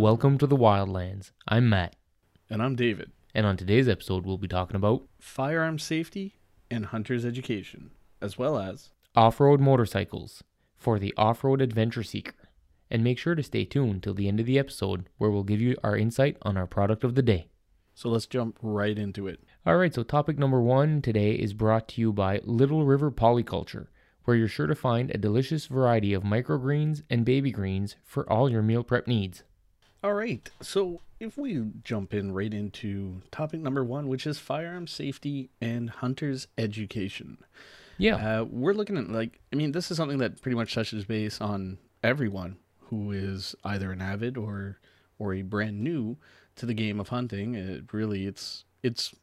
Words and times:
Welcome 0.00 0.38
to 0.38 0.46
the 0.46 0.56
Wildlands. 0.56 1.32
I'm 1.46 1.68
Matt, 1.68 1.94
And 2.48 2.62
I'm 2.62 2.74
David. 2.74 3.10
and 3.34 3.44
on 3.44 3.58
today's 3.58 3.86
episode, 3.86 4.24
we'll 4.24 4.38
be 4.38 4.48
talking 4.48 4.76
about 4.76 5.02
Firearm 5.20 5.78
safety 5.78 6.36
and 6.70 6.86
hunter's 6.86 7.26
education, 7.26 7.90
as 8.22 8.38
well 8.38 8.58
as 8.58 8.92
off 9.14 9.38
road 9.40 9.60
motorcycles 9.60 10.42
for 10.74 10.98
the 10.98 11.12
off 11.18 11.44
road 11.44 11.60
adventure 11.60 12.02
seeker. 12.02 12.48
And 12.90 13.04
make 13.04 13.18
sure 13.18 13.34
to 13.34 13.42
stay 13.42 13.66
tuned 13.66 14.02
till 14.02 14.14
the 14.14 14.26
end 14.26 14.40
of 14.40 14.46
the 14.46 14.58
episode, 14.58 15.06
where 15.18 15.30
we'll 15.30 15.42
give 15.42 15.60
you 15.60 15.76
our 15.84 15.98
insight 15.98 16.38
on 16.40 16.56
our 16.56 16.66
product 16.66 17.04
of 17.04 17.14
the 17.14 17.22
day. 17.22 17.50
so 17.94 18.08
let's 18.08 18.24
jump 18.24 18.58
right 18.62 18.98
into 18.98 19.26
it. 19.28 19.40
All 19.66 19.76
right, 19.76 19.92
so 19.92 20.02
topic 20.02 20.38
number 20.38 20.62
one 20.62 21.02
today 21.02 21.32
is 21.32 21.52
brought 21.52 21.88
to 21.88 22.00
you 22.00 22.10
by 22.10 22.40
Little 22.44 22.86
River 22.86 23.10
Polyculture, 23.10 23.88
where 24.24 24.34
you're 24.38 24.48
sure 24.48 24.66
to 24.66 24.74
find 24.74 25.10
a 25.10 25.18
delicious 25.18 25.66
variety 25.66 26.14
of 26.14 26.22
microgreens 26.22 27.02
and 27.10 27.26
baby 27.26 27.50
greens 27.50 27.96
for 28.02 28.26
all 28.32 28.48
your 28.48 28.62
meal 28.62 28.82
prep 28.82 29.06
needs. 29.06 29.42
All 30.02 30.14
right. 30.14 30.48
So 30.62 31.00
if 31.18 31.36
we 31.36 31.62
jump 31.84 32.14
in 32.14 32.32
right 32.32 32.52
into 32.52 33.20
topic 33.30 33.60
number 33.60 33.84
one, 33.84 34.08
which 34.08 34.26
is 34.26 34.38
firearm 34.38 34.86
safety 34.86 35.50
and 35.60 35.90
hunter's 35.90 36.46
education. 36.56 37.38
Yeah, 37.98 38.16
Uh, 38.40 38.44
we're 38.44 38.72
looking 38.72 38.96
at 38.96 39.10
like 39.10 39.40
I 39.52 39.56
mean, 39.56 39.72
this 39.72 39.90
is 39.90 39.98
something 39.98 40.18
that 40.18 40.40
pretty 40.40 40.56
much 40.56 40.74
touches 40.74 41.04
base 41.04 41.40
on 41.40 41.76
everyone 42.02 42.56
who 42.84 43.12
is 43.12 43.54
either 43.62 43.92
an 43.92 44.00
avid 44.00 44.38
or 44.38 44.80
or 45.18 45.34
a 45.34 45.42
brand 45.42 45.80
new 45.82 46.16
to 46.56 46.64
the 46.64 46.72
game 46.72 46.98
of 46.98 47.08
hunting. 47.08 47.54
It 47.54 47.92
really 47.92 48.26
it's 48.26 48.64
it's 48.82 49.14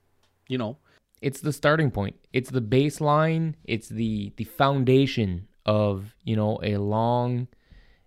you 0.47 0.59
know 0.59 0.77
it's 1.21 1.41
the 1.41 1.51
starting 1.53 1.89
point. 1.89 2.17
It's 2.33 2.51
the 2.51 2.61
baseline. 2.61 3.55
It's 3.63 3.89
the 3.89 4.31
the 4.37 4.43
foundation 4.43 5.47
of 5.65 6.15
you 6.23 6.35
know 6.35 6.59
a 6.61 6.77
long 6.77 7.47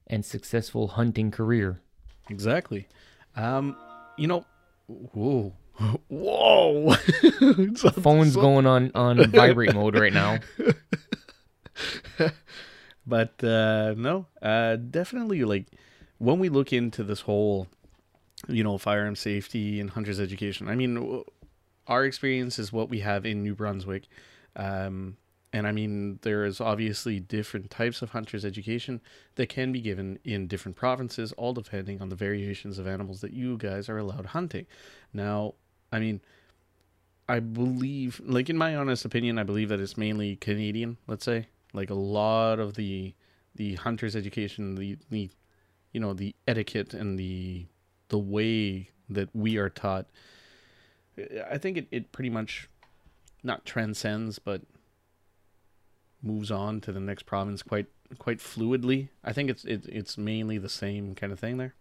and 0.07 0.25
successful 0.25 0.87
hunting 0.89 1.33
career. 1.33 1.83
Exactly. 2.31 2.87
Um, 3.37 3.77
you 4.17 4.27
know, 4.29 4.45
whoa, 4.87 5.53
whoa. 6.09 6.95
So- 7.77 7.91
Phone's 7.91 8.35
so- 8.35 8.41
going 8.41 8.67
on 8.67 8.91
on 8.95 9.31
vibrate 9.31 9.75
mode 9.75 9.99
right 9.99 10.13
now. 10.13 10.39
But 13.07 13.43
uh, 13.43 13.95
no, 13.97 14.27
uh, 14.41 14.77
definitely 14.77 15.43
like 15.45 15.67
when 16.19 16.39
we 16.39 16.49
look 16.49 16.73
into 16.73 17.03
this 17.03 17.23
whole, 17.23 17.67
you 18.47 18.63
know, 18.63 18.79
firearm 18.79 19.17
safety 19.17 19.81
and 19.81 19.91
hunter's 19.91 20.21
education. 20.21 20.69
I 20.69 20.75
mean, 20.77 21.25
our 21.87 22.05
experience 22.05 22.59
is 22.59 22.73
what 22.73 22.89
we 22.89 23.01
have 23.01 23.25
in 23.27 23.43
New 23.43 23.55
Brunswick. 23.55 24.05
Um, 24.55 25.17
and 25.53 25.67
I 25.67 25.73
mean, 25.73 26.21
there 26.23 26.45
is 26.45 26.61
obviously 26.61 27.19
different 27.19 27.71
types 27.71 28.03
of 28.03 28.11
hunter's 28.11 28.45
education 28.45 29.01
that 29.35 29.49
can 29.49 29.73
be 29.73 29.81
given 29.81 30.19
in 30.25 30.47
different 30.47 30.77
provinces, 30.77 31.33
all 31.33 31.53
depending 31.53 32.01
on 32.01 32.09
the 32.09 32.17
variations 32.17 32.79
of 32.79 32.87
animals 32.87 33.21
that 33.21 33.33
you 33.33 33.57
guys 33.59 33.89
are 33.89 33.99
allowed 33.99 34.27
hunting. 34.27 34.67
Now, 35.13 35.55
I 35.91 35.99
mean, 35.99 36.21
I 37.29 37.41
believe, 37.41 38.21
like 38.25 38.49
in 38.49 38.57
my 38.57 38.77
honest 38.77 39.05
opinion, 39.05 39.39
I 39.39 39.43
believe 39.43 39.69
that 39.71 39.81
it's 39.81 39.97
mainly 39.97 40.37
Canadian. 40.37 40.99
Let's 41.09 41.25
say, 41.25 41.49
like 41.73 41.91
a 41.91 41.95
lot 41.95 42.61
of 42.61 42.75
the 42.75 43.15
the 43.57 43.75
hunter's 43.75 44.15
education, 44.15 44.77
the 44.77 44.99
the 45.11 45.31
you 45.93 45.99
know 45.99 46.15
the 46.15 46.35
etiquette 46.47 46.95
and 46.95 47.19
the 47.19 47.67
the 48.09 48.19
way 48.19 48.91
that 49.09 49.29
we 49.35 49.57
are 49.57 49.69
taught. 49.69 50.07
I 51.51 51.59
think 51.59 51.77
it, 51.77 51.89
it 51.91 52.13
pretty 52.13 52.31
much 52.31 52.69
not 53.43 53.65
transcends, 53.65 54.39
but 54.39 54.63
moves 56.23 56.51
on 56.51 56.81
to 56.83 56.93
the 56.93 57.01
next 57.01 57.25
province 57.25 57.63
quite 57.63 57.87
quite 58.19 58.39
fluidly. 58.39 59.09
I 59.25 59.33
think 59.33 59.51
it's 59.51 59.65
it, 59.65 59.87
it's 59.87 60.19
mainly 60.19 60.59
the 60.59 60.69
same 60.69 61.15
kind 61.15 61.33
of 61.33 61.39
thing 61.39 61.57
there. 61.57 61.75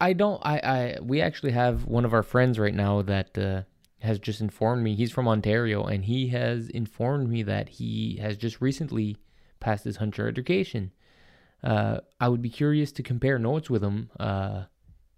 I 0.00 0.12
don't. 0.12 0.40
I. 0.44 0.58
I. 0.58 0.98
We 1.00 1.20
actually 1.20 1.52
have 1.52 1.84
one 1.84 2.04
of 2.04 2.12
our 2.12 2.22
friends 2.22 2.58
right 2.58 2.74
now 2.74 3.02
that 3.02 3.36
uh, 3.38 3.62
has 4.00 4.18
just 4.18 4.40
informed 4.40 4.82
me. 4.82 4.94
He's 4.94 5.12
from 5.12 5.28
Ontario, 5.28 5.84
and 5.84 6.04
he 6.04 6.28
has 6.28 6.68
informed 6.68 7.28
me 7.28 7.42
that 7.44 7.68
he 7.68 8.16
has 8.16 8.36
just 8.36 8.60
recently 8.60 9.16
passed 9.60 9.84
his 9.84 9.96
hunter 9.96 10.28
education. 10.28 10.92
Uh, 11.62 12.00
I 12.20 12.28
would 12.28 12.42
be 12.42 12.50
curious 12.50 12.92
to 12.92 13.02
compare 13.02 13.38
notes 13.38 13.70
with 13.70 13.82
him. 13.82 14.10
Uh, 14.20 14.64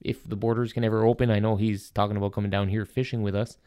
if 0.01 0.23
the 0.29 0.37
borders 0.37 0.73
can 0.73 0.85
ever 0.85 1.05
open, 1.05 1.31
I 1.31 1.41
know 1.41 1.57
he's 1.57 1.91
talking 1.91 2.17
about 2.17 2.33
coming 2.33 2.51
down 2.51 2.69
here 2.69 2.85
fishing 2.85 3.23
with 3.23 3.35
us. 3.35 3.59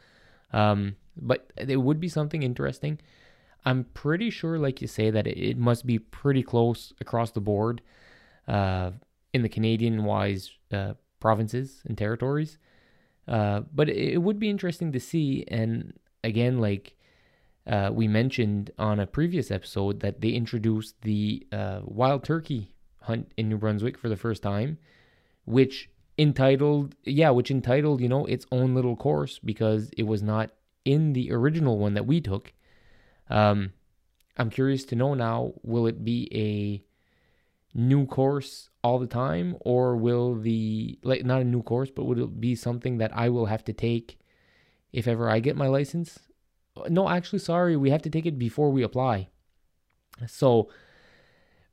Um, 0.53 0.95
but 1.17 1.51
it 1.57 1.77
would 1.77 1.99
be 1.99 2.07
something 2.07 2.41
interesting. 2.41 2.99
I'm 3.65 3.85
pretty 3.93 4.29
sure, 4.29 4.57
like 4.57 4.81
you 4.81 4.87
say, 4.87 5.11
that 5.11 5.27
it, 5.27 5.57
must 5.57 5.85
be 5.85 5.99
pretty 5.99 6.43
close 6.43 6.93
across 6.99 7.31
the 7.31 7.41
board 7.41 7.81
uh, 8.47 8.91
in 9.33 9.43
the 9.43 9.49
Canadian 9.49 10.03
wise 10.03 10.51
uh, 10.71 10.93
provinces 11.19 11.81
and 11.85 11.97
territories. 11.97 12.57
Uh, 13.27 13.61
but 13.73 13.87
it, 13.87 14.13
it 14.13 14.17
would 14.17 14.39
be 14.39 14.49
interesting 14.49 14.91
to 14.91 14.99
see. 14.99 15.45
And 15.47 15.93
again, 16.23 16.59
like 16.59 16.95
uh, 17.67 17.91
we 17.93 18.07
mentioned 18.07 18.71
on 18.79 18.99
a 18.99 19.07
previous 19.07 19.51
episode, 19.51 19.99
that 19.99 20.21
they 20.21 20.29
introduced 20.29 21.01
the 21.01 21.45
uh, 21.51 21.81
wild 21.83 22.23
turkey 22.23 22.73
hunt 23.01 23.31
in 23.37 23.49
New 23.49 23.57
Brunswick 23.57 23.97
for 23.97 24.09
the 24.09 24.17
first 24.17 24.41
time, 24.41 24.77
which 25.45 25.89
entitled, 26.17 26.95
yeah, 27.03 27.29
which 27.29 27.51
entitled, 27.51 28.01
you 28.01 28.09
know, 28.09 28.25
its 28.25 28.45
own 28.51 28.73
little 28.73 28.95
course 28.95 29.39
because 29.39 29.91
it 29.97 30.03
was 30.03 30.23
not 30.23 30.51
in 30.85 31.13
the 31.13 31.31
original 31.31 31.77
one 31.77 31.93
that 31.93 32.07
we 32.07 32.19
took. 32.19 32.53
Um, 33.31 33.73
I'm 34.37 34.49
curious 34.49 34.85
to 34.85 34.95
know 34.95 35.13
now, 35.13 35.53
will 35.63 35.87
it 35.87 36.03
be 36.03 36.29
a 36.33 36.83
new 37.77 38.05
course 38.05 38.69
all 38.83 38.99
the 38.99 39.07
time 39.07 39.55
or 39.61 39.95
will 39.95 40.35
the 40.35 40.99
like 41.03 41.23
not 41.23 41.41
a 41.41 41.45
new 41.45 41.63
course 41.63 41.89
but 41.89 42.03
would 42.03 42.17
it 42.17 42.41
be 42.41 42.53
something 42.53 42.97
that 42.97 43.15
I 43.15 43.29
will 43.29 43.45
have 43.45 43.63
to 43.65 43.73
take 43.73 44.19
if 44.91 45.07
ever 45.07 45.29
I 45.29 45.39
get 45.39 45.55
my 45.55 45.67
license? 45.67 46.19
No 46.89 47.07
actually 47.07 47.39
sorry 47.39 47.77
we 47.77 47.89
have 47.89 48.01
to 48.01 48.09
take 48.09 48.25
it 48.25 48.37
before 48.37 48.71
we 48.71 48.83
apply. 48.83 49.29
So 50.27 50.69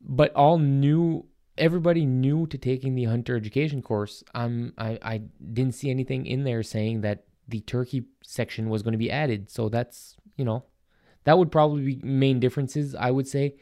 but 0.00 0.32
all 0.34 0.58
new 0.58 1.26
everybody 1.56 2.06
new 2.06 2.46
to 2.46 2.56
taking 2.56 2.94
the 2.94 3.04
hunter 3.04 3.36
education 3.36 3.82
course 3.82 4.22
I'm 4.34 4.74
I, 4.78 4.98
I 5.02 5.22
didn't 5.52 5.74
see 5.74 5.90
anything 5.90 6.26
in 6.26 6.44
there 6.44 6.62
saying 6.62 7.00
that 7.00 7.24
the 7.48 7.60
turkey 7.60 8.04
section 8.22 8.68
was 8.68 8.82
going 8.82 8.92
to 8.92 8.98
be 8.98 9.10
added. 9.10 9.50
So 9.50 9.68
that's 9.68 10.16
you 10.36 10.44
know 10.44 10.64
that 11.24 11.38
would 11.38 11.52
probably 11.52 11.94
be 11.94 12.00
main 12.02 12.40
differences 12.40 12.94
I 12.94 13.10
would 13.10 13.28
say 13.28 13.54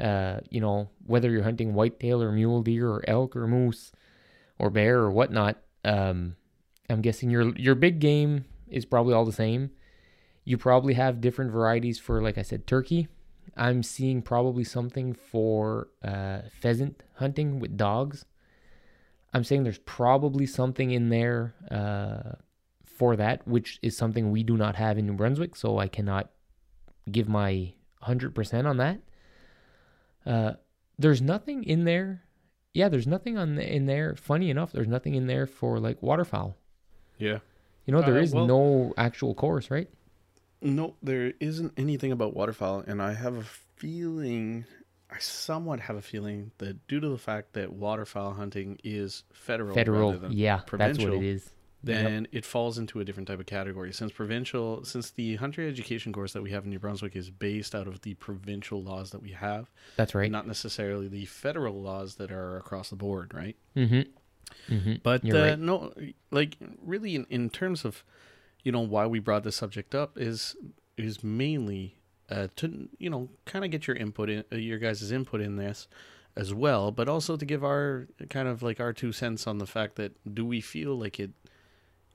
uh, 0.00 0.40
you 0.50 0.60
know, 0.60 0.90
whether 1.06 1.30
you're 1.30 1.44
hunting 1.44 1.74
whitetail 1.74 2.22
or 2.22 2.32
mule 2.32 2.62
deer 2.62 2.88
or 2.88 3.04
elk 3.08 3.36
or 3.36 3.46
moose 3.46 3.92
or 4.58 4.70
bear 4.70 4.98
or 4.98 5.10
whatnot, 5.10 5.58
um, 5.84 6.36
I'm 6.90 7.00
guessing 7.00 7.30
your 7.30 7.56
your 7.56 7.74
big 7.74 8.00
game 8.00 8.44
is 8.68 8.84
probably 8.84 9.14
all 9.14 9.24
the 9.24 9.32
same. 9.32 9.70
You 10.44 10.58
probably 10.58 10.94
have 10.94 11.20
different 11.20 11.52
varieties 11.52 11.98
for, 11.98 12.20
like 12.20 12.36
I 12.36 12.42
said, 12.42 12.66
turkey. 12.66 13.08
I'm 13.56 13.82
seeing 13.82 14.20
probably 14.20 14.64
something 14.64 15.14
for 15.14 15.88
uh, 16.02 16.40
pheasant 16.60 17.02
hunting 17.14 17.60
with 17.60 17.76
dogs. 17.76 18.26
I'm 19.32 19.44
saying 19.44 19.62
there's 19.62 19.78
probably 19.78 20.44
something 20.44 20.90
in 20.90 21.08
there 21.08 21.54
uh, 21.70 22.36
for 22.84 23.16
that, 23.16 23.46
which 23.46 23.78
is 23.80 23.96
something 23.96 24.30
we 24.30 24.42
do 24.42 24.56
not 24.56 24.76
have 24.76 24.98
in 24.98 25.06
New 25.06 25.14
Brunswick, 25.14 25.56
so 25.56 25.78
I 25.78 25.88
cannot 25.88 26.30
give 27.10 27.28
my 27.28 27.72
100% 28.02 28.64
on 28.66 28.76
that. 28.78 29.00
Uh, 30.26 30.52
there's 30.98 31.20
nothing 31.22 31.64
in 31.64 31.84
there. 31.84 32.22
Yeah, 32.72 32.88
there's 32.88 33.06
nothing 33.06 33.36
on 33.38 33.56
the, 33.56 33.74
in 33.74 33.86
there. 33.86 34.14
Funny 34.16 34.50
enough, 34.50 34.72
there's 34.72 34.88
nothing 34.88 35.14
in 35.14 35.26
there 35.26 35.46
for 35.46 35.78
like 35.78 36.02
waterfowl. 36.02 36.56
Yeah. 37.18 37.38
You 37.86 37.92
know, 37.92 38.02
there 38.02 38.18
Uh, 38.18 38.22
is 38.22 38.32
well- 38.34 38.46
no 38.46 38.94
actual 38.96 39.34
course, 39.34 39.70
right? 39.70 39.88
No, 40.62 40.96
there 41.02 41.34
isn't 41.40 41.74
anything 41.76 42.10
about 42.10 42.34
waterfowl, 42.34 42.84
and 42.86 43.02
I 43.02 43.12
have 43.12 43.36
a 43.36 43.42
feeling, 43.42 44.64
I 45.10 45.18
somewhat 45.18 45.80
have 45.80 45.96
a 45.96 46.00
feeling 46.00 46.52
that 46.56 46.86
due 46.88 47.00
to 47.00 47.08
the 47.10 47.18
fact 47.18 47.52
that 47.52 47.70
waterfowl 47.74 48.32
hunting 48.32 48.78
is 48.82 49.24
federal, 49.34 49.74
Federal, 49.74 50.12
rather 50.12 50.28
than 50.28 50.32
yeah, 50.32 50.62
that's 50.72 50.98
what 50.98 51.12
it 51.12 51.22
is. 51.22 51.50
Then 51.86 52.28
it 52.32 52.44
falls 52.44 52.78
into 52.78 53.00
a 53.00 53.04
different 53.04 53.28
type 53.28 53.40
of 53.40 53.46
category. 53.46 53.92
Since 53.92 54.12
provincial, 54.12 54.84
since 54.84 55.10
the 55.10 55.36
hunter 55.36 55.66
education 55.66 56.12
course 56.12 56.32
that 56.32 56.42
we 56.42 56.50
have 56.50 56.64
in 56.64 56.70
New 56.70 56.78
Brunswick 56.78 57.16
is 57.16 57.30
based 57.30 57.74
out 57.74 57.86
of 57.86 58.02
the 58.02 58.14
provincial 58.14 58.82
laws 58.82 59.10
that 59.10 59.22
we 59.22 59.32
have, 59.32 59.70
That's 59.96 60.14
right. 60.14 60.30
not 60.30 60.46
necessarily 60.46 61.08
the 61.08 61.26
federal 61.26 61.80
laws 61.80 62.16
that 62.16 62.30
are 62.30 62.56
across 62.56 62.90
the 62.90 62.96
board, 62.96 63.34
right? 63.34 63.56
Mm-hmm. 63.76 64.74
Mm-hmm. 64.74 64.94
But 65.02 65.24
uh, 65.24 65.38
right. 65.38 65.58
no, 65.58 65.92
like 66.30 66.56
really, 66.82 67.14
in, 67.14 67.26
in 67.28 67.50
terms 67.50 67.84
of, 67.84 68.04
you 68.62 68.72
know, 68.72 68.80
why 68.80 69.06
we 69.06 69.18
brought 69.18 69.44
this 69.44 69.56
subject 69.56 69.94
up 69.94 70.18
is 70.18 70.56
is 70.96 71.24
mainly 71.24 71.98
uh, 72.30 72.48
to 72.56 72.88
you 72.98 73.10
know 73.10 73.28
kind 73.44 73.64
of 73.64 73.70
get 73.70 73.86
your 73.86 73.96
input 73.96 74.30
in 74.30 74.44
uh, 74.52 74.56
your 74.56 74.78
guys' 74.78 75.10
input 75.12 75.40
in 75.40 75.56
this 75.56 75.88
as 76.36 76.52
well, 76.52 76.90
but 76.90 77.08
also 77.08 77.36
to 77.36 77.44
give 77.44 77.62
our 77.64 78.08
kind 78.30 78.48
of 78.48 78.62
like 78.62 78.80
our 78.80 78.92
two 78.92 79.12
cents 79.12 79.46
on 79.46 79.58
the 79.58 79.66
fact 79.66 79.96
that 79.96 80.34
do 80.34 80.44
we 80.44 80.60
feel 80.60 80.98
like 80.98 81.20
it 81.20 81.30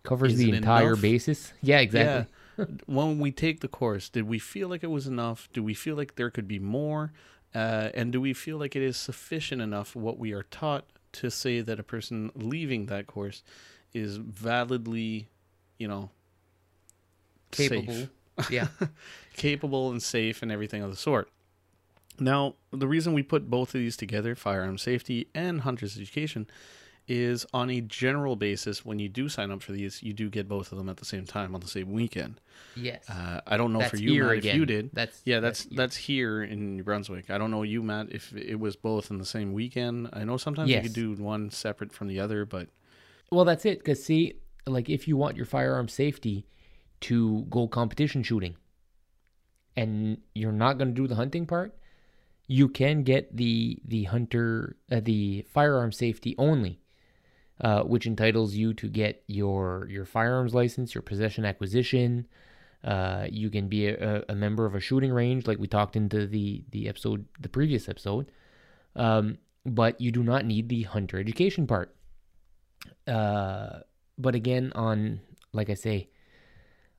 Covers 0.03 0.33
is 0.33 0.39
the 0.39 0.51
entire 0.51 0.89
enough? 0.89 1.01
basis. 1.01 1.53
Yeah, 1.61 1.79
exactly. 1.79 2.33
Yeah. 2.57 2.65
when 2.85 3.19
we 3.19 3.31
take 3.31 3.61
the 3.61 3.67
course, 3.67 4.09
did 4.09 4.27
we 4.27 4.39
feel 4.39 4.67
like 4.67 4.83
it 4.83 4.91
was 4.91 5.07
enough? 5.07 5.49
Do 5.53 5.63
we 5.63 5.73
feel 5.73 5.95
like 5.95 6.15
there 6.15 6.29
could 6.29 6.47
be 6.47 6.59
more? 6.59 7.11
Uh, 7.53 7.89
and 7.93 8.11
do 8.11 8.21
we 8.21 8.33
feel 8.33 8.57
like 8.57 8.75
it 8.75 8.81
is 8.81 8.95
sufficient 8.97 9.61
enough 9.61 9.95
what 9.95 10.19
we 10.19 10.33
are 10.33 10.43
taught 10.43 10.85
to 11.13 11.31
say 11.31 11.61
that 11.61 11.79
a 11.79 11.83
person 11.83 12.31
leaving 12.35 12.85
that 12.85 13.07
course 13.07 13.43
is 13.93 14.17
validly, 14.17 15.27
you 15.77 15.87
know, 15.87 16.11
Capable. 17.51 17.93
safe. 17.93 18.09
Yeah. 18.51 18.67
capable 19.35 19.89
and 19.89 20.01
safe 20.01 20.41
and 20.41 20.51
everything 20.51 20.83
of 20.83 20.91
the 20.91 20.95
sort. 20.95 21.29
Now, 22.19 22.55
the 22.71 22.87
reason 22.87 23.13
we 23.13 23.23
put 23.23 23.49
both 23.49 23.69
of 23.69 23.79
these 23.79 23.97
together, 23.97 24.35
firearm 24.35 24.77
safety 24.77 25.27
and 25.33 25.61
hunter's 25.61 25.97
education, 25.97 26.47
is 27.09 27.45
on 27.53 27.69
a 27.69 27.81
general 27.81 28.35
basis. 28.35 28.85
When 28.85 28.99
you 28.99 29.09
do 29.09 29.27
sign 29.27 29.51
up 29.51 29.61
for 29.63 29.71
these, 29.71 30.01
you 30.03 30.13
do 30.13 30.29
get 30.29 30.47
both 30.47 30.71
of 30.71 30.77
them 30.77 30.87
at 30.89 30.97
the 30.97 31.05
same 31.05 31.25
time 31.25 31.55
on 31.55 31.61
the 31.61 31.67
same 31.67 31.91
weekend. 31.91 32.39
yes. 32.75 33.03
Uh, 33.09 33.41
I 33.47 33.57
don't 33.57 33.73
know 33.73 33.79
that's 33.79 33.91
for 33.91 33.97
you, 33.97 34.23
Matt, 34.23 34.37
again. 34.37 34.51
if 34.51 34.55
you 34.59 34.65
did. 34.65 34.89
That's 34.93 35.21
Yeah, 35.25 35.39
that's 35.39 35.63
here. 35.63 35.71
that's 35.75 35.95
here 35.97 36.43
in 36.43 36.77
New 36.77 36.83
Brunswick. 36.83 37.29
I 37.29 37.37
don't 37.37 37.51
know 37.51 37.63
you, 37.63 37.81
Matt, 37.83 38.11
if 38.11 38.31
it 38.33 38.59
was 38.59 38.75
both 38.75 39.09
in 39.11 39.17
the 39.17 39.25
same 39.25 39.53
weekend. 39.53 40.09
I 40.13 40.23
know 40.23 40.37
sometimes 40.37 40.69
Yes. 40.69 40.83
you 40.83 40.89
could 40.89 40.95
do 41.17 41.23
one 41.23 41.49
separate 41.49 41.91
from 41.91 42.07
the 42.07 42.19
other, 42.19 42.45
but 42.45 42.67
Well, 43.31 43.45
that's 43.45 43.65
it. 43.65 43.79
Because 43.79 44.03
see, 44.03 44.35
like 44.67 44.89
if 44.89 45.07
you 45.07 45.17
want 45.17 45.35
your 45.35 45.45
firearm 45.47 45.87
safety 45.87 46.45
to 47.01 47.45
go 47.49 47.67
competition 47.67 48.23
shooting, 48.23 48.55
and 49.75 50.17
you're 50.35 50.51
not 50.51 50.77
going 50.77 50.89
to 50.89 50.93
do 50.93 51.07
the 51.07 51.15
hunting 51.15 51.45
part, 51.45 51.75
you 52.47 52.67
can 52.67 53.03
get 53.03 53.35
the 53.35 53.79
the 53.85 54.03
hunter 54.05 54.75
uh, 54.91 54.99
the 55.01 55.45
firearm 55.49 55.91
safety 55.91 56.35
only, 56.37 56.81
uh, 57.61 57.83
which 57.83 58.05
entitles 58.05 58.55
you 58.55 58.73
to 58.73 58.87
get 58.87 59.23
your 59.27 59.87
your 59.89 60.05
firearms 60.05 60.53
license, 60.53 60.95
your 60.95 61.01
possession 61.01 61.45
acquisition. 61.45 62.27
Uh, 62.83 63.27
you 63.29 63.49
can 63.49 63.67
be 63.67 63.87
a, 63.87 64.23
a 64.29 64.35
member 64.35 64.65
of 64.65 64.73
a 64.73 64.79
shooting 64.79 65.11
range, 65.11 65.45
like 65.45 65.59
we 65.59 65.67
talked 65.67 65.95
into 65.95 66.25
the 66.25 66.63
the 66.71 66.87
episode, 66.87 67.25
the 67.39 67.49
previous 67.49 67.89
episode. 67.89 68.31
Um, 68.95 69.37
but 69.65 69.99
you 69.99 70.11
do 70.11 70.23
not 70.23 70.45
need 70.45 70.69
the 70.69 70.83
hunter 70.83 71.19
education 71.19 71.67
part. 71.67 71.95
Uh, 73.05 73.79
but 74.17 74.35
again, 74.35 74.71
on 74.75 75.19
like 75.51 75.69
I 75.69 75.73
say, 75.73 76.09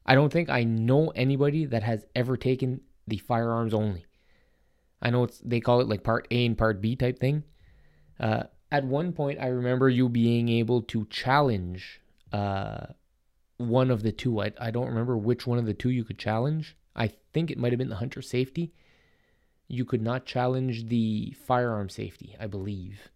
I 0.04 0.14
don't 0.14 0.32
think 0.32 0.50
I 0.50 0.64
know 0.64 1.08
anybody 1.08 1.64
that 1.66 1.82
has 1.82 2.04
ever 2.14 2.36
taken 2.36 2.82
the 3.06 3.18
firearms 3.18 3.72
only. 3.72 4.04
I 5.00 5.10
know 5.10 5.24
it's 5.24 5.38
they 5.38 5.60
call 5.60 5.80
it 5.80 5.88
like 5.88 6.02
part 6.02 6.26
A 6.30 6.44
and 6.44 6.58
part 6.58 6.80
B 6.80 6.96
type 6.96 7.18
thing. 7.18 7.44
Uh, 8.18 8.44
at 8.72 8.84
one 8.84 9.12
point, 9.12 9.38
I 9.40 9.48
remember 9.48 9.88
you 9.88 10.08
being 10.08 10.48
able 10.48 10.82
to 10.82 11.06
challenge 11.10 12.00
uh, 12.32 12.86
one 13.56 13.90
of 13.90 14.02
the 14.02 14.12
two. 14.12 14.40
I, 14.40 14.52
I 14.60 14.70
don't 14.70 14.86
remember 14.88 15.16
which 15.16 15.46
one 15.46 15.58
of 15.58 15.66
the 15.66 15.74
two 15.74 15.90
you 15.90 16.04
could 16.04 16.18
challenge. 16.18 16.76
I 16.94 17.12
think 17.32 17.50
it 17.50 17.58
might 17.58 17.72
have 17.72 17.78
been 17.78 17.88
the 17.88 17.96
hunter 17.96 18.22
safety. 18.22 18.72
You 19.68 19.84
could 19.84 20.02
not 20.02 20.26
challenge 20.26 20.86
the 20.86 21.34
firearm 21.46 21.88
safety, 21.88 22.36
I 22.40 22.46
believe. 22.46 23.10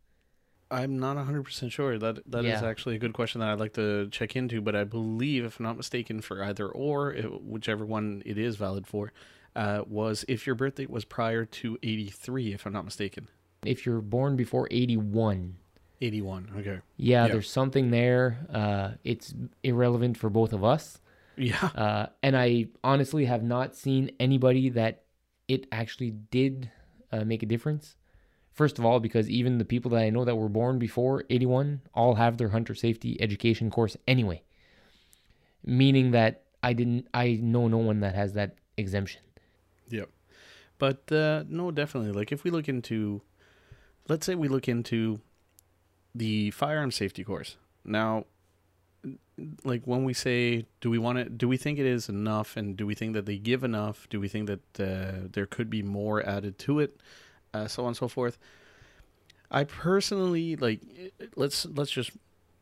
I'm 0.71 0.99
not 0.99 1.17
100% 1.17 1.71
sure. 1.71 1.99
That 1.99 2.29
that 2.31 2.45
is 2.45 2.63
Yeah. 2.63 2.69
actually 2.69 2.97
a 2.97 2.99
good 2.99 3.13
question 3.13 3.41
that 3.41 3.49
I'd 3.51 3.61
like 3.61 3.75
to 3.75 4.09
check 4.11 4.35
into, 4.35 4.61
but 4.61 4.75
I 4.75 4.85
believe 4.85 5.45
if 5.45 5.59
I'm 5.61 5.65
not 5.65 5.77
mistaken 5.77 6.21
for 6.21 6.43
either 6.43 6.69
or 6.69 7.13
it, 7.13 7.43
whichever 7.45 7.85
one 7.85 8.23
it 8.25 8.39
is 8.39 8.57
valid 8.57 8.87
for 8.87 9.13
uh, 9.55 9.83
was 9.87 10.25
if 10.27 10.47
your 10.47 10.57
birthday 10.57 10.87
was 10.87 11.05
prior 11.05 11.45
to 11.45 11.79
83 11.83 12.55
if 12.55 12.67
I'm 12.67 12.73
not 12.73 12.85
mistaken. 12.85 13.29
If 13.67 13.87
you're 13.87 14.01
born 14.01 14.37
before 14.37 14.69
81, 14.71 15.57
81. 16.01 16.51
Okay. 16.59 16.79
yeah, 16.97 17.27
Yeah. 17.27 17.33
there's 17.33 17.51
something 17.51 17.91
there. 17.91 18.47
Uh, 18.53 18.91
it's 19.05 19.35
irrelevant 19.63 20.17
for 20.19 20.29
both 20.31 20.53
of 20.53 20.63
us. 20.65 21.01
Yeah. 21.37 21.71
Uh, 21.75 22.07
and 22.23 22.37
I 22.37 22.67
honestly 22.85 23.25
have 23.25 23.43
not 23.43 23.75
seen 23.75 24.11
anybody 24.21 24.69
that 24.71 25.03
it 25.49 25.67
actually 25.73 26.11
did 26.11 26.71
uh, 27.11 27.25
make 27.25 27.43
a 27.43 27.47
difference. 27.47 27.97
First 28.53 28.79
of 28.79 28.85
all, 28.85 29.01
because 29.01 29.29
even 29.29 29.59
the 29.59 29.65
people 29.65 29.91
that 29.93 30.03
I 30.03 30.11
know 30.11 30.25
that 30.25 30.37
were 30.37 30.49
born 30.49 30.79
before 30.79 31.25
81 31.29 31.81
all 31.93 32.15
have 32.15 32.37
their 32.39 32.51
hunter 32.51 32.75
safety 32.75 33.21
education 33.21 33.69
course 33.71 33.97
anyway. 34.07 34.43
Meaning 35.65 36.11
that 36.13 36.43
I 36.63 36.73
didn't, 36.73 37.09
I 37.15 37.39
know 37.43 37.69
no 37.69 37.79
one 37.79 38.01
that 38.01 38.15
has 38.15 38.35
that 38.35 38.57
exemption. 38.77 39.23
Yep. 39.89 40.09
But 40.79 41.11
uh, 41.11 41.45
no, 41.49 41.71
definitely. 41.71 42.13
Like 42.13 42.31
if 42.33 42.45
we 42.45 42.51
look 42.51 42.69
into, 42.69 43.23
let's 44.09 44.27
say 44.27 44.35
we 44.35 44.49
look 44.49 44.69
into 44.69 45.21
the 46.15 46.51
firearm 46.53 46.91
safety 46.91 47.25
course. 47.25 47.57
Now, 47.85 48.25
like 49.65 49.83
when 49.85 50.05
we 50.05 50.15
say, 50.15 50.67
do 50.81 50.89
we 50.91 50.99
want 50.99 51.19
to, 51.19 51.25
do 51.29 51.49
we 51.49 51.57
think 51.57 51.79
it 51.79 51.87
is 51.87 52.09
enough, 52.09 52.57
and 52.57 52.77
do 52.77 52.87
we 52.87 52.95
think 52.95 53.15
that 53.15 53.27
they 53.27 53.37
give 53.37 53.65
enough? 53.65 54.07
Do 54.09 54.21
we 54.21 54.29
think 54.29 54.49
that 54.49 54.81
uh, 54.81 55.29
there 55.33 55.47
could 55.47 55.69
be 55.69 55.83
more 55.83 56.27
added 56.27 56.59
to 56.61 56.81
it, 56.81 56.97
uh, 57.53 57.67
so 57.67 57.83
on 57.83 57.89
and 57.89 57.97
so 57.97 58.09
forth? 58.09 58.39
I 59.51 59.65
personally 59.65 60.57
like. 60.57 60.81
Let's 61.37 61.67
let's 61.67 61.91
just 61.91 62.13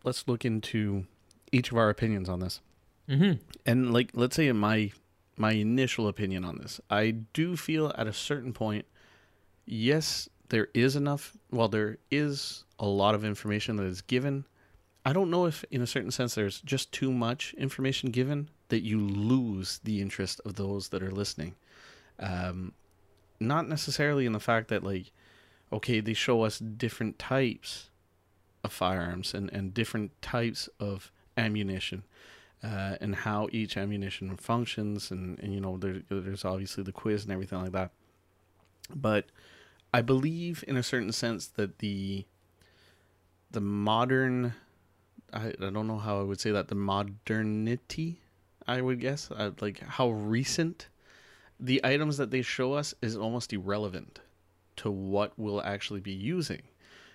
let's 0.04 0.26
look 0.26 0.44
into 0.44 1.04
each 1.52 1.70
of 1.70 1.76
our 1.76 1.90
opinions 1.90 2.28
on 2.28 2.40
this 2.40 2.60
Mm-hmm. 3.08 3.42
and 3.66 3.92
like 3.92 4.10
let's 4.14 4.36
say 4.36 4.46
in 4.46 4.56
my 4.56 4.92
my 5.36 5.52
initial 5.52 6.06
opinion 6.06 6.44
on 6.44 6.56
this 6.58 6.80
i 6.88 7.10
do 7.10 7.56
feel 7.56 7.92
at 7.98 8.06
a 8.06 8.12
certain 8.12 8.52
point 8.52 8.86
yes 9.66 10.28
there 10.52 10.68
is 10.74 10.96
enough 10.96 11.34
well 11.50 11.66
there 11.66 11.96
is 12.10 12.64
a 12.78 12.86
lot 12.86 13.14
of 13.14 13.24
information 13.24 13.76
that 13.76 13.86
is 13.86 14.02
given 14.02 14.44
i 15.06 15.12
don't 15.12 15.30
know 15.30 15.46
if 15.46 15.64
in 15.70 15.80
a 15.80 15.86
certain 15.86 16.10
sense 16.10 16.34
there's 16.34 16.60
just 16.60 16.92
too 16.92 17.10
much 17.10 17.54
information 17.56 18.10
given 18.10 18.50
that 18.68 18.82
you 18.82 19.00
lose 19.00 19.80
the 19.84 20.02
interest 20.02 20.42
of 20.44 20.56
those 20.56 20.90
that 20.90 21.02
are 21.02 21.10
listening 21.10 21.54
um 22.18 22.72
not 23.40 23.66
necessarily 23.66 24.26
in 24.26 24.32
the 24.32 24.38
fact 24.38 24.68
that 24.68 24.84
like 24.84 25.10
okay 25.72 26.00
they 26.00 26.12
show 26.12 26.42
us 26.42 26.58
different 26.58 27.18
types 27.18 27.88
of 28.62 28.70
firearms 28.70 29.32
and 29.32 29.50
and 29.54 29.72
different 29.72 30.12
types 30.20 30.68
of 30.78 31.10
ammunition 31.38 32.04
uh, 32.62 32.96
and 33.00 33.16
how 33.16 33.48
each 33.50 33.76
ammunition 33.76 34.36
functions, 34.36 35.10
and, 35.10 35.36
and 35.40 35.52
you 35.52 35.60
know 35.60 35.76
there, 35.78 36.02
there's 36.08 36.44
obviously 36.44 36.84
the 36.84 36.92
quiz 36.92 37.24
and 37.24 37.32
everything 37.32 37.60
like 37.60 37.72
that. 37.72 37.90
But 38.94 39.26
I 39.92 40.02
believe, 40.02 40.64
in 40.66 40.76
a 40.76 40.82
certain 40.82 41.12
sense, 41.12 41.46
that 41.48 41.78
the 41.78 42.24
the 43.50 43.60
modern, 43.60 44.54
I, 45.32 45.48
I 45.48 45.70
don't 45.70 45.86
know 45.86 45.98
how 45.98 46.20
I 46.20 46.22
would 46.22 46.40
say 46.40 46.50
that 46.52 46.68
the 46.68 46.74
modernity, 46.74 48.20
I 48.66 48.80
would 48.80 48.98
guess, 48.98 49.30
uh, 49.30 49.50
like 49.60 49.80
how 49.80 50.10
recent 50.10 50.88
the 51.60 51.80
items 51.84 52.16
that 52.16 52.30
they 52.30 52.42
show 52.42 52.72
us 52.72 52.94
is 53.02 53.16
almost 53.16 53.52
irrelevant 53.52 54.20
to 54.76 54.90
what 54.90 55.32
we'll 55.36 55.62
actually 55.62 56.00
be 56.00 56.12
using. 56.12 56.62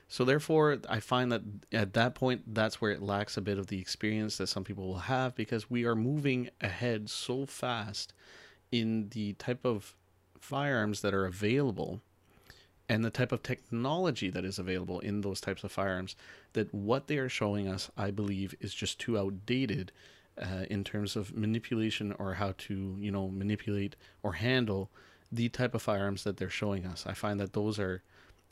So 0.07 0.23
therefore, 0.23 0.77
I 0.87 1.01
find 1.01 1.31
that 1.33 1.41
at 1.73 1.93
that 1.93 2.15
point, 2.15 2.53
that's 2.53 2.79
where 2.79 2.91
it 2.91 3.01
lacks 3.01 3.35
a 3.35 3.41
bit 3.41 3.57
of 3.57 3.67
the 3.67 3.79
experience 3.79 4.37
that 4.37 4.47
some 4.47 4.63
people 4.63 4.87
will 4.87 4.99
have 4.99 5.35
because 5.35 5.69
we 5.69 5.83
are 5.85 5.95
moving 5.95 6.49
ahead 6.61 7.09
so 7.09 7.45
fast 7.45 8.13
in 8.71 9.09
the 9.09 9.33
type 9.33 9.65
of 9.65 9.95
firearms 10.39 11.01
that 11.01 11.13
are 11.13 11.25
available 11.25 12.01
and 12.89 13.03
the 13.03 13.09
type 13.09 13.31
of 13.31 13.43
technology 13.43 14.29
that 14.29 14.45
is 14.45 14.57
available 14.59 14.99
in 14.99 15.21
those 15.21 15.41
types 15.41 15.63
of 15.63 15.71
firearms 15.71 16.15
that 16.53 16.73
what 16.73 17.07
they 17.07 17.17
are 17.17 17.29
showing 17.29 17.67
us, 17.67 17.91
I 17.97 18.11
believe, 18.11 18.55
is 18.61 18.73
just 18.73 18.99
too 18.99 19.17
outdated 19.17 19.91
uh, 20.41 20.65
in 20.69 20.83
terms 20.83 21.15
of 21.15 21.35
manipulation 21.35 22.13
or 22.17 22.35
how 22.35 22.53
to, 22.57 22.95
you 22.99 23.11
know, 23.11 23.27
manipulate 23.27 23.95
or 24.23 24.33
handle 24.33 24.89
the 25.31 25.49
type 25.49 25.75
of 25.75 25.81
firearms 25.81 26.23
that 26.23 26.37
they're 26.37 26.49
showing 26.49 26.85
us. 26.85 27.05
I 27.05 27.13
find 27.13 27.39
that 27.39 27.53
those 27.53 27.79
are 27.79 28.03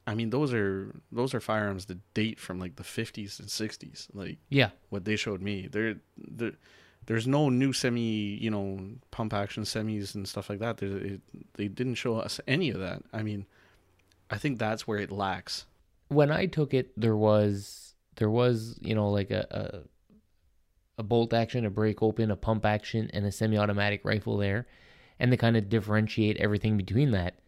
I 0.08 0.14
mean, 0.14 0.30
those 0.30 0.54
are 0.54 0.94
those 1.12 1.34
are 1.34 1.40
firearms 1.40 1.86
that 1.86 1.98
date 2.14 2.40
from 2.40 2.60
like 2.60 2.76
the 2.76 2.84
50s 2.84 3.40
and 3.40 3.48
60s. 3.48 4.08
Like 4.14 4.38
Yeah. 4.50 4.70
what 4.90 5.06
they 5.06 5.16
showed 5.16 5.42
me, 5.42 5.68
there, 5.72 5.96
there, 6.18 6.52
there's 7.08 7.26
no 7.28 7.50
new 7.50 7.72
semi, 7.74 8.38
you 8.40 8.52
know, 8.52 8.80
pump 9.12 9.34
action 9.34 9.64
semis 9.64 10.14
and 10.14 10.28
stuff 10.28 10.50
like 10.50 10.60
that. 10.60 10.82
It, 10.84 11.22
they 11.54 11.68
didn't 11.68 11.96
show 11.96 12.18
us 12.18 12.40
any 12.48 12.70
of 12.70 12.80
that. 12.80 13.02
I 13.14 13.24
mean, 13.24 13.46
I 14.30 14.38
think 14.38 14.60
that's 14.60 14.88
where 14.88 15.00
it 15.00 15.12
lacks. 15.12 15.66
when 16.08 16.32
I 16.32 16.46
took 16.46 16.74
it, 16.74 16.92
there 17.00 17.16
was 17.16 17.96
there 18.18 18.30
was 18.30 18.78
you 18.82 18.96
know 18.96 19.10
like 19.10 19.32
a 19.32 19.48
a, 20.98 21.02
a 21.02 21.04
bolt 21.04 21.34
action, 21.34 21.66
a 21.66 21.70
break 21.70 22.02
open, 22.02 22.32
a 22.32 22.36
pump 22.36 22.66
action, 22.66 23.10
and 23.14 23.26
a 23.26 23.32
semi-automatic 23.32 24.06
rifle 24.06 24.38
there, 24.38 24.68
and 25.20 25.32
they 25.32 25.38
kind 25.38 25.58
of 25.58 25.70
differentiate 25.70 26.38
everything 26.38 26.78
between 26.78 27.12
that. 27.12 27.40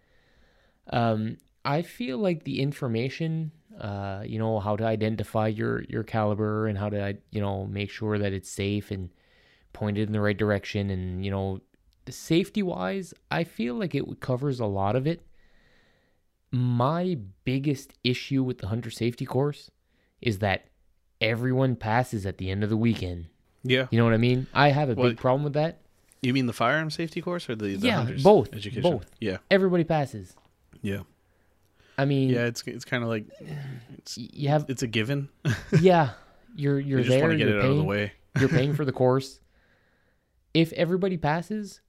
Um, 0.89 1.37
I 1.65 1.81
feel 1.81 2.17
like 2.17 2.43
the 2.43 2.61
information, 2.61 3.51
uh, 3.79 4.23
you 4.25 4.39
know, 4.39 4.59
how 4.59 4.75
to 4.75 4.85
identify 4.85 5.47
your 5.47 5.83
your 5.83 6.03
caliber 6.03 6.67
and 6.67 6.77
how 6.77 6.89
to 6.89 7.17
you 7.31 7.41
know 7.41 7.65
make 7.67 7.89
sure 7.91 8.17
that 8.17 8.33
it's 8.33 8.49
safe 8.49 8.91
and 8.91 9.09
pointed 9.73 10.07
in 10.07 10.13
the 10.13 10.21
right 10.21 10.37
direction, 10.37 10.89
and 10.89 11.23
you 11.25 11.31
know, 11.31 11.61
safety 12.09 12.63
wise, 12.63 13.13
I 13.29 13.43
feel 13.43 13.75
like 13.75 13.93
it 13.93 14.19
covers 14.19 14.59
a 14.59 14.65
lot 14.65 14.95
of 14.95 15.05
it 15.05 15.21
my 16.51 17.17
biggest 17.43 17.93
issue 18.03 18.43
with 18.43 18.59
the 18.59 18.67
hunter 18.67 18.89
safety 18.89 19.25
course 19.25 19.69
is 20.21 20.39
that 20.39 20.65
everyone 21.21 21.75
passes 21.75 22.25
at 22.25 22.37
the 22.37 22.49
end 22.49 22.63
of 22.63 22.69
the 22.69 22.77
weekend. 22.77 23.27
Yeah. 23.63 23.87
You 23.91 23.97
know 23.97 24.05
what 24.05 24.13
I 24.13 24.17
mean? 24.17 24.47
I 24.53 24.69
have 24.69 24.89
a 24.89 24.93
Well, 24.95 25.09
big 25.09 25.17
problem 25.17 25.43
with 25.43 25.53
that. 25.53 25.79
You 26.21 26.33
mean 26.33 26.45
the 26.47 26.53
firearm 26.53 26.89
safety 26.89 27.21
course 27.21 27.49
or 27.49 27.55
the, 27.55 27.75
the 27.75 27.87
Yeah, 27.87 27.97
hunter's 27.97 28.23
both, 28.23 28.53
education? 28.53 28.81
both. 28.81 29.05
Yeah. 29.19 29.37
Everybody 29.51 29.83
passes. 29.83 30.35
Yeah. 30.81 31.01
I 31.97 32.05
mean, 32.05 32.29
Yeah, 32.29 32.45
it's 32.45 32.61
it's 32.67 32.85
kind 32.85 33.03
of 33.03 33.09
like 33.09 33.25
it's 33.97 34.17
you 34.17 34.49
have 34.49 34.65
it's 34.69 34.83
a 34.83 34.87
given. 34.87 35.29
yeah, 35.81 36.11
you're 36.55 36.79
you're 36.79 36.99
you 36.99 37.05
just 37.05 37.09
there. 37.09 37.21
want 37.21 37.31
to 37.33 37.37
get 37.37 37.47
you're 37.47 37.57
it 37.57 37.61
paying, 37.61 37.71
out 37.71 37.77
of 37.77 37.77
the 37.77 37.83
way. 37.83 38.11
you're 38.39 38.49
paying 38.49 38.73
for 38.75 38.85
the 38.85 38.91
course. 39.03 39.39
If 40.53 40.71
everybody 40.73 41.17
passes, 41.17 41.81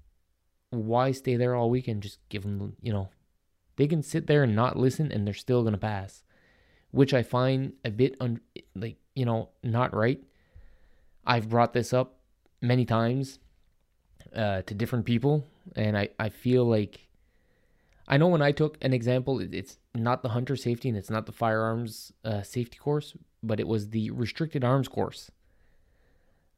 why 0.70 1.12
stay 1.12 1.36
there 1.36 1.54
all 1.54 1.68
weekend? 1.70 2.02
Just 2.02 2.18
give 2.30 2.42
them, 2.42 2.74
you 2.82 2.92
know, 2.92 3.08
they 3.78 3.86
can 3.86 4.02
sit 4.02 4.26
there 4.26 4.42
and 4.42 4.54
not 4.54 4.76
listen, 4.78 5.10
and 5.10 5.26
they're 5.26 5.32
still 5.34 5.62
gonna 5.64 5.78
pass, 5.78 6.22
which 6.90 7.14
I 7.14 7.22
find 7.22 7.72
a 7.84 7.90
bit 7.90 8.16
un- 8.20 8.40
like 8.74 8.96
you 9.14 9.24
know 9.24 9.48
not 9.62 9.94
right. 9.94 10.22
I've 11.26 11.48
brought 11.48 11.72
this 11.72 11.92
up 11.92 12.18
many 12.60 12.84
times 12.84 13.38
uh, 14.34 14.62
to 14.62 14.74
different 14.74 15.06
people, 15.06 15.44
and 15.76 15.96
I 15.96 16.10
I 16.18 16.28
feel 16.28 16.64
like 16.64 17.08
I 18.06 18.16
know 18.16 18.28
when 18.28 18.42
I 18.42 18.52
took 18.52 18.78
an 18.82 18.92
example, 18.94 19.38
it- 19.40 19.54
it's 19.54 19.78
not 19.94 20.22
the 20.22 20.30
hunter 20.30 20.56
safety 20.56 20.88
and 20.88 20.96
it's 20.98 21.10
not 21.10 21.26
the 21.26 21.32
firearms 21.32 22.12
uh, 22.24 22.42
safety 22.42 22.78
course, 22.78 23.14
but 23.42 23.60
it 23.60 23.68
was 23.68 23.90
the 23.90 24.10
restricted 24.10 24.64
arms 24.64 24.88
course, 24.88 25.30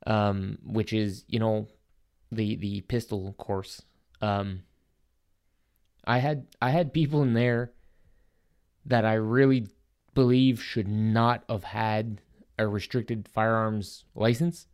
um, 0.06 0.58
which 0.64 0.92
is 0.92 1.24
you 1.28 1.38
know 1.38 1.68
the 2.32 2.56
the 2.56 2.80
pistol 2.82 3.34
course. 3.34 3.82
Um, 4.22 4.62
I 6.04 6.18
had 6.18 6.46
I 6.60 6.70
had 6.70 6.92
people 6.92 7.22
in 7.22 7.34
there 7.34 7.72
that 8.86 9.04
I 9.04 9.14
really 9.14 9.68
believe 10.14 10.62
should 10.62 10.88
not 10.88 11.44
have 11.48 11.64
had 11.64 12.20
a 12.58 12.66
restricted 12.66 13.28
firearms 13.28 14.04
license. 14.14 14.66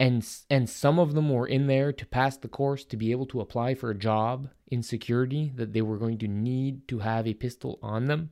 And 0.00 0.26
and 0.48 0.70
some 0.70 0.98
of 0.98 1.14
them 1.14 1.28
were 1.30 1.46
in 1.46 1.66
there 1.66 1.92
to 1.92 2.06
pass 2.06 2.36
the 2.36 2.48
course 2.48 2.84
to 2.84 2.96
be 2.96 3.10
able 3.10 3.26
to 3.26 3.40
apply 3.40 3.74
for 3.74 3.90
a 3.90 3.96
job 3.96 4.48
in 4.68 4.82
security 4.82 5.52
that 5.56 5.72
they 5.72 5.82
were 5.82 5.98
going 5.98 6.18
to 6.18 6.28
need 6.28 6.86
to 6.88 7.00
have 7.00 7.26
a 7.26 7.34
pistol 7.34 7.78
on 7.82 8.04
them. 8.04 8.30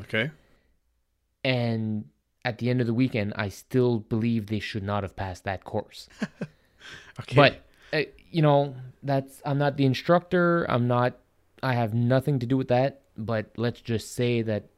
Okay. 0.00 0.30
And 1.44 2.06
at 2.44 2.58
the 2.58 2.68
end 2.68 2.80
of 2.80 2.86
the 2.86 2.94
weekend, 2.94 3.32
I 3.36 3.48
still 3.48 4.00
believe 4.00 4.46
they 4.46 4.58
should 4.58 4.82
not 4.82 5.04
have 5.04 5.14
passed 5.14 5.44
that 5.44 5.64
course. 5.64 6.08
Okay. 7.20 7.34
But 7.34 7.64
you 8.30 8.42
know, 8.42 8.74
that's 9.02 9.40
I'm 9.44 9.58
not 9.58 9.76
the 9.76 9.86
instructor. 9.86 10.64
I'm 10.68 10.86
not. 10.88 11.16
I 11.62 11.72
have 11.74 11.94
nothing 11.94 12.38
to 12.40 12.46
do 12.46 12.56
with 12.56 12.68
that. 12.68 13.02
But 13.16 13.50
let's 13.56 13.80
just 13.80 14.14
say 14.14 14.42
that 14.42 14.68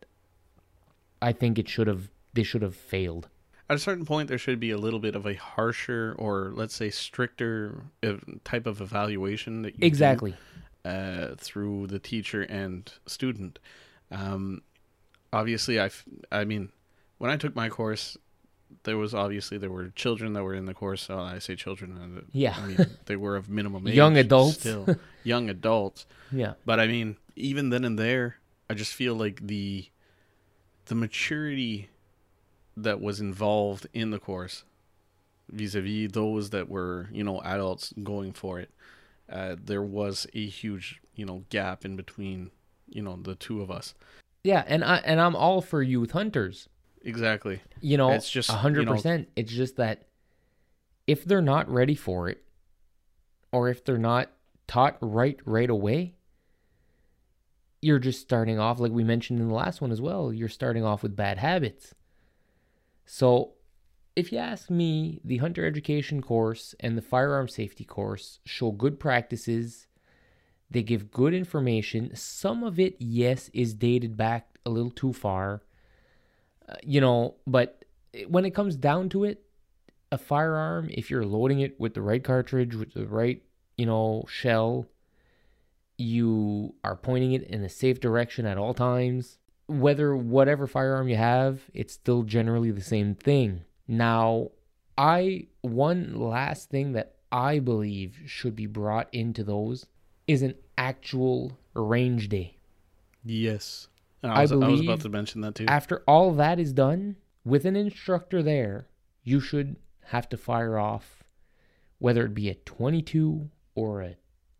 I 1.21 1.33
think 1.33 1.59
it 1.59 1.69
should 1.69 1.87
have. 1.87 2.09
They 2.33 2.43
should 2.43 2.63
have 2.63 2.77
failed. 2.77 3.29
at 3.69 3.77
a 3.77 3.79
certain 3.79 4.05
point, 4.05 4.29
there 4.29 4.39
should 4.39 4.61
be 4.61 4.71
a 4.71 4.79
little 4.79 5.01
bit 5.01 5.15
of 5.17 5.27
a 5.27 5.35
harsher, 5.35 6.15
or 6.19 6.53
let's 6.55 6.75
say 6.75 6.91
stricter, 6.91 7.85
uh, 8.03 8.15
type 8.45 8.67
of 8.67 8.81
evaluation 8.81 9.63
that 9.63 9.75
you 9.75 9.81
do, 9.81 9.87
Exactly. 9.87 10.35
uh, 10.85 11.35
through 11.37 11.87
the 11.89 11.99
teacher 11.99 12.43
and 12.43 12.93
student. 13.07 13.59
Um, 14.11 14.63
obviously, 15.33 15.81
I. 15.81 15.91
I 16.33 16.45
mean, 16.45 16.71
when 17.19 17.31
I 17.31 17.37
took 17.37 17.55
my 17.55 17.69
course, 17.69 18.17
there 18.85 18.97
was 18.97 19.15
obviously 19.15 19.59
there 19.59 19.71
were 19.71 19.89
children 19.91 20.33
that 20.35 20.43
were 20.43 20.55
in 20.55 20.67
the 20.67 20.75
course. 20.75 21.03
So 21.03 21.19
I 21.19 21.39
say 21.39 21.57
children, 21.57 21.97
and 22.01 22.27
Yeah. 22.33 22.57
I 22.59 22.67
mean 22.67 22.87
they 23.07 23.17
were 23.17 23.37
of 23.37 23.49
minimum 23.49 23.87
age, 23.89 23.95
Young 23.95 24.17
adults. 24.17 24.61
still 24.61 24.87
young 25.25 25.49
adults. 25.51 26.07
Yeah. 26.33 26.55
But 26.65 26.81
I 26.81 26.87
mean, 26.87 27.17
even 27.37 27.71
then 27.71 27.85
and 27.85 27.99
there, 27.99 28.37
I 28.69 28.75
just 28.75 28.93
feel 28.95 29.15
like 29.15 29.47
the 29.47 29.87
the 30.87 30.95
maturity 30.95 31.89
that 32.77 33.01
was 33.01 33.21
involved 33.21 33.87
in 33.93 34.11
the 34.11 34.19
course 34.19 34.65
vis-a-vis 35.51 36.13
those 36.13 36.51
that 36.51 36.69
were, 36.69 37.09
you 37.13 37.25
know, 37.25 37.41
adults 37.43 37.93
going 38.05 38.33
for 38.33 38.61
it. 38.61 38.71
Uh, 39.29 39.57
there 39.63 39.83
was 39.83 40.27
a 40.33 40.47
huge, 40.47 41.01
you 41.17 41.27
know, 41.27 41.45
gap 41.51 41.85
in 41.85 41.97
between, 41.97 42.51
you 42.89 43.03
know, 43.03 43.19
the 43.21 43.35
two 43.35 43.61
of 43.61 43.71
us. 43.71 43.95
Yeah, 44.45 44.65
and 44.67 44.83
I 44.85 44.97
and 44.99 45.21
I'm 45.21 45.37
all 45.37 45.61
for 45.61 45.83
youth 45.83 46.13
hunters. 46.13 46.69
Exactly. 47.03 47.61
You 47.81 47.97
know, 47.97 48.11
It's 48.13 48.31
just, 48.31 48.51
a 48.51 48.53
you 48.53 48.59
hundred 48.59 48.87
know- 48.87 48.93
percent. 48.95 49.29
It's 49.37 49.53
just 49.53 49.77
that 49.77 50.09
if 51.07 51.25
they're 51.25 51.41
not 51.43 51.69
ready 51.71 51.95
for 51.95 52.29
it, 52.29 52.43
or 53.53 53.69
if 53.69 53.85
they're 53.85 53.99
not 53.99 54.31
taught 54.69 54.97
right 55.01 55.39
right 55.45 55.71
away, 55.71 56.15
you're 57.83 57.99
just 57.99 58.21
starting 58.21 58.59
off 58.59 58.79
like 58.79 58.93
we 58.93 59.03
mentioned 59.03 59.41
in 59.41 59.49
the 59.49 59.55
last 59.55 59.81
one 59.81 59.91
as 59.91 60.01
well. 60.01 60.33
You're 60.33 60.49
starting 60.49 60.85
off 60.85 61.03
with 61.03 61.17
bad 61.17 61.39
habits. 61.39 61.95
So, 63.07 63.55
if 64.15 64.31
you 64.31 64.39
ask 64.39 64.71
me, 64.71 65.21
the 65.25 65.39
hunter 65.39 65.65
education 65.65 66.21
course 66.21 66.75
and 66.81 66.97
the 66.97 67.03
firearm 67.03 67.49
safety 67.49 67.85
course 67.85 68.39
show 68.45 68.71
good 68.71 69.01
practices. 69.01 69.87
They 70.71 70.83
give 70.85 71.11
good 71.11 71.35
information. 71.35 72.15
Some 72.15 72.63
of 72.63 72.79
it, 72.79 72.95
yes, 73.01 73.51
is 73.53 73.75
dated 73.75 74.17
back 74.17 74.59
a 74.65 74.71
little 74.71 74.91
too 74.93 75.13
far. 75.13 75.63
You 76.83 77.01
know, 77.01 77.35
but 77.47 77.85
when 78.29 78.45
it 78.45 78.55
comes 78.55 78.77
down 78.77 79.09
to 79.11 79.25
it, 79.25 79.43
a 80.13 80.19
firearm, 80.19 80.91
if 80.93 81.11
you're 81.11 81.25
loading 81.25 81.61
it 81.61 81.79
with 81.79 81.95
the 81.95 82.03
right 82.03 82.23
cartridge, 82.23 82.75
with 82.75 82.95
the 82.95 83.07
right, 83.07 83.43
you 83.77 83.87
know, 83.87 84.25
shell, 84.29 84.87
you 85.99 86.75
are 86.83 86.97
pointing 86.97 87.33
it 87.33 87.45
in 87.45 87.63
a 87.63 87.69
safe 87.69 88.01
direction 88.01 88.47
at 88.47 88.59
all 88.59 88.75
times. 88.75 89.39
Whether 89.69 90.17
whatever 90.17 90.67
firearm 90.67 91.09
you 91.09 91.17
have, 91.17 91.61
it's 91.73 91.95
still 91.95 92.25
generally 92.25 92.73
the 92.73 92.81
same 92.81 93.15
thing. 93.15 93.63
Now, 93.87 94.51
I 94.99 95.47
one 95.61 96.15
last 96.15 96.71
thing 96.71 96.93
that 96.93 97.15
I 97.31 97.61
believe 97.61 98.19
should 98.27 98.57
be 98.57 98.67
brought 98.67 99.09
into 99.13 99.45
those 99.45 99.87
is 100.27 100.43
an 100.43 100.55
actual 100.77 101.59
range 101.75 102.29
day. 102.29 102.57
Yes. 103.25 103.89
I 104.23 104.29
I 104.29 104.43
was, 104.43 104.53
I 104.53 104.57
was 104.57 104.81
about 104.81 105.01
to 105.01 105.09
mention 105.09 105.41
that 105.43 105.55
too. 105.55 105.67
After 105.67 106.03
all 106.07 106.33
that 106.33 106.59
is 106.59 106.73
done, 106.73 107.17
with 107.45 107.65
an 107.65 107.77
instructor 107.77 108.43
there, 108.43 108.89
you 109.23 109.41
should 109.41 109.77
have 110.07 110.29
to 110.31 110.37
fire 110.37 110.79
off 110.79 111.25
whether 111.99 112.25
it 112.25 112.35
be 112.35 112.49
a 112.49 112.55
22 112.55 113.49
or 113.75 114.03
a 114.03 114.17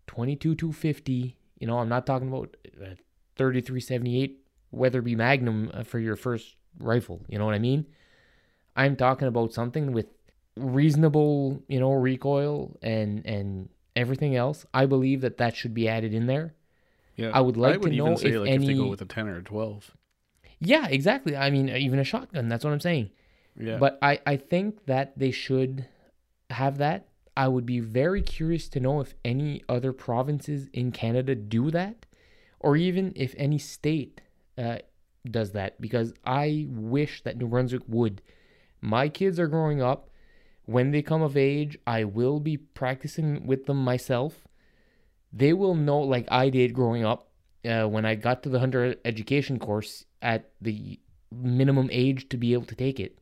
22 0.07 0.55
250. 0.55 1.37
You 1.59 1.67
know, 1.67 1.79
I'm 1.79 1.89
not 1.89 2.07
talking 2.07 2.29
about 2.29 2.57
a 2.81 2.97
3378 3.37 4.45
Weatherby 4.71 5.15
Magnum 5.15 5.71
uh, 5.75 5.83
for 5.83 5.99
your 5.99 6.17
first 6.17 6.57
rifle. 6.79 7.23
You 7.29 7.39
know 7.39 7.45
what 7.45 7.55
I 7.55 7.59
mean? 7.59 7.87
I'm 8.77 8.97
talking 8.97 9.29
about 9.29 9.53
something 9.53 9.93
with 9.93 10.07
reasonable, 10.57 11.63
you 11.69 11.81
know, 11.81 11.93
recoil 11.93 12.79
and 12.83 13.27
and 13.27 13.69
everything 13.97 14.37
else. 14.37 14.65
I 14.73 14.87
believe 14.87 15.21
that 15.23 15.39
that 15.39 15.57
should 15.57 15.75
be 15.75 15.89
added 15.89 16.15
in 16.15 16.27
there. 16.27 16.55
Yeah. 17.17 17.31
I 17.33 17.41
would 17.41 17.57
like 17.57 17.75
I 17.75 17.77
would 17.79 17.91
to 17.91 17.95
even 17.95 18.07
know 18.07 18.17
say 18.17 18.29
if 18.29 18.41
like 18.41 18.51
if 18.51 18.67
they 18.67 18.75
go 18.75 18.87
with 18.87 19.03
a 19.03 19.07
10 19.07 19.29
or 19.29 19.37
a 19.39 19.43
12. 19.43 19.97
Yeah, 20.61 20.87
exactly. 20.89 21.37
I 21.37 21.51
mean, 21.51 21.69
even 21.69 21.99
a 21.99 22.05
shotgun. 22.05 22.49
That's 22.49 22.65
what 22.65 22.73
I'm 22.73 22.81
saying. 22.81 23.11
Yeah. 23.59 23.79
But 23.79 23.99
I, 24.03 24.21
I 24.27 24.37
think 24.37 24.87
that 24.87 25.19
they 25.19 25.31
should 25.31 25.87
have 26.51 26.79
that. 26.79 27.09
I 27.37 27.49
would 27.49 27.65
be 27.65 27.81
very 27.81 28.23
curious 28.23 28.69
to 28.71 28.81
know 28.81 29.01
if 29.01 29.15
any 29.25 29.63
other 29.69 29.93
provinces 29.93 30.69
in 30.73 30.93
Canada 30.93 31.35
do 31.35 31.71
that, 31.71 32.07
or 32.59 32.77
even 32.77 33.13
if 33.17 33.35
any 33.39 33.59
state 33.59 34.21
uh, 34.59 34.79
does 35.29 35.53
that, 35.53 35.81
because 35.81 36.13
I 36.25 36.67
wish 36.69 37.23
that 37.23 37.39
New 37.39 37.49
Brunswick 37.49 37.83
would. 37.89 38.21
My 38.81 39.09
kids 39.09 39.39
are 39.39 39.47
growing 39.47 39.81
up. 39.81 40.11
When 40.67 40.91
they 40.91 41.03
come 41.03 41.23
of 41.23 41.37
age, 41.37 41.79
I 41.87 42.05
will 42.05 42.41
be 42.41 42.57
practicing 42.57 43.47
with 43.47 43.67
them 43.67 43.83
myself. 43.83 44.47
They 45.33 45.53
will 45.53 45.75
know, 45.75 46.01
like 46.01 46.27
I 46.31 46.51
did 46.51 46.75
growing 46.75 47.05
up, 47.05 47.29
uh, 47.65 47.85
when 47.85 48.05
I 48.05 48.15
got 48.15 48.43
to 48.43 48.49
the 48.49 48.59
hunter 48.59 48.97
education 49.05 49.59
course 49.59 50.05
at 50.23 50.51
the 50.61 50.99
minimum 51.31 51.89
age 51.93 52.29
to 52.31 52.37
be 52.37 52.53
able 52.53 52.67
to 52.67 52.75
take 52.75 52.99
it. 52.99 53.19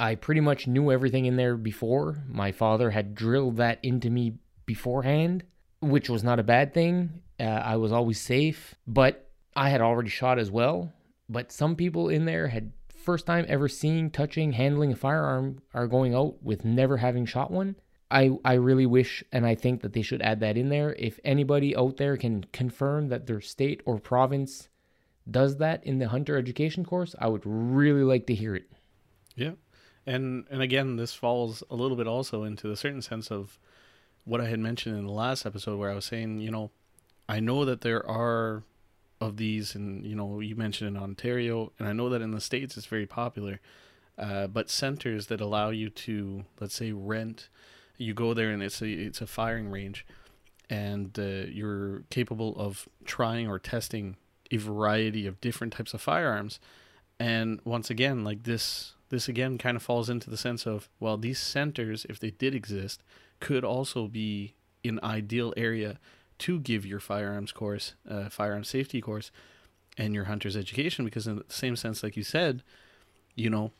I 0.00 0.14
pretty 0.14 0.40
much 0.40 0.68
knew 0.68 0.92
everything 0.92 1.26
in 1.26 1.36
there 1.36 1.56
before. 1.56 2.22
My 2.28 2.52
father 2.52 2.90
had 2.90 3.14
drilled 3.14 3.56
that 3.56 3.80
into 3.82 4.10
me 4.10 4.34
beforehand, 4.64 5.42
which 5.80 6.08
was 6.08 6.22
not 6.22 6.38
a 6.38 6.44
bad 6.44 6.72
thing. 6.72 7.22
Uh, 7.40 7.44
I 7.44 7.76
was 7.76 7.90
always 7.90 8.20
safe, 8.20 8.76
but 8.86 9.28
I 9.56 9.70
had 9.70 9.80
already 9.80 10.10
shot 10.10 10.38
as 10.38 10.50
well. 10.50 10.92
But 11.28 11.50
some 11.50 11.74
people 11.74 12.08
in 12.08 12.26
there 12.26 12.48
had 12.48 12.72
first 12.94 13.26
time 13.26 13.44
ever 13.48 13.68
seeing, 13.68 14.10
touching, 14.10 14.52
handling 14.52 14.92
a 14.92 14.96
firearm 14.96 15.60
are 15.74 15.88
going 15.88 16.14
out 16.14 16.42
with 16.42 16.64
never 16.64 16.98
having 16.98 17.26
shot 17.26 17.50
one. 17.50 17.74
I, 18.10 18.30
I 18.44 18.54
really 18.54 18.86
wish 18.86 19.22
and 19.32 19.46
I 19.46 19.54
think 19.54 19.82
that 19.82 19.92
they 19.92 20.02
should 20.02 20.22
add 20.22 20.40
that 20.40 20.56
in 20.56 20.70
there. 20.70 20.94
If 20.94 21.20
anybody 21.24 21.76
out 21.76 21.98
there 21.98 22.16
can 22.16 22.44
confirm 22.52 23.08
that 23.08 23.26
their 23.26 23.40
state 23.40 23.82
or 23.84 23.98
province 23.98 24.68
does 25.30 25.58
that 25.58 25.84
in 25.84 25.98
the 25.98 26.08
hunter 26.08 26.36
education 26.36 26.84
course, 26.84 27.14
I 27.18 27.28
would 27.28 27.42
really 27.44 28.02
like 28.02 28.26
to 28.28 28.34
hear 28.34 28.54
it. 28.54 28.70
Yeah. 29.36 29.52
And 30.06 30.46
and 30.50 30.62
again, 30.62 30.96
this 30.96 31.12
falls 31.12 31.62
a 31.70 31.76
little 31.76 31.96
bit 31.96 32.06
also 32.06 32.44
into 32.44 32.66
the 32.68 32.76
certain 32.76 33.02
sense 33.02 33.30
of 33.30 33.58
what 34.24 34.40
I 34.40 34.46
had 34.46 34.60
mentioned 34.60 34.98
in 34.98 35.06
the 35.06 35.12
last 35.12 35.44
episode 35.44 35.78
where 35.78 35.90
I 35.90 35.94
was 35.94 36.06
saying, 36.06 36.40
you 36.40 36.50
know, 36.50 36.70
I 37.28 37.40
know 37.40 37.64
that 37.66 37.82
there 37.82 38.06
are 38.08 38.62
of 39.20 39.36
these 39.36 39.74
and 39.74 40.06
you 40.06 40.14
know, 40.14 40.40
you 40.40 40.56
mentioned 40.56 40.96
in 40.96 41.02
Ontario 41.02 41.72
and 41.78 41.86
I 41.86 41.92
know 41.92 42.08
that 42.08 42.22
in 42.22 42.30
the 42.30 42.40
States 42.40 42.78
it's 42.78 42.86
very 42.86 43.06
popular. 43.06 43.60
Uh, 44.16 44.46
but 44.46 44.70
centers 44.70 45.26
that 45.26 45.40
allow 45.40 45.68
you 45.70 45.90
to 45.90 46.44
let's 46.58 46.74
say 46.74 46.90
rent 46.92 47.50
you 47.98 48.14
go 48.14 48.32
there 48.32 48.50
and 48.50 48.62
it's 48.62 48.80
a 48.80 48.88
it's 48.88 49.20
a 49.20 49.26
firing 49.26 49.70
range 49.70 50.06
and 50.70 51.18
uh, 51.18 51.46
you're 51.50 52.04
capable 52.10 52.54
of 52.56 52.88
trying 53.04 53.48
or 53.48 53.58
testing 53.58 54.16
a 54.50 54.56
variety 54.56 55.26
of 55.26 55.40
different 55.40 55.72
types 55.72 55.94
of 55.94 56.00
firearms. 56.00 56.60
And 57.18 57.60
once 57.64 57.90
again, 57.90 58.24
like 58.24 58.44
this 58.44 58.94
this 59.10 59.28
again 59.28 59.58
kind 59.58 59.76
of 59.76 59.82
falls 59.82 60.10
into 60.10 60.30
the 60.30 60.36
sense 60.36 60.66
of 60.66 60.88
well, 61.00 61.16
these 61.16 61.38
centers, 61.38 62.06
if 62.08 62.18
they 62.18 62.30
did 62.30 62.54
exist, 62.54 63.02
could 63.40 63.64
also 63.64 64.06
be 64.06 64.54
an 64.84 65.00
ideal 65.02 65.52
area 65.56 65.98
to 66.38 66.60
give 66.60 66.86
your 66.86 67.00
firearms 67.00 67.50
course, 67.50 67.94
uh, 68.08 68.28
firearm 68.28 68.64
safety 68.64 69.00
course, 69.00 69.30
and 69.96 70.14
your 70.14 70.24
hunter's 70.24 70.56
education 70.56 71.04
because 71.04 71.26
in 71.26 71.36
the 71.36 71.44
same 71.48 71.74
sense, 71.74 72.02
like 72.02 72.16
you 72.16 72.22
said, 72.22 72.62
you 73.34 73.50
know, 73.50 73.72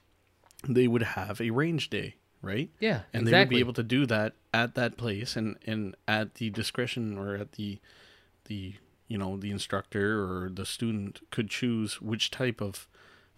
they 0.67 0.89
would 0.89 1.03
have 1.03 1.41
a 1.41 1.51
range 1.51 1.89
day, 1.91 2.17
right? 2.43 2.71
Yeah, 2.81 3.03
and 3.13 3.23
exactly. 3.23 3.31
they 3.31 3.39
would 3.39 3.49
be 3.49 3.59
able 3.61 3.73
to 3.75 3.83
do 3.83 4.07
that 4.07 4.35
at 4.53 4.75
that 4.75 4.97
place 4.97 5.37
and 5.37 5.57
and 5.67 5.97
at 6.07 6.35
the 6.35 6.51
discretion 6.51 7.19
or 7.19 7.35
at 7.35 7.53
the 7.53 7.79
the 8.45 8.75
you 9.09 9.19
know 9.19 9.37
the 9.37 9.51
instructor 9.51 10.21
or 10.23 10.51
the 10.51 10.67
student 10.67 11.21
could 11.31 11.51
choose 11.51 12.01
which 12.01 12.31
type 12.31 12.61
of 12.61 12.89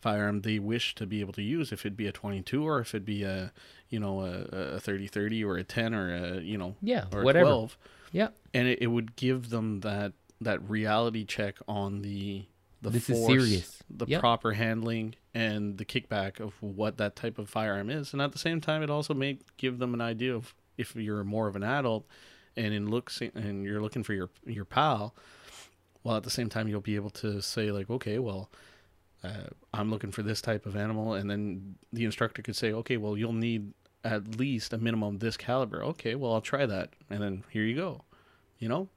firearm 0.00 0.40
they 0.40 0.59
wish 0.59 0.95
to 0.95 1.07
be 1.07 1.21
able 1.21 1.33
to 1.33 1.42
use 1.42 1.73
if 1.73 1.85
it'd 1.85 1.97
be 1.97 2.07
a 2.07 2.12
22 2.12 2.66
or 2.66 2.80
if 2.80 2.95
it'd 2.95 3.04
be 3.04 3.23
a 3.23 3.52
you 3.90 4.00
know 4.00 4.21
a, 4.21 4.76
a 4.76 4.80
30 4.80 5.07
30 5.09 5.45
or 5.45 5.57
a 5.57 5.64
10 5.64 5.95
or 5.95 6.14
a 6.14 6.40
you 6.40 6.57
know 6.57 6.75
yeah, 6.83 7.04
or 7.12 7.23
a 7.23 7.25
whatever. 7.25 7.47
12 7.47 7.78
Yeah, 8.12 8.28
and 8.54 8.66
it, 8.69 8.83
it 8.83 8.87
would 8.88 9.16
give 9.16 9.50
them 9.50 9.80
that 9.80 10.12
that 10.40 10.69
reality 10.69 11.25
check 11.25 11.57
on 11.69 12.02
the 12.02 12.47
the 12.83 12.91
This 12.91 13.11
is 13.11 13.27
serious. 13.27 13.83
the 13.91 14.07
Yep. 14.07 14.21
proper 14.21 14.53
handling 14.53 15.15
and 15.35 15.77
the 15.79 15.85
kickback 15.85 16.41
of 16.41 16.55
what 16.63 16.97
that 16.97 17.15
type 17.17 17.39
of 17.39 17.49
firearm 17.49 17.91
is. 17.91 18.13
And 18.13 18.23
at 18.23 18.33
the 18.33 18.39
same 18.39 18.61
time 18.61 18.83
it 18.83 18.91
also 18.91 19.15
may 19.15 19.39
give 19.57 19.79
them 19.79 19.95
an 19.95 20.01
idea 20.01 20.35
of 20.35 20.55
if 20.79 20.97
you're 20.97 21.25
more 21.25 21.47
of 21.47 21.57
an 21.57 21.63
adult 21.63 22.07
and 22.57 22.73
in 22.75 22.89
looks 22.91 23.21
and 23.21 23.65
you're 23.65 23.81
looking 23.83 24.03
for 24.03 24.15
your 24.15 24.31
your 24.47 24.65
pal 24.65 25.15
while 26.03 26.17
at 26.17 26.23
the 26.23 26.31
same 26.31 26.49
time 26.49 26.67
you'll 26.69 26.81
be 26.81 26.97
able 26.97 27.11
to 27.11 27.41
say 27.43 27.71
like 27.71 27.91
okay 27.91 28.19
well 28.19 28.51
uh, 29.23 29.49
i'm 29.75 29.91
looking 29.91 30.11
for 30.11 30.23
this 30.23 30.41
type 30.41 30.65
of 30.67 30.75
animal. 30.75 31.13
And 31.15 31.31
then 31.31 31.75
the 31.93 32.05
instructor 32.05 32.41
could 32.43 32.57
say 32.57 32.73
okay 32.73 32.97
well 32.97 33.17
you'll 33.17 33.35
need 33.35 33.73
at 34.03 34.39
least 34.39 34.73
a 34.73 34.79
minimum 34.79 35.19
this 35.19 35.37
caliber. 35.37 35.85
Okay 35.85 36.15
well 36.15 36.33
i'll 36.33 36.41
try 36.41 36.65
that. 36.67 36.95
And 37.11 37.23
then 37.23 37.45
here 37.51 37.65
you 37.65 37.77
go 37.77 38.05
you 38.59 38.69
know? 38.69 38.89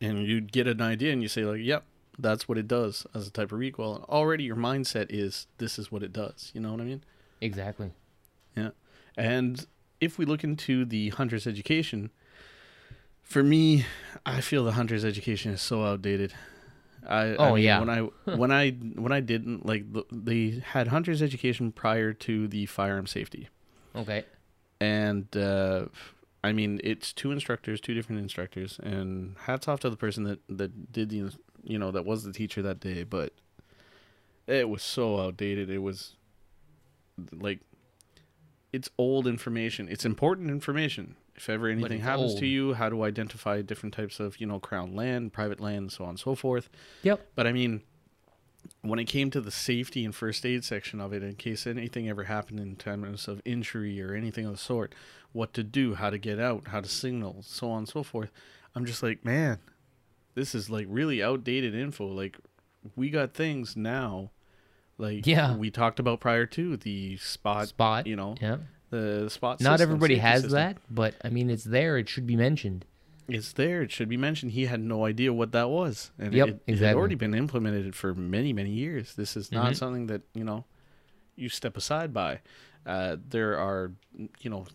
And 0.00 0.26
you'd 0.26 0.52
get 0.52 0.66
an 0.66 0.80
idea 0.82 1.12
and 1.12 1.22
you 1.22 1.28
say 1.28 1.44
like 1.44 1.60
yep 1.62 1.84
that's 2.20 2.48
what 2.48 2.58
it 2.58 2.68
does 2.68 3.06
as 3.14 3.26
a 3.26 3.30
type 3.30 3.52
of 3.52 3.58
recoil 3.58 3.94
and 3.96 4.04
already 4.04 4.44
your 4.44 4.56
mindset 4.56 5.06
is 5.10 5.46
this 5.58 5.78
is 5.78 5.90
what 5.92 6.02
it 6.02 6.12
does 6.12 6.50
you 6.54 6.60
know 6.60 6.72
what 6.72 6.80
i 6.80 6.84
mean 6.84 7.02
exactly. 7.40 7.90
yeah. 8.56 8.70
And 9.16 9.66
if 10.00 10.18
we 10.18 10.24
look 10.24 10.44
into 10.44 10.84
the 10.84 11.08
hunter's 11.10 11.46
education, 11.46 12.10
for 13.22 13.42
me, 13.42 13.84
I 14.24 14.40
feel 14.40 14.64
the 14.64 14.72
hunter's 14.72 15.04
education 15.04 15.52
is 15.52 15.60
so 15.60 15.84
outdated. 15.84 16.32
I, 17.06 17.22
I 17.32 17.36
Oh, 17.36 17.54
mean, 17.54 17.64
yeah. 17.64 17.80
When 17.80 17.90
I 17.90 18.00
when 18.36 18.50
I 18.52 18.70
when 18.70 19.12
I 19.12 19.20
didn't 19.20 19.66
like 19.66 19.92
the, 19.92 20.04
they 20.12 20.62
had 20.64 20.88
hunter's 20.88 21.22
education 21.22 21.72
prior 21.72 22.12
to 22.14 22.48
the 22.48 22.66
firearm 22.66 23.06
safety, 23.06 23.48
Okay. 23.96 24.24
and 24.80 25.34
uh, 25.36 25.86
I 26.44 26.52
mean 26.52 26.80
it's 26.84 27.12
two 27.12 27.30
instructors, 27.32 27.80
two 27.80 27.94
different 27.94 28.20
instructors, 28.22 28.78
and 28.82 29.36
hats 29.46 29.68
off 29.68 29.80
to 29.80 29.90
the 29.90 29.96
person 29.96 30.24
that 30.24 30.40
that 30.48 30.92
did 30.92 31.10
the 31.10 31.32
you 31.62 31.78
know 31.78 31.90
that 31.90 32.04
was 32.04 32.24
the 32.24 32.32
teacher 32.32 32.62
that 32.62 32.80
day, 32.80 33.04
but 33.04 33.32
it 34.46 34.68
was 34.68 34.82
so 34.82 35.20
outdated. 35.20 35.70
It 35.70 35.78
was 35.78 36.16
like 37.32 37.60
it's 38.72 38.88
old 38.98 39.26
information. 39.26 39.88
It's 39.88 40.04
important 40.04 40.50
information. 40.50 41.16
If 41.36 41.48
ever 41.48 41.68
anything 41.68 42.00
happens 42.00 42.32
old. 42.32 42.40
to 42.40 42.46
you, 42.46 42.74
how 42.74 42.90
to 42.90 43.02
identify 43.02 43.62
different 43.62 43.94
types 43.94 44.20
of, 44.20 44.38
you 44.40 44.46
know, 44.46 44.60
crown 44.60 44.94
land, 44.94 45.32
private 45.32 45.58
land, 45.58 45.90
so 45.90 46.04
on 46.04 46.10
and 46.10 46.20
so 46.20 46.34
forth. 46.34 46.68
Yep. 47.02 47.28
But 47.34 47.46
I 47.46 47.52
mean, 47.52 47.80
when 48.82 48.98
it 48.98 49.06
came 49.06 49.30
to 49.30 49.40
the 49.40 49.50
safety 49.50 50.04
and 50.04 50.14
first 50.14 50.44
aid 50.44 50.64
section 50.64 51.00
of 51.00 51.14
it, 51.14 51.22
in 51.22 51.36
case 51.36 51.66
anything 51.66 52.10
ever 52.10 52.24
happened 52.24 52.60
in 52.60 52.76
terms 52.76 53.26
of 53.26 53.40
injury 53.46 54.02
or 54.02 54.14
anything 54.14 54.44
of 54.44 54.52
the 54.52 54.58
sort, 54.58 54.94
what 55.32 55.54
to 55.54 55.62
do, 55.62 55.94
how 55.94 56.10
to 56.10 56.18
get 56.18 56.38
out, 56.38 56.68
how 56.68 56.82
to 56.82 56.88
signal, 56.88 57.38
so 57.40 57.70
on 57.70 57.78
and 57.78 57.88
so 57.88 58.02
forth, 58.02 58.30
I'm 58.74 58.84
just 58.84 59.02
like, 59.02 59.24
man, 59.24 59.58
this 60.34 60.54
is 60.54 60.70
like 60.70 60.86
really 60.88 61.22
outdated 61.22 61.74
info. 61.74 62.06
Like, 62.06 62.38
we 62.96 63.10
got 63.10 63.34
things 63.34 63.76
now, 63.76 64.30
like 64.98 65.26
Yeah. 65.26 65.56
we 65.56 65.70
talked 65.70 65.98
about 66.00 66.20
prior 66.20 66.46
to 66.46 66.76
the 66.76 67.16
spot, 67.18 67.68
Spot. 67.68 68.06
you 68.06 68.16
know, 68.16 68.34
Yeah. 68.40 68.58
the 68.90 69.28
spot. 69.28 69.60
Not 69.60 69.78
system, 69.78 69.88
everybody 69.90 70.16
has 70.16 70.42
system. 70.42 70.54
that, 70.56 70.76
but 70.90 71.14
I 71.24 71.28
mean, 71.28 71.50
it's 71.50 71.64
there. 71.64 71.98
It 71.98 72.08
should 72.08 72.26
be 72.26 72.36
mentioned. 72.36 72.84
It's 73.28 73.52
there. 73.52 73.82
It 73.82 73.92
should 73.92 74.08
be 74.08 74.16
mentioned. 74.16 74.52
He 74.52 74.66
had 74.66 74.80
no 74.80 75.04
idea 75.06 75.32
what 75.32 75.52
that 75.52 75.70
was, 75.70 76.10
and 76.18 76.34
Yep, 76.34 76.48
it, 76.48 76.62
it 76.66 76.78
had 76.78 76.96
already 76.96 77.14
been 77.14 77.32
implemented 77.34 77.94
for 77.94 78.12
many, 78.12 78.52
many 78.52 78.70
years. 78.70 79.14
This 79.14 79.36
is 79.36 79.52
not 79.52 79.72
Mhm. 79.72 79.76
something 79.76 80.06
that 80.08 80.22
you 80.34 80.42
know 80.42 80.64
you 81.36 81.48
step 81.48 81.76
aside 81.76 82.12
by. 82.12 82.40
Uh, 82.84 83.16
there 83.28 83.56
are, 83.56 83.92
you 84.40 84.50
know, 84.50 84.66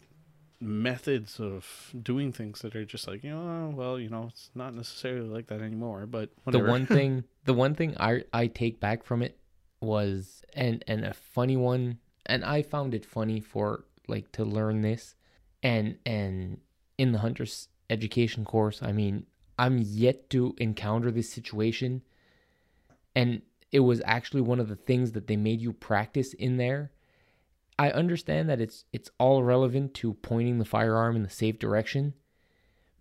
methods 0.60 1.40
of 1.40 1.92
doing 2.02 2.32
things 2.32 2.62
that 2.62 2.76
are 2.76 2.86
just 2.86 3.08
like 3.08 3.24
you 3.24 3.32
know, 3.32 3.74
well, 3.76 4.00
you 4.00 4.10
know, 4.10 4.28
it's 4.32 4.50
not 4.56 4.74
necessarily 4.74 5.28
like 5.28 5.48
that 5.48 5.62
anymore. 5.62 6.06
But 6.06 6.30
whatever. 6.44 6.64
The 6.66 6.72
one 6.72 6.86
thing, 6.86 7.24
the 7.46 7.54
one 7.54 7.76
thing 7.76 7.96
I 8.00 8.24
I 8.34 8.48
take 8.48 8.80
back 8.80 9.04
from 9.04 9.22
it 9.22 9.38
was 9.82 10.44
and 10.54 10.84
and 10.88 11.06
a 11.06 11.14
funny 11.14 11.58
one, 11.58 12.00
and 12.26 12.44
I 12.44 12.62
found 12.62 12.94
it 12.94 13.06
funny 13.06 13.40
for 13.40 13.86
like 14.08 14.32
to 14.34 14.44
learn 14.46 14.82
this, 14.82 15.16
and 15.64 15.98
and 16.06 16.60
in 16.98 17.12
the 17.12 17.20
hunter's 17.20 17.68
education 17.90 18.46
course, 18.46 18.82
I 18.82 18.92
mean, 18.92 19.26
I'm 19.60 19.78
yet 19.80 20.30
to 20.32 20.56
encounter 20.58 21.12
this 21.12 21.30
situation, 21.30 22.02
and 23.16 23.42
it 23.72 23.80
was 23.80 24.02
actually 24.06 24.42
one 24.42 24.60
of 24.60 24.70
the 24.70 24.76
things 24.76 25.12
that 25.14 25.28
they 25.28 25.36
made 25.36 25.62
you 25.62 25.74
practice 25.74 26.34
in 26.34 26.58
there. 26.58 26.92
I 27.78 27.92
understand 27.92 28.50
that 28.50 28.62
it's 28.62 28.86
it's 28.94 29.10
all 29.20 29.44
relevant 29.44 29.94
to 29.96 30.14
pointing 30.14 30.60
the 30.60 30.66
firearm 30.66 31.16
in 31.16 31.24
the 31.24 31.30
safe 31.30 31.60
direction, 31.60 32.14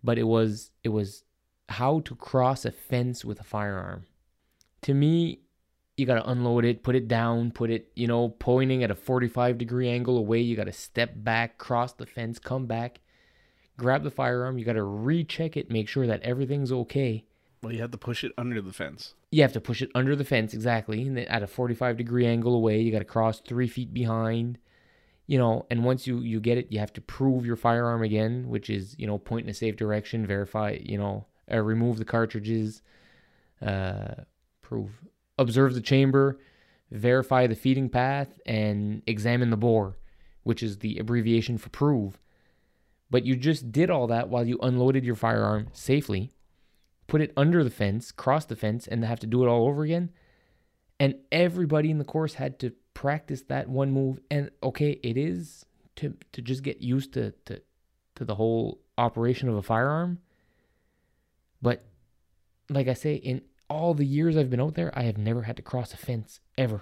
but 0.03 0.17
it 0.17 0.23
was 0.23 0.71
it 0.83 0.89
was 0.89 1.23
how 1.69 1.99
to 2.01 2.15
cross 2.15 2.65
a 2.65 2.71
fence 2.71 3.23
with 3.23 3.39
a 3.39 3.43
firearm. 3.43 4.05
To 4.83 4.93
me, 4.93 5.39
you 5.97 6.05
got 6.05 6.15
to 6.15 6.29
unload 6.29 6.65
it, 6.65 6.83
put 6.83 6.95
it 6.95 7.07
down, 7.07 7.51
put 7.51 7.69
it, 7.69 7.91
you 7.95 8.07
know, 8.07 8.29
pointing 8.29 8.83
at 8.83 8.91
a 8.91 8.95
45 8.95 9.57
degree 9.57 9.89
angle 9.89 10.17
away. 10.17 10.41
You 10.41 10.55
got 10.55 10.65
to 10.65 10.73
step 10.73 11.13
back, 11.15 11.57
cross 11.57 11.93
the 11.93 12.05
fence, 12.05 12.37
come 12.37 12.65
back, 12.65 12.99
grab 13.77 14.03
the 14.03 14.11
firearm. 14.11 14.57
You 14.57 14.65
got 14.65 14.73
to 14.73 14.83
recheck 14.83 15.55
it, 15.57 15.71
make 15.71 15.87
sure 15.87 16.05
that 16.05 16.21
everything's 16.21 16.71
okay. 16.71 17.25
well, 17.63 17.73
you 17.73 17.81
have 17.81 17.91
to 17.91 17.97
push 17.97 18.23
it 18.23 18.31
under 18.37 18.61
the 18.61 18.73
fence. 18.73 19.15
You 19.31 19.41
have 19.41 19.53
to 19.53 19.61
push 19.61 19.81
it 19.81 19.89
under 19.95 20.15
the 20.15 20.25
fence 20.25 20.53
exactly, 20.53 21.01
and 21.01 21.17
at 21.17 21.43
a 21.43 21.47
45 21.47 21.97
degree 21.97 22.25
angle 22.25 22.53
away. 22.53 22.81
You 22.81 22.91
got 22.91 22.99
to 22.99 23.05
cross 23.05 23.39
three 23.39 23.67
feet 23.67 23.93
behind, 23.93 24.59
you 25.27 25.37
know. 25.37 25.65
And 25.69 25.83
once 25.83 26.07
you 26.07 26.19
you 26.19 26.39
get 26.39 26.57
it, 26.57 26.71
you 26.71 26.79
have 26.79 26.93
to 26.93 27.01
prove 27.01 27.45
your 27.45 27.55
firearm 27.55 28.03
again, 28.03 28.47
which 28.47 28.69
is 28.69 28.95
you 28.97 29.07
know 29.07 29.17
point 29.17 29.45
in 29.45 29.49
a 29.49 29.53
safe 29.53 29.75
direction, 29.75 30.25
verify, 30.25 30.77
you 30.81 30.97
know, 30.97 31.25
uh, 31.51 31.59
remove 31.59 31.97
the 31.97 32.05
cartridges, 32.05 32.81
uh, 33.61 34.15
prove, 34.61 34.91
observe 35.37 35.73
the 35.73 35.81
chamber, 35.81 36.39
verify 36.91 37.47
the 37.47 37.55
feeding 37.55 37.89
path, 37.89 38.39
and 38.45 39.01
examine 39.07 39.49
the 39.49 39.57
bore, 39.57 39.97
which 40.43 40.63
is 40.63 40.79
the 40.79 40.97
abbreviation 40.97 41.57
for 41.57 41.69
prove. 41.69 42.19
But 43.09 43.25
you 43.25 43.35
just 43.35 43.71
did 43.71 43.89
all 43.89 44.07
that 44.07 44.29
while 44.29 44.45
you 44.45 44.57
unloaded 44.61 45.05
your 45.05 45.15
firearm 45.15 45.67
safely 45.73 46.31
put 47.07 47.21
it 47.21 47.33
under 47.37 47.63
the 47.63 47.69
fence, 47.69 48.11
cross 48.11 48.45
the 48.45 48.55
fence, 48.55 48.87
and 48.87 49.03
have 49.03 49.19
to 49.19 49.27
do 49.27 49.43
it 49.43 49.47
all 49.47 49.67
over 49.67 49.83
again. 49.83 50.11
And 50.99 51.15
everybody 51.31 51.91
in 51.91 51.97
the 51.97 52.05
course 52.05 52.35
had 52.35 52.59
to 52.59 52.73
practice 52.95 53.43
that 53.43 53.69
one 53.69 53.91
move. 53.91 54.19
And 54.31 54.49
okay, 54.63 54.99
it 55.03 55.17
is 55.17 55.65
to 55.97 56.15
to 56.31 56.41
just 56.41 56.63
get 56.63 56.81
used 56.81 57.13
to 57.13 57.31
to, 57.45 57.61
to 58.15 58.25
the 58.25 58.33
whole 58.33 58.79
operation 58.97 59.47
of 59.49 59.55
a 59.55 59.61
firearm. 59.61 60.19
But 61.61 61.85
like 62.69 62.87
I 62.87 62.93
say, 62.93 63.13
in 63.13 63.43
all 63.69 63.93
the 63.93 64.05
years 64.05 64.35
I've 64.35 64.49
been 64.49 64.61
out 64.61 64.73
there, 64.73 64.91
I 64.97 65.03
have 65.03 65.17
never 65.17 65.43
had 65.43 65.57
to 65.57 65.61
cross 65.61 65.93
a 65.93 65.97
fence 65.97 66.39
ever. 66.57 66.81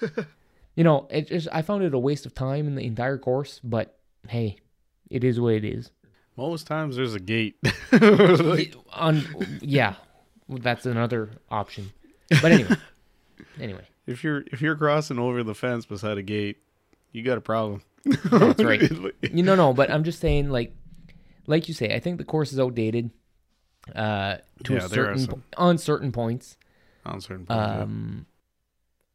you 0.76 0.84
know, 0.84 1.08
it 1.10 1.26
just 1.26 1.48
I 1.52 1.62
found 1.62 1.82
it 1.82 1.94
a 1.94 1.98
waste 1.98 2.26
of 2.26 2.34
time 2.34 2.68
in 2.68 2.76
the 2.76 2.86
entire 2.86 3.18
course, 3.18 3.60
but 3.64 3.98
hey, 4.28 4.58
it 5.10 5.24
is 5.24 5.40
what 5.40 5.54
it 5.54 5.64
is. 5.64 5.90
Most 6.36 6.66
times 6.66 6.96
there's 6.96 7.14
a 7.14 7.20
gate. 7.20 7.56
On 8.92 9.22
yeah 9.60 9.94
that's 10.48 10.86
another 10.86 11.30
option 11.50 11.92
but 12.42 12.52
anyway 12.52 12.76
anyway 13.60 13.86
if 14.06 14.22
you're 14.24 14.44
if 14.52 14.60
you're 14.62 14.76
crossing 14.76 15.18
over 15.18 15.42
the 15.42 15.54
fence 15.54 15.86
beside 15.86 16.18
a 16.18 16.22
gate, 16.22 16.58
you 17.12 17.22
got 17.22 17.38
a 17.38 17.40
problem. 17.40 17.82
That's 18.24 18.62
right. 18.62 18.80
you 19.32 19.42
know 19.42 19.56
no 19.56 19.72
but 19.72 19.90
i'm 19.90 20.04
just 20.04 20.20
saying 20.20 20.48
like 20.48 20.72
like 21.48 21.66
you 21.66 21.74
say 21.74 21.92
i 21.92 21.98
think 21.98 22.18
the 22.18 22.24
course 22.24 22.52
is 22.52 22.60
outdated 22.60 23.10
uh 23.96 24.36
to 24.62 24.74
Yeah, 24.74 24.84
a 24.84 24.88
certain 24.88 25.18
some- 25.18 25.42
on 25.56 25.76
certain 25.78 26.12
points 26.12 26.56
On 27.04 27.20
certain 27.20 27.46
points, 27.46 27.58
yeah. 27.60 27.82
um 27.82 28.26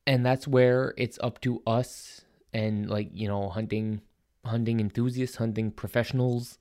and 0.06 0.26
that's 0.26 0.46
where 0.46 0.94
it's 0.98 1.18
up 1.24 1.40
to 1.42 1.62
us 1.66 2.22
and 2.52 2.90
like 2.90 3.10
you 3.14 3.30
know 3.30 3.48
hunting 3.48 4.02
hunting 4.44 4.82
enthusiasts 4.82 5.38
hunting 5.38 5.72
professionals 5.72 6.58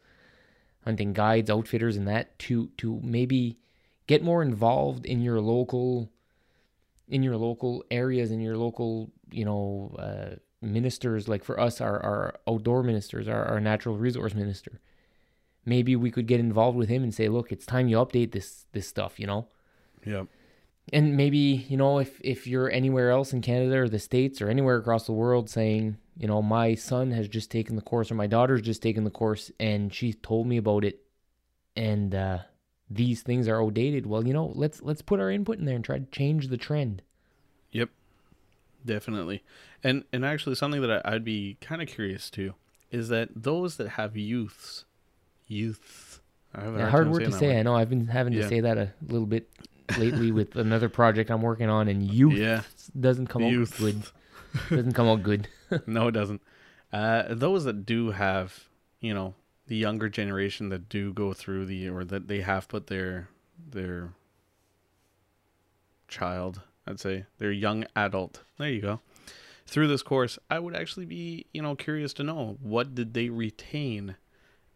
hunting 0.85 1.13
guides 1.13 1.51
outfitters 1.51 1.97
and 1.97 2.07
that 2.07 2.39
to 2.39 2.69
to 2.77 3.01
maybe 3.03 3.57
get 4.07 4.23
more 4.23 4.41
involved 4.41 5.05
in 5.05 5.21
your 5.21 5.41
local 5.41 6.09
in 7.11 7.23
your 7.23 7.37
local 7.37 7.85
areas, 7.91 8.31
in 8.31 8.41
your 8.41 8.57
local, 8.57 9.11
you 9.31 9.45
know, 9.45 9.95
uh, 9.99 10.37
ministers. 10.63 11.29
Like 11.29 11.45
for 11.45 11.61
us, 11.61 11.81
our 11.81 12.01
our 12.03 12.35
outdoor 12.49 12.83
ministers, 12.83 13.29
our 13.29 13.45
our 13.45 13.61
natural 13.61 13.97
resource 13.97 14.35
minister. 14.35 14.81
Maybe 15.67 15.95
we 15.95 16.11
could 16.11 16.27
get 16.27 16.41
involved 16.41 16.79
with 16.79 16.89
him 16.89 17.03
and 17.03 17.15
say, 17.15 17.29
look, 17.29 17.53
it's 17.53 17.67
time 17.67 17.89
you 17.89 17.97
update 17.97 18.33
this 18.33 18.67
this 18.73 18.87
stuff. 18.87 19.21
You 19.21 19.27
know. 19.27 19.49
Yep. 20.07 20.29
And 20.93 21.17
maybe 21.17 21.67
you 21.69 21.77
know 21.77 21.99
if 21.99 22.21
if 22.23 22.47
you're 22.47 22.71
anywhere 22.71 23.11
else 23.11 23.33
in 23.33 23.43
Canada 23.43 23.77
or 23.79 23.89
the 23.89 23.99
states 23.99 24.41
or 24.41 24.49
anywhere 24.49 24.77
across 24.77 25.07
the 25.07 25.13
world 25.13 25.51
saying 25.51 25.99
you 26.17 26.27
know 26.27 26.43
my 26.43 26.75
son 26.75 27.11
has 27.13 27.29
just 27.29 27.51
taken 27.51 27.77
the 27.77 27.83
course 27.83 28.11
or 28.11 28.15
my 28.15 28.27
daughter's 28.27 28.63
just 28.63 28.83
taken 28.83 29.05
the 29.05 29.11
course 29.11 29.53
and 29.61 29.95
she 29.95 30.13
told 30.13 30.47
me 30.47 30.57
about 30.57 30.85
it 30.85 31.05
and 31.77 32.15
uh, 32.15 32.39
these 32.91 33.23
things 33.23 33.47
are 33.47 33.63
outdated 33.63 34.05
well 34.07 34.27
you 34.27 34.33
know 34.33 34.51
let's 34.57 34.83
let's 34.83 35.01
put 35.03 35.21
our 35.21 35.31
input 35.31 35.59
in 35.59 35.65
there 35.65 35.77
and 35.77 35.85
try 35.85 35.99
to 35.99 36.07
change 36.07 36.49
the 36.49 36.57
trend 36.57 37.03
Yep. 37.73 37.89
Definitely. 38.85 39.45
And 39.85 40.05
and 40.13 40.25
actually 40.25 40.55
something 40.57 40.81
that 40.81 40.91
I, 41.07 41.15
I'd 41.15 41.25
be 41.25 41.57
kind 41.61 41.81
of 41.83 41.89
curious 41.89 42.31
to 42.31 42.55
is 42.91 43.09
that 43.09 43.29
those 43.37 43.77
that 43.77 43.91
have 43.91 44.17
youths, 44.17 44.85
youths. 45.47 46.21
I 46.55 46.63
have 46.63 46.75
a 46.75 46.79
Yeah, 46.79 46.91
hard 46.91 47.07
hard 47.07 47.11
word 47.13 47.25
to 47.27 47.33
say 47.33 47.49
word. 47.49 47.57
i 47.59 47.63
know 47.63 47.77
i've 47.77 47.91
been 47.91 48.09
having 48.09 48.33
to 48.33 48.41
Yeah. 48.41 48.49
say 48.49 48.61
that 48.61 48.77
a 48.77 48.93
little 49.07 49.27
bit 49.27 49.49
lately 49.97 50.33
with 50.33 50.57
another 50.57 50.89
project 50.89 51.31
i'm 51.31 51.43
working 51.43 51.69
on 51.69 51.87
and 51.89 52.03
youth 52.03 52.39
Yeah. 52.39 52.63
doesn't 52.99 53.29
come 53.29 53.43
Youth. 53.43 53.75
out 53.75 53.79
good 53.79 54.03
doesn't 54.71 54.95
come 54.95 55.07
out 55.07 55.23
good 55.23 55.47
no, 55.87 56.09
it 56.09 56.13
doesn't. 56.13 56.43
Uh, 56.93 57.23
those 57.33 57.63
that 57.63 57.87
do 57.87 58.11
have, 58.11 58.65
you 59.01 59.15
know, 59.15 59.35
the 59.71 59.77
younger 59.77 60.09
generation 60.09 60.69
that 60.69 60.89
do 60.89 61.13
go 61.13 61.33
through 61.33 61.65
the 61.65 61.89
or 61.89 62.05
that 62.05 62.27
they 62.27 62.41
have 62.41 62.67
put 62.67 62.89
their 62.89 63.29
their 63.71 64.11
child, 66.09 66.61
I'd 66.89 66.99
say, 66.99 67.27
their 67.39 67.53
young 67.53 67.85
adult. 67.95 68.43
There 68.59 68.69
you 68.69 68.81
go. 68.81 69.01
Through 69.69 69.87
this 69.87 70.03
course, 70.03 70.41
I 70.51 70.59
would 70.59 70.75
actually 70.75 71.07
be, 71.07 71.47
you 71.53 71.63
know, 71.63 71.77
curious 71.77 72.13
to 72.15 72.25
know 72.25 72.59
what 72.61 72.97
did 72.97 73.15
they 73.15 73.29
retain 73.29 74.17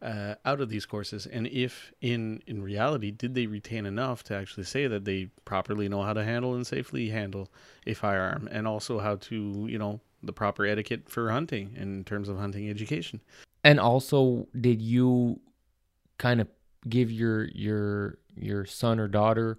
uh, 0.01 0.37
out 0.45 0.61
of 0.61 0.69
these 0.69 0.87
courses, 0.87 1.27
and 1.27 1.49
if 1.49 1.93
in 2.01 2.41
in 2.47 2.63
reality 2.63 3.11
did 3.11 3.35
they 3.35 3.49
retain 3.49 3.87
enough 3.87 4.23
to 4.25 4.37
actually 4.37 4.63
say 4.63 4.87
that 4.87 5.05
they 5.05 5.29
properly 5.45 5.89
know 5.89 6.03
how 6.03 6.13
to 6.13 6.23
handle 6.23 6.55
and 6.55 6.69
safely 6.69 7.09
handle 7.09 7.51
a 7.85 7.95
firearm, 7.95 8.49
and 8.53 8.69
also 8.69 9.01
how 9.01 9.17
to, 9.17 9.67
you 9.69 9.77
know, 9.77 9.99
the 10.23 10.33
proper 10.33 10.65
etiquette 10.65 11.09
for 11.09 11.33
hunting 11.33 11.75
in 11.77 12.05
terms 12.05 12.29
of 12.29 12.39
hunting 12.39 12.71
education. 12.71 13.21
And 13.65 13.81
also, 13.81 14.47
did 14.61 14.83
you 14.83 15.41
kind 16.19 16.41
of 16.41 16.49
give 16.89 17.11
your 17.11 17.47
your 17.49 18.19
your 18.37 18.67
son 18.67 19.01
or 19.01 19.09
daughter 19.09 19.59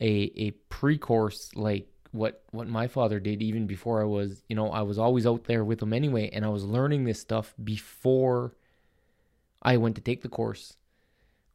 a 0.00 0.32
a 0.36 0.50
pre-course 0.68 1.50
like 1.54 1.86
what 2.10 2.42
what 2.50 2.66
my 2.68 2.88
father 2.88 3.20
did 3.20 3.42
even 3.42 3.66
before 3.66 4.00
I 4.00 4.04
was, 4.04 4.42
you 4.48 4.56
know, 4.56 4.70
I 4.70 4.82
was 4.82 4.98
always 4.98 5.26
out 5.26 5.44
there 5.44 5.64
with 5.64 5.80
him 5.82 5.92
anyway 5.92 6.28
and 6.32 6.44
I 6.44 6.48
was 6.48 6.64
learning 6.64 7.04
this 7.04 7.20
stuff 7.20 7.54
before 7.62 8.54
I 9.62 9.76
went 9.76 9.94
to 9.96 10.00
take 10.02 10.22
the 10.22 10.28
course. 10.28 10.76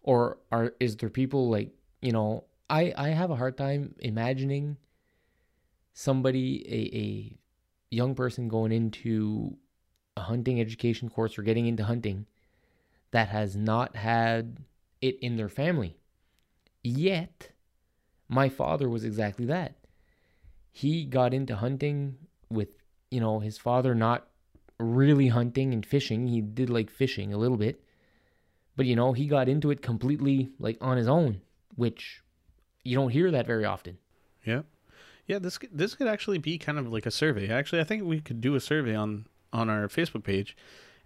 Or 0.02 0.38
are 0.52 0.74
is 0.80 0.95
there 0.98 1.10
people 1.10 1.50
like, 1.50 1.72
you 2.02 2.12
know, 2.13 2.45
I 2.69 2.93
I 2.98 3.10
have 3.10 3.32
a 3.32 3.36
hard 3.36 3.58
time 3.58 3.95
imagining 4.00 4.78
somebody 5.93 6.63
a 6.67 6.98
a 6.98 7.38
young 7.95 8.15
person 8.15 8.48
going 8.48 8.72
into 8.72 9.58
a 10.20 10.24
hunting 10.24 10.60
education 10.60 11.10
course 11.10 11.38
or 11.38 11.44
getting 11.44 11.66
into 11.66 11.84
hunting 11.84 12.26
that 13.12 13.30
has 13.30 13.56
not 13.56 13.96
had 13.96 14.58
it 15.02 15.18
in 15.22 15.38
their 15.38 15.50
family. 15.50 15.98
Yet, 16.84 17.52
my 18.28 18.50
father 18.50 18.90
was 18.90 19.04
exactly 19.04 19.46
that. 19.46 19.76
He 20.72 21.06
got 21.06 21.34
into 21.34 21.56
hunting 21.56 22.18
with, 22.50 22.70
you 23.10 23.20
know, 23.20 23.40
his 23.40 23.58
father 23.58 23.96
not 23.96 24.28
really 24.78 25.28
hunting 25.28 25.74
and 25.74 25.86
fishing. 25.86 26.28
He 26.28 26.42
did 26.42 26.70
like 26.70 26.90
fishing 26.90 27.34
a 27.34 27.38
little 27.38 27.58
bit. 27.58 27.84
But, 28.76 28.86
you 28.86 28.96
know, 28.96 29.14
he 29.14 29.28
got 29.28 29.50
into 29.50 29.72
it 29.72 29.82
completely 29.82 30.52
like 30.60 30.78
on 30.80 30.98
his 30.98 31.08
own, 31.08 31.42
which 31.76 32.24
you 32.84 32.96
don't 32.96 33.10
hear 33.10 33.32
that 33.32 33.48
very 33.48 33.66
often. 33.66 33.98
Yeah, 34.46 34.62
yeah. 35.28 35.40
This 35.40 35.60
this 35.72 35.96
could 35.96 36.08
actually 36.08 36.38
be 36.38 36.58
kind 36.58 36.78
of 36.80 36.92
like 36.92 37.06
a 37.06 37.12
survey. 37.12 37.50
Actually, 37.50 37.82
I 37.82 37.84
think 37.84 38.04
we 38.04 38.22
could 38.22 38.40
do 38.40 38.56
a 38.56 38.62
survey 38.62 38.96
on 38.96 39.26
on 39.52 39.70
our 39.70 39.88
Facebook 39.88 40.24
page, 40.24 40.56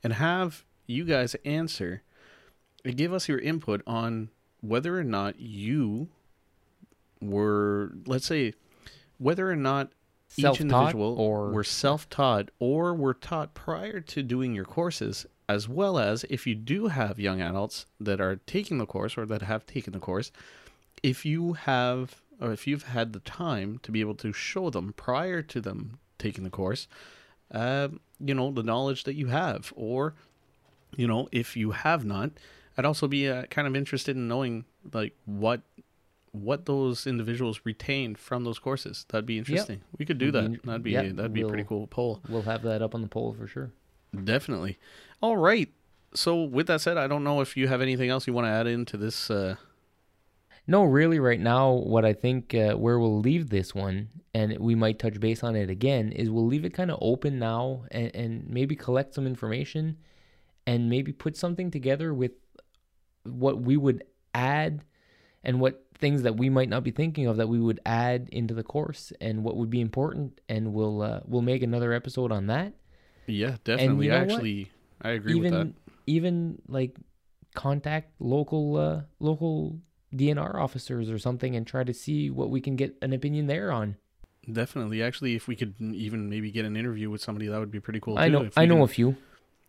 and 0.04 0.14
have 0.14 0.64
you 0.86 1.06
guys 1.06 1.36
answer, 1.46 2.02
and 2.84 2.98
give 2.98 3.14
us 3.14 3.28
your 3.30 3.40
input 3.40 3.82
on 3.88 4.30
whether 4.62 4.98
or 4.98 5.04
not 5.04 5.40
you 5.40 6.10
were, 7.22 7.92
let's 8.06 8.26
say, 8.26 8.54
whether 9.18 9.50
or 9.50 9.56
not 9.56 9.92
each 10.36 10.62
individual 10.62 11.16
or 11.20 11.52
were 11.52 11.64
self-taught 11.64 12.50
or 12.60 12.94
were 12.94 13.14
taught 13.14 13.54
prior 13.54 14.00
to 14.00 14.24
doing 14.24 14.54
your 14.56 14.66
courses 14.66 15.26
as 15.48 15.68
well 15.70 16.00
as 16.00 16.24
if 16.30 16.48
you 16.48 16.56
do 16.56 16.88
have 16.88 17.20
young 17.20 17.42
adults 17.42 17.86
that 18.00 18.20
are 18.20 18.38
taking 18.48 18.78
the 18.78 18.86
course 18.86 19.18
or 19.18 19.26
that 19.26 19.44
have 19.44 19.66
taken 19.66 19.94
the 19.94 20.00
course 20.00 20.32
if 21.04 21.26
you 21.26 21.54
have 21.54 22.22
or 22.42 22.52
if 22.52 22.66
you've 22.66 22.84
had 22.84 23.14
the 23.14 23.20
time 23.20 23.80
to 23.84 23.92
be 23.92 24.02
able 24.02 24.16
to 24.16 24.34
show 24.34 24.70
them 24.70 24.94
prior 24.94 25.42
to 25.42 25.62
them 25.62 26.00
taking 26.18 26.44
the 26.44 26.50
course 26.50 26.88
uh, 27.54 27.90
you 28.20 28.34
know 28.34 28.52
the 28.52 28.64
knowledge 28.64 29.04
that 29.06 29.16
you 29.16 29.28
have. 29.28 29.72
Or 29.76 30.16
you 30.96 31.08
know 31.08 31.28
if 31.32 31.58
you 31.58 31.72
have 31.72 32.06
not 32.06 32.30
i'd 32.78 32.86
also 32.86 33.08
be 33.08 33.28
uh, 33.28 33.44
kind 33.48 33.68
of 33.68 33.76
interested 33.76 34.16
in 34.16 34.28
knowing 34.28 34.64
like 34.94 35.16
what 35.26 35.62
what 36.32 36.66
those 36.66 37.06
individuals 37.06 37.62
retained 37.64 38.18
from 38.18 38.44
those 38.44 38.58
courses. 38.58 39.06
That'd 39.10 39.28
be 39.28 39.38
interesting. 39.38 39.82
We 40.00 40.06
could 40.06 40.18
do 40.18 40.32
that. 40.32 40.64
that'd 40.64 40.82
be 40.82 40.92
yeah, 40.92 41.04
that'd 41.04 41.32
be 41.32 41.42
a 41.42 41.48
pretty 41.48 41.62
we'll- 41.64 41.82
cool 41.82 41.88
poll. 41.88 42.22
We'll 42.28 42.42
have 42.42 42.64
that 42.64 42.82
up 42.82 42.96
on 42.96 43.02
the 43.04 43.08
poll 43.08 43.34
for 43.34 43.48
sure. 43.48 43.72
definitely. 44.24 44.80
All 45.22 45.38
right. 45.38 45.70
So 46.16 46.44
with 46.44 46.68
that 46.68 46.82
said 46.82 46.98
i 46.98 47.08
don't 47.08 47.24
know 47.24 47.42
if 47.42 47.56
you 47.58 47.68
have 47.68 47.82
anything 47.82 48.10
else 48.10 48.28
you 48.28 48.34
want 48.34 48.46
to 48.46 48.52
add 48.52 48.68
into 48.68 48.98
this 48.98 49.32
uh 49.32 49.56
No, 50.66 50.84
really, 50.84 51.20
right 51.20 51.40
now, 51.40 51.72
what 51.72 52.06
I 52.06 52.14
think 52.14 52.56
uh, 52.56 52.74
where 52.74 52.98
we'll 52.98 53.20
leave 53.20 53.50
this 53.50 53.76
one, 53.76 54.10
and 54.34 54.58
we 54.60 54.76
might 54.76 54.98
touch 54.98 55.20
base 55.20 55.44
on 55.44 55.56
it 55.56 55.70
again, 55.70 56.12
is 56.14 56.30
we'll 56.30 56.46
leave 56.46 56.64
it 56.64 56.74
kind 56.74 56.90
of 56.90 57.00
open 57.02 57.38
now 57.38 57.84
and, 57.92 58.16
and 58.16 58.50
maybe 58.50 58.76
collect 58.76 59.14
some 59.14 59.28
information 59.28 59.98
and 60.66 60.90
maybe 60.90 61.12
put 61.12 61.36
something 61.36 61.70
together 61.70 62.14
with 62.14 62.32
what 63.24 63.62
we 63.62 63.76
would 63.76 64.04
add 64.34 64.86
and 65.44 65.60
what 65.60 65.86
things 65.98 66.24
that 66.24 66.38
we 66.38 66.50
might 66.50 66.70
not 66.70 66.84
be 66.84 66.92
thinking 66.92 67.28
of 67.28 67.38
that 67.38 67.48
we 67.48 67.60
would 67.60 67.80
add 67.86 68.30
into 68.32 68.54
the 68.54 68.64
course 68.64 69.12
and 69.22 69.44
what 69.44 69.58
would 69.58 69.70
be 69.70 69.82
important 69.82 70.40
and 70.50 70.74
we'll 70.74 71.02
uh, 71.02 71.20
we'll 71.26 71.42
make 71.42 71.64
another 71.64 71.94
episode 71.94 72.32
on 72.32 72.48
that. 72.48 72.74
Yeah 73.28 73.58
definitely. 73.64 74.06
you 74.06 74.12
know 74.12 74.20
what? 74.20 74.32
actually 74.32 74.72
i 75.02 75.12
agree 75.12 75.36
even 75.36 75.44
with 75.44 75.68
that. 75.68 75.74
even 76.08 76.62
like 76.68 76.96
contact 77.54 78.12
local 78.20 78.76
uh, 78.76 79.02
local 79.20 79.80
DNR 80.16 80.56
officers 80.56 81.10
or 81.10 81.18
something 81.20 81.56
and 81.56 81.66
try 81.66 81.84
to 81.84 81.94
see 81.94 82.30
what 82.30 82.50
we 82.50 82.62
can 82.62 82.76
get 82.76 82.96
an 83.02 83.14
opinion 83.14 83.48
there 83.48 83.72
on. 83.72 83.96
Definitely. 84.52 85.02
Actually, 85.02 85.36
if 85.36 85.48
we 85.48 85.56
could 85.56 85.74
even 85.80 86.30
maybe 86.30 86.52
get 86.52 86.66
an 86.66 86.76
interview 86.76 87.10
with 87.10 87.22
somebody, 87.22 87.48
that 87.48 87.60
would 87.60 87.72
be 87.72 87.80
pretty 87.80 88.00
cool. 88.00 88.18
I 88.18 88.28
too, 88.28 88.32
know 88.34 88.50
I 88.58 88.66
know 88.66 88.76
can- 88.76 88.84
a 88.84 88.88
few. 88.88 89.16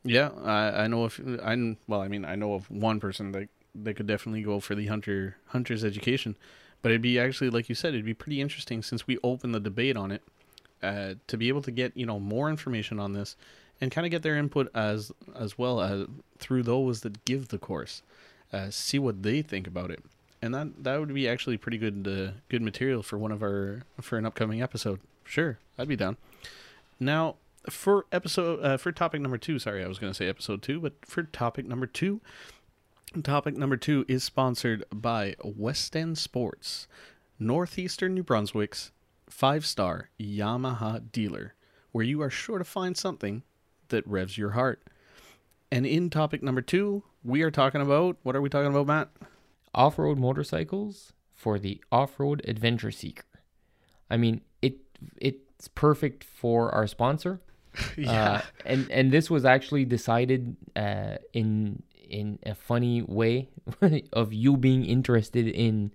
Yeah, 0.06 0.30
I 0.44 0.84
I 0.84 0.86
know 0.86 1.06
if 1.06 1.18
I 1.42 1.76
well, 1.86 2.00
I 2.02 2.08
mean, 2.08 2.24
I 2.24 2.34
know 2.34 2.54
of 2.54 2.70
one 2.70 3.00
person 3.00 3.32
that 3.32 3.48
that 3.74 3.94
could 3.94 4.06
definitely 4.06 4.42
go 4.42 4.60
for 4.60 4.74
the 4.74 4.86
hunter 4.86 5.36
hunter's 5.46 5.82
education, 5.84 6.36
but 6.82 6.90
it'd 6.90 7.00
be 7.02 7.18
actually 7.18 7.50
like 7.50 7.68
you 7.68 7.74
said, 7.74 7.94
it'd 7.94 8.04
be 8.04 8.12
pretty 8.14 8.40
interesting 8.40 8.82
since 8.82 9.06
we 9.06 9.16
opened 9.22 9.54
the 9.54 9.60
debate 9.60 9.96
on 9.96 10.10
it, 10.10 10.22
uh, 10.82 11.14
to 11.28 11.36
be 11.38 11.48
able 11.48 11.62
to 11.62 11.70
get 11.70 11.96
you 11.96 12.04
know 12.04 12.20
more 12.20 12.50
information 12.50 13.00
on 13.00 13.14
this, 13.14 13.34
and 13.80 13.90
kind 13.90 14.06
of 14.06 14.10
get 14.10 14.22
their 14.22 14.36
input 14.36 14.70
as 14.74 15.10
as 15.34 15.56
well 15.56 15.80
as 15.80 16.06
through 16.38 16.64
those 16.64 17.00
that 17.00 17.24
give 17.24 17.48
the 17.48 17.58
course, 17.58 18.02
uh, 18.52 18.68
see 18.70 18.98
what 18.98 19.22
they 19.22 19.40
think 19.40 19.66
about 19.66 19.90
it, 19.90 20.04
and 20.44 20.54
that 20.54 20.84
that 20.84 21.00
would 21.00 21.14
be 21.14 21.26
actually 21.26 21.56
pretty 21.56 21.78
good 21.78 22.06
uh, 22.06 22.38
good 22.50 22.60
material 22.60 23.02
for 23.02 23.16
one 23.16 23.32
of 23.32 23.42
our 23.42 23.82
for 24.00 24.18
an 24.18 24.26
upcoming 24.26 24.60
episode. 24.60 25.00
Sure, 25.24 25.58
I'd 25.78 25.88
be 25.88 25.96
down. 25.96 26.18
Now, 27.00 27.36
for 27.70 28.04
episode 28.12 28.62
uh, 28.62 28.76
for 28.76 28.92
topic 28.92 29.22
number 29.22 29.38
two, 29.38 29.58
sorry, 29.58 29.82
I 29.82 29.88
was 29.88 29.98
going 29.98 30.12
to 30.12 30.16
say 30.16 30.28
episode 30.28 30.60
two, 30.60 30.80
but 30.80 30.92
for 31.06 31.22
topic 31.22 31.66
number 31.66 31.86
two, 31.86 32.20
topic 33.22 33.56
number 33.56 33.78
two 33.78 34.04
is 34.06 34.22
sponsored 34.22 34.84
by 34.92 35.34
West 35.42 35.96
End 35.96 36.18
Sports, 36.18 36.86
Northeastern 37.38 38.12
New 38.12 38.22
Brunswick's 38.22 38.92
five-star 39.30 40.10
Yamaha 40.20 41.10
dealer, 41.10 41.54
where 41.92 42.04
you 42.04 42.20
are 42.20 42.30
sure 42.30 42.58
to 42.58 42.64
find 42.64 42.98
something 42.98 43.42
that 43.88 44.06
revs 44.06 44.36
your 44.36 44.50
heart. 44.50 44.82
And 45.72 45.86
in 45.86 46.10
topic 46.10 46.42
number 46.42 46.60
two, 46.60 47.02
we 47.24 47.40
are 47.40 47.50
talking 47.50 47.80
about 47.80 48.18
what 48.22 48.36
are 48.36 48.42
we 48.42 48.50
talking 48.50 48.70
about, 48.70 48.86
Matt? 48.86 49.08
Off-road 49.74 50.18
motorcycles 50.18 51.12
for 51.32 51.58
the 51.58 51.80
off-road 51.90 52.42
adventure 52.46 52.90
seeker. 52.90 53.24
I 54.10 54.16
mean, 54.16 54.40
it 54.62 54.76
it's 55.16 55.68
perfect 55.68 56.24
for 56.24 56.74
our 56.74 56.86
sponsor. 56.86 57.40
Uh, 58.06 58.40
and 58.64 58.88
and 58.90 59.10
this 59.10 59.28
was 59.28 59.44
actually 59.44 59.84
decided 59.84 60.56
uh, 60.76 61.16
in 61.32 61.82
in 62.08 62.38
a 62.46 62.54
funny 62.54 63.02
way 63.02 63.48
of 64.12 64.32
you 64.32 64.56
being 64.56 64.84
interested 64.84 65.48
in 65.48 65.90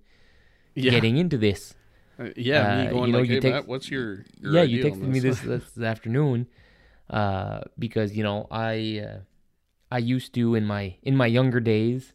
yeah. 0.74 0.90
getting 0.90 1.16
into 1.16 1.38
this. 1.38 1.74
Uh, 2.18 2.28
yeah, 2.36 2.84
me 2.84 2.86
Uh, 2.88 2.90
going 2.90 3.06
you 3.06 3.12
know, 3.12 3.18
like, 3.20 3.28
you 3.28 3.34
hey, 3.36 3.40
take- 3.40 3.52
Matt, 3.54 3.66
what's 3.68 3.90
your, 3.90 4.26
your 4.40 4.52
yeah, 4.52 4.62
you 4.62 4.84
texted 4.84 5.08
me 5.08 5.20
this 5.28 5.40
this 5.40 5.78
afternoon 5.78 6.46
uh, 7.08 7.60
because 7.78 8.14
you 8.14 8.22
know 8.22 8.46
I 8.50 9.02
uh, 9.06 9.18
I 9.90 9.98
used 9.98 10.34
to 10.34 10.54
in 10.54 10.66
my 10.66 10.96
in 11.02 11.16
my 11.16 11.26
younger 11.26 11.60
days 11.60 12.12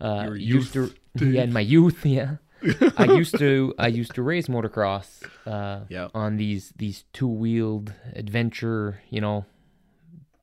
uh, 0.00 0.30
used 0.36 0.72
to 0.72 0.92
yeah 1.20 1.42
in 1.42 1.52
my 1.52 1.60
youth 1.60 2.04
yeah 2.06 2.36
I 2.96 3.04
used 3.06 3.38
to 3.38 3.74
I 3.78 3.88
used 3.88 4.14
to 4.14 4.22
race 4.22 4.48
motocross 4.48 5.28
uh, 5.46 5.80
Yeah. 5.88 6.08
on 6.14 6.36
these 6.36 6.72
these 6.76 7.04
two 7.12 7.28
wheeled 7.28 7.92
adventure 8.14 9.00
you 9.10 9.20
know 9.20 9.44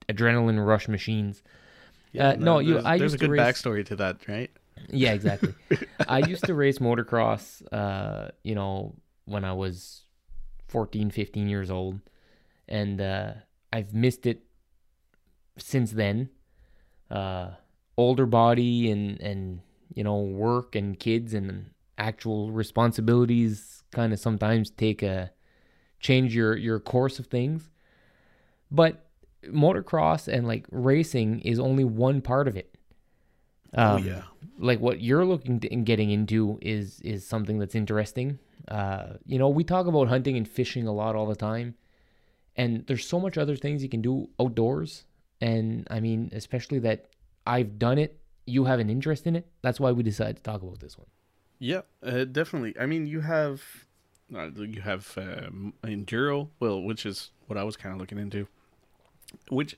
adrenaline 0.10 0.65
rush 0.65 0.88
machines 0.88 1.43
Uh, 2.17 2.36
no, 2.39 2.60
you- 2.60 2.80
I 2.84 2.98
there's 2.98 3.13
a 3.13 3.17
good 3.17 3.30
race- 3.30 3.41
backstory 3.41 3.86
to 3.86 3.96
that, 3.98 4.28
right? 4.28 4.50
yeah 4.89 5.12
exactly 5.13 5.54
I 6.08 6.20
used 6.20 6.46
to 6.46 6.54
race 6.54 6.80
motocross 6.80 7.62
uh, 7.72 8.30
you 8.43 8.56
know 8.56 8.96
when 9.26 9.43
I 9.43 9.54
was 9.54 10.04
14 10.67 11.10
15 11.12 11.48
years 11.50 11.70
old 11.70 12.00
and 12.67 13.00
uh, 13.02 13.34
I've 13.74 13.93
missed 13.93 14.26
it 14.26 14.39
since 15.58 15.91
then. 15.91 16.30
Older 17.98 18.26
body 18.26 18.92
and 18.92 19.20
and 19.22 19.62
you 19.94 20.04
know 20.04 20.20
work 20.22 20.76
and 20.76 21.00
kids 21.00 21.34
and 21.34 21.72
actual 21.98 22.52
responsibilities 22.52 23.84
kind 23.92 24.14
of 24.14 24.20
sometimes 24.20 24.70
take 24.70 25.02
a 25.02 25.32
change 26.00 26.36
your 26.36 26.56
your 26.56 26.80
course 26.80 27.20
of 27.20 27.28
things. 27.28 27.70
But 28.72 29.06
motocross 29.46 30.28
and 30.28 30.48
like 30.48 30.66
racing 30.72 31.40
is 31.42 31.60
only 31.60 31.84
one 31.84 32.22
part 32.22 32.48
of 32.48 32.56
it. 32.58 32.76
oh 33.78 33.96
Um, 33.96 34.04
yeah. 34.04 34.24
like 34.58 34.80
what 34.80 35.02
you're 35.02 35.26
looking 35.26 35.60
to, 35.62 35.72
and 35.72 35.86
getting 35.86 36.10
into 36.12 36.58
is 36.62 37.00
is 37.02 37.26
something 37.26 37.60
that's 37.60 37.76
interesting. 37.76 38.40
Uh, 38.68 39.14
you 39.26 39.38
know, 39.40 39.50
we 39.50 39.64
talk 39.64 39.88
about 39.88 40.08
hunting 40.08 40.38
and 40.38 40.48
fishing 40.48 40.88
a 40.88 40.94
lot 40.94 41.16
all 41.16 41.26
the 41.28 41.36
time, 41.36 41.76
and 42.56 42.86
there's 42.88 43.06
so 43.06 43.20
much 43.20 43.38
other 43.38 43.56
things 43.56 43.84
you 43.84 43.90
can 43.90 44.02
do 44.02 44.30
outdoors. 44.40 45.06
And 45.42 45.88
I 45.92 46.00
mean, 46.00 46.30
especially 46.34 46.80
that 46.80 47.08
I've 47.48 47.80
done 47.80 47.98
it, 47.98 48.20
you 48.46 48.66
have 48.66 48.80
an 48.80 48.90
interest 48.90 49.26
in 49.26 49.36
it. 49.36 49.46
That's 49.62 49.80
why 49.80 49.92
we 49.92 50.04
decided 50.04 50.36
to 50.38 50.44
talk 50.44 50.62
about 50.62 50.80
this 50.80 50.98
one. 50.98 51.08
Yeah, 51.60 51.82
uh, 52.04 52.26
definitely. 52.26 52.76
I 52.80 52.86
mean, 52.86 53.08
you 53.08 53.22
have 53.22 53.62
uh, 54.36 54.50
you 54.56 54.82
have 54.82 55.18
um, 55.18 55.74
enduro, 55.84 56.50
well, 56.60 56.82
which 56.82 57.06
is 57.06 57.32
what 57.48 57.58
I 57.58 57.64
was 57.64 57.76
kind 57.78 57.94
of 57.94 58.00
looking 58.00 58.18
into, 58.20 58.48
which, 59.50 59.78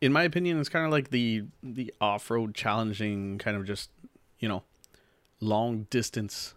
in 0.00 0.12
my 0.12 0.22
opinion, 0.24 0.58
is 0.60 0.68
kind 0.68 0.84
of 0.86 0.92
like 0.92 1.10
the 1.10 1.44
the 1.62 1.92
off 2.00 2.30
road 2.30 2.54
challenging 2.54 3.38
kind 3.38 3.56
of 3.56 3.64
just 3.64 3.90
you 4.38 4.48
know 4.48 4.62
long 5.40 5.86
distance, 5.90 6.54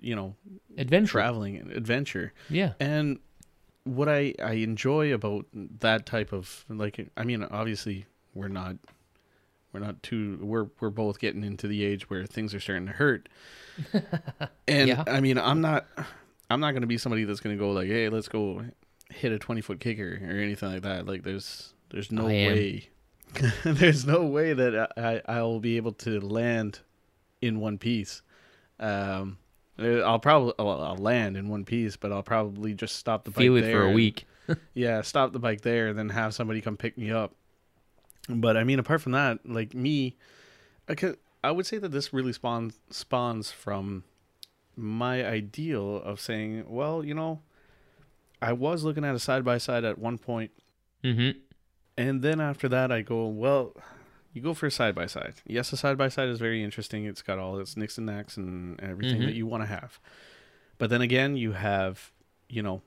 you 0.00 0.14
know, 0.16 0.34
Adventure, 0.76 1.12
traveling 1.12 1.56
and 1.56 1.72
adventure. 1.72 2.32
yeah, 2.50 2.72
And 2.80 3.18
what 3.84 4.08
I 4.08 4.34
I 4.42 4.54
enjoy 4.54 5.14
about 5.14 5.46
that 5.54 6.06
type 6.06 6.32
of 6.32 6.64
like 6.68 7.08
I 7.16 7.24
mean 7.24 7.44
obviously 7.44 8.06
we're 8.34 8.48
not 8.48 8.76
we're 9.78 9.86
not 9.86 10.02
too 10.02 10.38
we're 10.40 10.66
we're 10.80 10.90
both 10.90 11.18
getting 11.18 11.44
into 11.44 11.68
the 11.68 11.84
age 11.84 12.08
where 12.08 12.24
things 12.26 12.54
are 12.54 12.60
starting 12.60 12.86
to 12.86 12.92
hurt. 12.92 13.28
and 14.68 14.88
Yeah. 14.88 15.04
I 15.06 15.20
mean 15.20 15.38
I'm 15.38 15.60
not 15.60 15.86
I'm 16.48 16.60
not 16.60 16.70
going 16.72 16.80
to 16.82 16.86
be 16.86 16.98
somebody 16.98 17.24
that's 17.24 17.40
going 17.40 17.56
to 17.56 17.60
go 17.60 17.70
like 17.72 17.88
hey 17.88 18.08
let's 18.08 18.28
go 18.28 18.64
hit 19.10 19.32
a 19.32 19.38
20 19.38 19.60
foot 19.60 19.80
kicker 19.80 20.18
or 20.22 20.30
anything 20.38 20.72
like 20.72 20.82
that. 20.82 21.06
Like 21.06 21.22
there's 21.22 21.74
there's 21.90 22.10
no 22.10 22.24
way 22.24 22.88
there's 23.64 24.06
no 24.06 24.24
way 24.24 24.52
that 24.54 24.92
I 24.96 25.20
I 25.26 25.42
will 25.42 25.60
be 25.60 25.76
able 25.76 25.92
to 25.92 26.20
land 26.20 26.80
in 27.42 27.60
one 27.60 27.76
piece. 27.78 28.22
Um 28.80 29.38
I'll 29.78 30.18
probably 30.18 30.54
well, 30.58 30.82
I'll 30.82 30.96
land 30.96 31.36
in 31.36 31.48
one 31.50 31.66
piece, 31.66 31.96
but 31.96 32.10
I'll 32.12 32.22
probably 32.22 32.72
just 32.72 32.96
stop 32.96 33.24
the 33.24 33.30
bike 33.30 33.38
feel 33.42 33.56
it 33.56 33.60
there 33.62 33.72
for 33.80 33.82
a 33.82 33.86
and- 33.88 33.94
week. 33.94 34.24
yeah, 34.74 35.02
stop 35.02 35.32
the 35.34 35.38
bike 35.40 35.60
there, 35.62 35.92
then 35.92 36.08
have 36.08 36.32
somebody 36.32 36.60
come 36.62 36.76
pick 36.78 36.96
me 36.96 37.10
up. 37.10 37.34
But 38.28 38.56
I 38.56 38.64
mean, 38.64 38.78
apart 38.78 39.00
from 39.02 39.12
that, 39.12 39.38
like 39.48 39.74
me, 39.74 40.16
I 40.88 40.94
could, 40.94 41.16
I 41.44 41.50
would 41.52 41.66
say 41.66 41.78
that 41.78 41.92
this 41.92 42.12
really 42.12 42.32
spawns 42.32 42.78
spawns 42.90 43.50
from 43.52 44.04
my 44.76 45.24
ideal 45.24 45.96
of 46.02 46.20
saying, 46.20 46.64
well, 46.68 47.04
you 47.04 47.14
know, 47.14 47.40
I 48.42 48.52
was 48.52 48.84
looking 48.84 49.04
at 49.04 49.14
a 49.14 49.18
side 49.18 49.44
by 49.44 49.58
side 49.58 49.84
at 49.84 49.98
one 49.98 50.18
point, 50.18 50.50
Mm-hmm. 51.04 51.38
and 51.96 52.20
then 52.22 52.40
after 52.40 52.68
that, 52.68 52.90
I 52.90 53.02
go, 53.02 53.26
well, 53.28 53.74
you 54.32 54.42
go 54.42 54.54
for 54.54 54.66
a 54.66 54.70
side 54.70 54.94
by 54.94 55.06
side. 55.06 55.34
Yes, 55.46 55.72
a 55.72 55.76
side 55.76 55.96
by 55.96 56.08
side 56.08 56.28
is 56.28 56.38
very 56.40 56.62
interesting. 56.64 57.04
It's 57.06 57.22
got 57.22 57.38
all 57.38 57.58
its 57.58 57.76
nicks 57.76 57.96
and 57.96 58.06
knacks 58.06 58.36
and 58.36 58.78
everything 58.80 59.22
Mhm. 59.22 59.26
that 59.26 59.34
you 59.34 59.46
want 59.46 59.62
to 59.62 59.66
have. 59.68 59.98
But 60.78 60.90
then 60.90 61.00
again, 61.00 61.36
you 61.36 61.52
have, 61.52 62.10
you 62.48 62.62
know, 62.62 62.82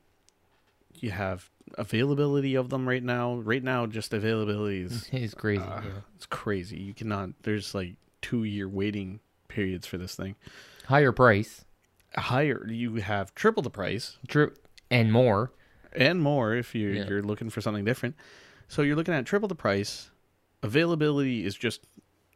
you 1.03 1.11
have 1.11 1.49
availability 1.77 2.55
of 2.55 2.69
them 2.69 2.87
right 2.87 3.03
now. 3.03 3.35
Right 3.35 3.63
now, 3.63 3.85
just 3.85 4.13
availability 4.13 4.81
is 4.81 5.09
It's 5.13 5.33
crazy. 5.33 5.61
uh, 5.61 5.81
yeah. 5.81 5.89
it's 6.15 6.25
crazy. 6.25 6.77
You 6.79 6.93
cannot. 6.93 7.29
There's 7.43 7.73
like 7.75 7.95
two 8.21 8.43
year 8.43 8.67
waiting 8.67 9.19
periods 9.47 9.85
for 9.87 9.97
this 9.97 10.15
thing. 10.15 10.35
Higher 10.85 11.11
price, 11.11 11.65
Higher, 12.15 12.67
you 12.67 12.95
have 12.95 13.33
triple 13.35 13.61
the 13.63 13.69
price 13.69 14.17
true, 14.27 14.53
and 14.89 15.11
more. 15.13 15.51
and 15.93 16.19
more 16.21 16.55
if 16.55 16.73
you're 16.75 16.93
Yeah. 16.93 17.07
you're 17.07 17.21
looking 17.23 17.49
for 17.49 17.61
something 17.61 17.85
different. 17.85 18.15
So 18.67 18.81
you're 18.81 18.95
looking 18.95 19.13
at 19.13 19.25
triple 19.25 19.47
the 19.47 19.55
price. 19.55 20.09
Availability 20.63 21.45
is 21.45 21.55
just 21.55 21.85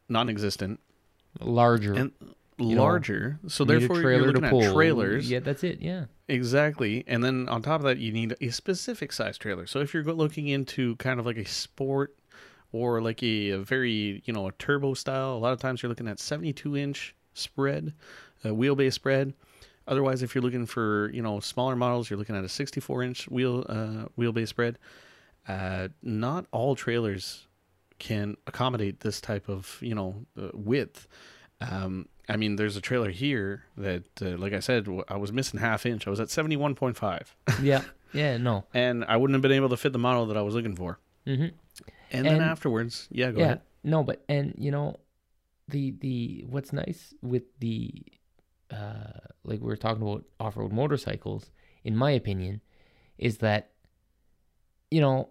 non-existent 0.08 0.80
larger. 1.40 1.94
and 1.94 2.12
You 2.58 2.76
know, 2.76 2.82
larger. 2.82 3.40
so 3.48 3.64
You 3.64 3.68
need 3.68 3.74
a 3.76 3.78
therefore, 3.80 3.96
you're 3.96 4.02
trailer 4.04 4.26
looking 4.28 4.40
to 4.42 4.46
at 4.46 4.50
pull. 4.50 4.72
trailers. 4.74 5.30
Yeah, 5.30 5.40
that's 5.40 5.64
it. 5.64 5.80
Yeah. 5.80 6.04
Exactly. 6.28 7.04
And 7.06 7.22
then 7.24 7.48
on 7.48 7.62
top 7.62 7.80
of 7.80 7.84
that, 7.86 7.98
you 7.98 8.12
need 8.12 8.36
a 8.40 8.50
specific 8.50 9.12
size 9.12 9.36
trailer. 9.38 9.66
So 9.66 9.80
if 9.80 9.92
you're 9.92 10.04
looking 10.04 10.48
into 10.48 10.96
kind 10.96 11.18
of 11.18 11.26
like 11.26 11.36
a 11.36 11.44
sport 11.44 12.16
or 12.72 13.00
like 13.02 13.22
a, 13.22 13.50
a 13.50 13.58
very, 13.58 14.22
you 14.24 14.32
know, 14.32 14.46
a 14.48 14.52
turbo 14.52 14.94
style, 14.94 15.34
a 15.34 15.38
lot 15.38 15.52
of 15.52 15.58
times 15.60 15.82
you're 15.82 15.88
looking 15.88 16.08
at 16.08 16.18
72 16.20 16.76
inch 16.76 17.14
spread, 17.34 17.92
a 18.44 18.48
wheelbase 18.48 18.92
spread. 18.94 19.34
Otherwise, 19.86 20.22
if 20.22 20.34
you're 20.34 20.42
looking 20.42 20.64
for, 20.64 21.10
you 21.12 21.20
know, 21.22 21.40
smaller 21.40 21.76
models, 21.76 22.08
you're 22.08 22.18
looking 22.18 22.36
at 22.36 22.44
a 22.44 22.48
64 22.48 23.02
inch 23.02 23.28
wheel, 23.28 23.66
uh, 23.68 24.06
wheelbase 24.18 24.48
spread. 24.48 24.78
Uh, 25.46 25.88
not 26.02 26.46
all 26.52 26.74
trailers 26.74 27.46
can 27.98 28.36
accommodate 28.46 29.00
this 29.00 29.20
type 29.20 29.48
of, 29.48 29.78
you 29.82 29.94
know, 29.94 30.24
uh, 30.40 30.48
width. 30.54 31.06
Um, 31.60 32.08
I 32.28 32.36
mean, 32.36 32.56
there's 32.56 32.76
a 32.76 32.80
trailer 32.80 33.10
here 33.10 33.64
that, 33.76 34.04
uh, 34.22 34.36
like 34.38 34.52
I 34.52 34.60
said, 34.60 34.88
I 35.08 35.16
was 35.16 35.32
missing 35.32 35.60
half 35.60 35.84
inch. 35.84 36.06
I 36.06 36.10
was 36.10 36.20
at 36.20 36.28
71.5, 36.28 37.26
Yeah. 37.62 37.82
Yeah. 38.12 38.36
No. 38.38 38.64
and 38.72 39.04
I 39.06 39.16
wouldn't 39.16 39.34
have 39.34 39.42
been 39.42 39.52
able 39.52 39.68
to 39.70 39.76
fit 39.76 39.92
the 39.92 39.98
model 39.98 40.26
that 40.26 40.36
I 40.36 40.42
was 40.42 40.54
looking 40.54 40.76
for. 40.76 40.98
Mm-hmm. 41.26 41.48
And, 42.12 42.26
then 42.26 42.40
afterwards, 42.40 43.08
yeah, 43.10 43.32
go 43.32 43.38
yeah 43.40 43.44
ahead. 43.44 43.60
no 43.82 44.04
but 44.04 44.22
and 44.28 44.54
you 44.56 44.70
know 44.70 44.96
the 45.68 45.90
the 45.98 46.44
what's 46.48 46.72
nice 46.72 47.12
with 47.22 47.42
the 47.58 47.90
uh 48.70 49.18
like 49.42 49.60
we 49.60 49.66
were 49.66 49.76
talking 49.76 50.02
about 50.02 50.24
off-road 50.38 50.70
motorcycles 50.72 51.50
in 51.82 51.96
my 51.96 52.12
opinion 52.12 52.60
is 53.18 53.38
that 53.38 53.70
you 54.92 55.00
know 55.00 55.28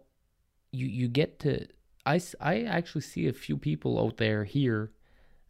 you 0.73 0.87
you 0.87 1.07
get 1.07 1.39
to 1.39 1.65
I, 2.05 2.19
I 2.41 2.63
actually 2.63 3.01
see 3.01 3.27
a 3.27 3.33
few 3.33 3.55
people 3.57 3.97
out 4.03 4.17
there 4.17 4.43
here 4.43 4.91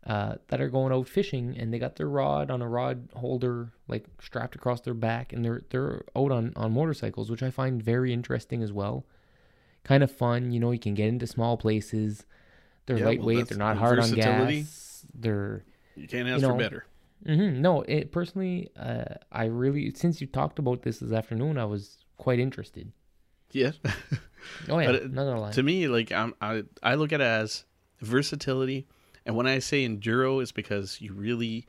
uh 0.06 0.36
that 0.50 0.60
are 0.62 0.70
going 0.70 0.92
out 0.94 1.08
fishing 1.08 1.56
and 1.58 1.74
they 1.74 1.80
got 1.80 1.96
their 1.96 2.10
rod 2.10 2.52
on 2.52 2.62
a 2.62 2.68
rod 2.68 3.08
holder 3.16 3.72
like 3.88 4.06
strapped 4.22 4.56
across 4.56 4.82
their 4.82 4.94
back 4.94 5.32
and 5.34 5.44
they're 5.46 5.62
they're 5.70 6.04
out 6.16 6.32
on 6.32 6.52
on 6.56 6.74
motorcycles 6.74 7.30
which 7.32 7.42
i 7.44 7.50
find 7.50 7.82
very 7.82 8.12
interesting 8.12 8.62
as 8.62 8.72
well 8.74 9.06
kind 9.86 10.04
of 10.04 10.12
fun 10.12 10.52
you 10.52 10.60
know 10.60 10.72
you 10.72 10.80
can 10.80 10.94
get 10.94 11.08
into 11.08 11.26
small 11.28 11.56
places 11.58 12.26
they're 12.86 12.98
Yeah, 12.98 13.06
lightweight. 13.06 13.38
that's 13.38 13.50
they're 13.52 13.58
not 13.60 13.78
hard 13.78 13.98
on 14.00 14.12
gas. 14.12 15.06
They're 15.14 15.64
You 15.96 16.06
can't 16.08 16.28
ask 16.28 16.42
you 16.42 16.48
for 16.48 16.52
know, 16.54 16.58
better. 16.58 16.86
hmm 17.26 17.62
no. 17.62 17.82
It 17.84 18.12
personally, 18.12 18.70
uh, 18.78 19.06
I 19.32 19.46
really 19.46 19.94
since 19.96 20.20
you 20.20 20.28
talked 20.28 20.60
about 20.60 20.82
this 20.82 21.00
this 21.00 21.14
afternoon, 21.14 21.58
I 21.58 21.64
was 21.64 22.00
quite 22.18 22.40
interested. 22.40 22.92
Yeah. 23.54 23.72
Oh 24.68 24.80
yeah, 24.80 24.92
it- 24.92 25.14
not 25.14 25.24
gonna 25.24 25.40
lie. 25.40 25.52
to 25.52 25.64
me, 25.64 25.88
like 25.88 26.12
I'm, 26.12 26.34
I, 26.42 26.64
I 26.82 26.96
look 26.96 27.14
at 27.14 27.22
it 27.22 27.24
as 27.24 27.64
versatility, 28.02 28.86
and 29.26 29.36
when 29.36 29.48
I 29.48 29.60
say 29.60 29.88
enduro, 29.88 30.42
it's 30.42 30.52
because 30.52 31.00
you 31.02 31.14
really, 31.14 31.66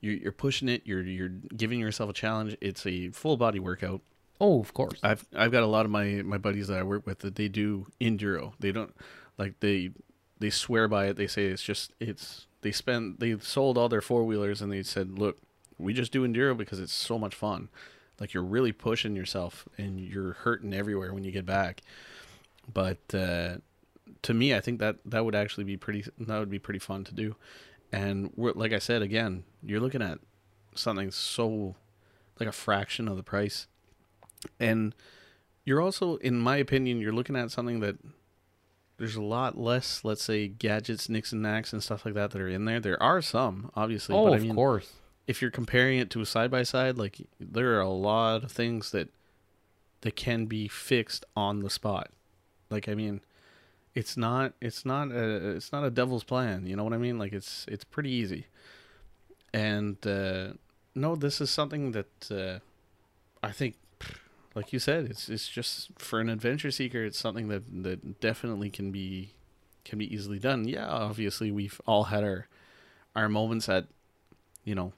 you're, 0.00 0.14
you're 0.14 0.32
pushing 0.32 0.68
it. 0.68 0.82
You're, 0.84 1.02
you're 1.02 1.28
giving 1.56 1.80
yourself 1.80 2.10
a 2.10 2.12
challenge. 2.12 2.56
It's 2.60 2.86
a 2.86 3.10
full 3.10 3.36
body 3.36 3.58
workout. 3.58 4.02
oh, 4.40 4.60
of 4.60 4.74
course. 4.74 4.98
I've, 5.02 5.24
I've 5.34 5.52
got 5.52 5.62
a 5.62 5.66
lot 5.66 5.84
of 5.84 5.90
my, 5.90 6.22
my 6.24 6.38
buddies 6.38 6.68
that 6.68 6.78
I 6.78 6.82
work 6.82 7.06
with 7.06 7.20
that 7.20 7.36
they 7.36 7.48
do 7.48 7.86
enduro. 8.00 8.52
They 8.58 8.72
don't 8.72 8.94
like 9.38 9.60
they, 9.60 9.90
they 10.38 10.50
swear 10.50 10.88
by 10.88 11.06
it. 11.06 11.16
They 11.16 11.26
say 11.26 11.46
it's 11.46 11.62
just 11.62 11.92
it's 12.00 12.46
they 12.62 12.72
spend 12.72 13.20
they 13.20 13.38
sold 13.38 13.78
all 13.78 13.88
their 13.88 14.00
four 14.00 14.24
wheelers 14.24 14.60
and 14.60 14.72
they 14.72 14.82
said, 14.82 15.18
look, 15.18 15.38
we 15.78 15.94
just 15.94 16.12
do 16.12 16.26
enduro 16.26 16.56
because 16.56 16.80
it's 16.80 16.92
so 16.92 17.18
much 17.18 17.34
fun. 17.34 17.68
Like 18.20 18.34
you're 18.34 18.44
really 18.44 18.72
pushing 18.72 19.16
yourself 19.16 19.66
and 19.78 19.98
you're 19.98 20.32
hurting 20.32 20.72
everywhere 20.74 21.12
when 21.14 21.24
you 21.24 21.32
get 21.32 21.46
back. 21.46 21.80
But 22.72 22.98
uh, 23.14 23.56
to 24.22 24.34
me, 24.34 24.54
I 24.54 24.60
think 24.60 24.78
that 24.80 24.96
that 25.04 25.24
would 25.24 25.34
actually 25.34 25.64
be 25.64 25.76
pretty. 25.76 26.04
That 26.18 26.38
would 26.38 26.50
be 26.50 26.58
pretty 26.58 26.78
fun 26.78 27.04
to 27.04 27.14
do. 27.14 27.36
And 27.92 28.32
like 28.36 28.72
I 28.72 28.78
said 28.78 29.02
again, 29.02 29.44
you're 29.62 29.80
looking 29.80 30.02
at 30.02 30.18
something 30.74 31.10
so 31.10 31.76
like 32.40 32.48
a 32.48 32.52
fraction 32.52 33.08
of 33.08 33.16
the 33.16 33.22
price. 33.22 33.66
And 34.58 34.94
you're 35.64 35.80
also, 35.80 36.16
in 36.16 36.38
my 36.38 36.56
opinion, 36.56 37.00
you're 37.00 37.12
looking 37.12 37.36
at 37.36 37.50
something 37.50 37.80
that 37.80 37.96
there's 38.98 39.16
a 39.16 39.22
lot 39.22 39.58
less, 39.58 40.04
let's 40.04 40.22
say, 40.22 40.48
gadgets, 40.48 41.08
nicks 41.08 41.32
and 41.32 41.42
knacks 41.42 41.72
and 41.72 41.82
stuff 41.82 42.04
like 42.04 42.14
that 42.14 42.30
that 42.30 42.40
are 42.40 42.48
in 42.48 42.64
there. 42.64 42.80
There 42.80 43.02
are 43.02 43.22
some, 43.22 43.70
obviously, 43.74 44.14
oh, 44.14 44.24
but 44.24 44.32
I 44.32 44.36
of 44.36 44.42
mean, 44.42 44.54
course. 44.54 44.92
if 45.26 45.42
you're 45.42 45.50
comparing 45.50 45.98
it 45.98 46.10
to 46.10 46.20
a 46.20 46.26
side 46.26 46.50
by 46.50 46.62
side, 46.62 46.98
like 46.98 47.26
there 47.38 47.76
are 47.76 47.80
a 47.80 47.88
lot 47.88 48.44
of 48.44 48.52
things 48.52 48.90
that 48.92 49.08
that 50.00 50.16
can 50.16 50.46
be 50.46 50.66
fixed 50.66 51.24
on 51.36 51.60
the 51.60 51.70
spot. 51.70 52.10
Like 52.70 52.88
I 52.88 52.94
mean, 52.94 53.20
it's 53.94 54.16
not 54.16 54.54
it's 54.60 54.84
not 54.84 55.10
a 55.10 55.50
it's 55.50 55.72
not 55.72 55.84
a 55.84 55.90
devil's 55.90 56.24
plan. 56.24 56.66
You 56.66 56.76
know 56.76 56.84
what 56.84 56.92
I 56.92 56.98
mean? 56.98 57.18
Like 57.18 57.32
it's 57.32 57.66
it's 57.68 57.84
pretty 57.84 58.10
easy. 58.10 58.46
And 59.52 60.04
uh, 60.06 60.54
no, 60.94 61.14
this 61.14 61.40
is 61.40 61.50
something 61.50 61.92
that 61.92 62.30
uh, 62.30 62.58
I 63.46 63.52
think, 63.52 63.76
like 64.54 64.72
you 64.72 64.78
said, 64.78 65.04
it's 65.04 65.28
it's 65.28 65.48
just 65.48 65.90
for 65.98 66.20
an 66.20 66.30
adventure 66.30 66.70
seeker. 66.70 67.04
It's 67.04 67.18
something 67.18 67.48
that 67.48 67.64
that 67.82 68.20
definitely 68.20 68.70
can 68.70 68.90
be 68.90 69.34
can 69.84 69.98
be 69.98 70.12
easily 70.12 70.38
done. 70.38 70.66
Yeah, 70.66 70.88
obviously 70.88 71.50
we've 71.50 71.80
all 71.86 72.04
had 72.04 72.24
our 72.24 72.48
our 73.14 73.28
moments 73.28 73.68
at 73.68 73.86
you 74.64 74.74
know 74.74 74.92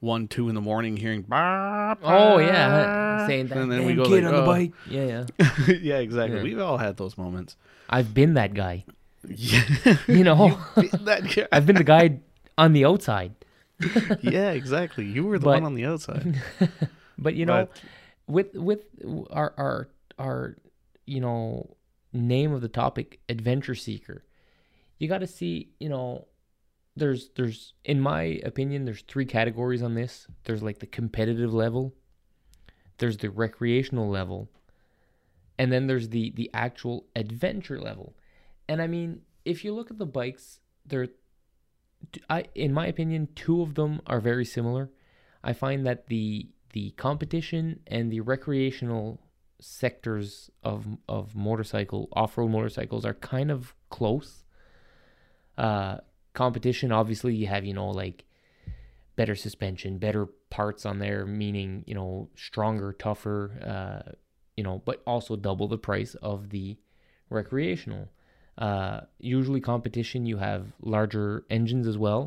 one 0.00 0.26
two 0.28 0.48
in 0.48 0.54
the 0.54 0.60
morning 0.60 0.96
hearing 0.96 1.24
Oh 1.30 2.38
yeah, 2.38 3.26
saying 3.26 3.48
that. 3.48 3.58
And 3.58 3.70
then 3.70 3.84
we 3.84 3.94
"Damn 3.94 4.02
go 4.04 4.08
kid 4.08 4.24
like, 4.24 4.32
on 4.32 4.34
the 4.34 4.42
"Oh." 4.42 4.46
bike. 4.46 4.72
Yeah, 4.90 5.24
yeah. 5.38 5.74
yeah, 5.80 5.98
exactly. 5.98 6.38
Yeah. 6.38 6.42
We've 6.42 6.58
all 6.60 6.78
had 6.78 6.96
those 6.96 7.16
moments. 7.18 7.56
I've 7.88 8.12
been 8.14 8.34
that 8.34 8.54
guy. 8.54 8.84
Yeah, 9.28 9.62
You 10.08 10.24
know, 10.24 10.58
that 10.76 11.30
guy. 11.34 11.46
I've 11.52 11.66
been 11.66 11.76
the 11.76 11.84
guy 11.84 12.20
on 12.56 12.72
the 12.72 12.84
outside. 12.86 13.34
yeah, 14.22 14.50
exactly. 14.52 15.04
You 15.04 15.24
were 15.26 15.38
the 15.38 15.44
But- 15.44 15.54
one 15.62 15.64
on 15.64 15.74
the 15.74 15.84
outside. 15.86 16.40
But 17.18 17.34
you 17.34 17.44
know, 17.46 17.66
But- 17.66 17.82
with 18.26 18.54
with 18.54 18.80
our 19.30 19.52
our 19.58 19.88
our 20.18 20.56
you 21.06 21.20
know 21.20 21.76
name 22.12 22.52
of 22.52 22.60
the 22.62 22.68
topic, 22.68 23.20
adventure 23.28 23.74
seeker, 23.74 24.24
you 24.98 25.08
got 25.08 25.18
to 25.18 25.26
see 25.26 25.68
you 25.78 25.88
know. 25.90 26.26
There's 26.96 27.30
there's 27.36 27.74
in 27.84 28.00
my 28.00 28.40
opinion 28.44 28.84
there's 28.84 29.02
three 29.02 29.24
categories 29.24 29.82
on 29.82 29.94
this. 29.94 30.26
There's 30.44 30.62
like 30.62 30.80
the 30.80 30.86
competitive 30.86 31.54
level, 31.54 31.94
there's 32.98 33.18
the 33.18 33.30
recreational 33.30 34.08
level, 34.08 34.50
and 35.58 35.72
then 35.72 35.86
there's 35.86 36.08
the 36.08 36.32
the 36.34 36.50
actual 36.52 37.06
adventure 37.14 37.80
level. 37.80 38.16
And 38.68 38.82
I 38.82 38.86
mean, 38.86 39.22
if 39.44 39.64
you 39.64 39.72
look 39.74 39.90
at 39.90 39.98
the 39.98 40.06
bikes, 40.06 40.60
they're 40.84 41.08
I 42.28 42.44
in 42.54 42.72
my 42.72 42.86
opinion, 42.86 43.28
two 43.34 43.62
of 43.62 43.74
them 43.74 44.00
are 44.06 44.20
very 44.20 44.44
similar. 44.44 44.90
I 45.44 45.52
find 45.52 45.86
that 45.86 46.08
the 46.08 46.48
the 46.72 46.90
competition 46.92 47.80
and 47.86 48.10
the 48.10 48.20
recreational 48.20 49.20
sectors 49.60 50.50
of 50.62 50.86
of 51.08 51.34
motorcycle 51.34 52.08
off-road 52.12 52.50
motorcycles 52.50 53.04
are 53.04 53.14
kind 53.14 53.50
of 53.50 53.74
close. 53.90 54.44
Uh 55.56 55.98
competition 56.44 56.92
obviously 57.00 57.32
you 57.40 57.46
have, 57.54 57.64
you 57.68 57.74
know, 57.80 57.90
like 58.04 58.18
better 59.20 59.36
suspension, 59.46 59.98
better 59.98 60.24
parts 60.58 60.82
on 60.90 60.96
there 61.04 61.22
meaning, 61.26 61.70
you 61.90 61.96
know, 61.98 62.10
stronger, 62.48 62.90
tougher 63.06 63.40
uh 63.74 64.02
you 64.56 64.64
know, 64.66 64.76
but 64.88 64.96
also 65.12 65.32
double 65.48 65.68
the 65.68 65.82
price 65.88 66.12
of 66.32 66.38
the 66.54 66.66
recreational. 67.38 68.04
Uh 68.66 68.98
usually 69.36 69.62
competition 69.72 70.26
you 70.32 70.38
have 70.48 70.62
larger 70.96 71.26
engines 71.58 71.86
as 71.92 71.98
well. 72.06 72.22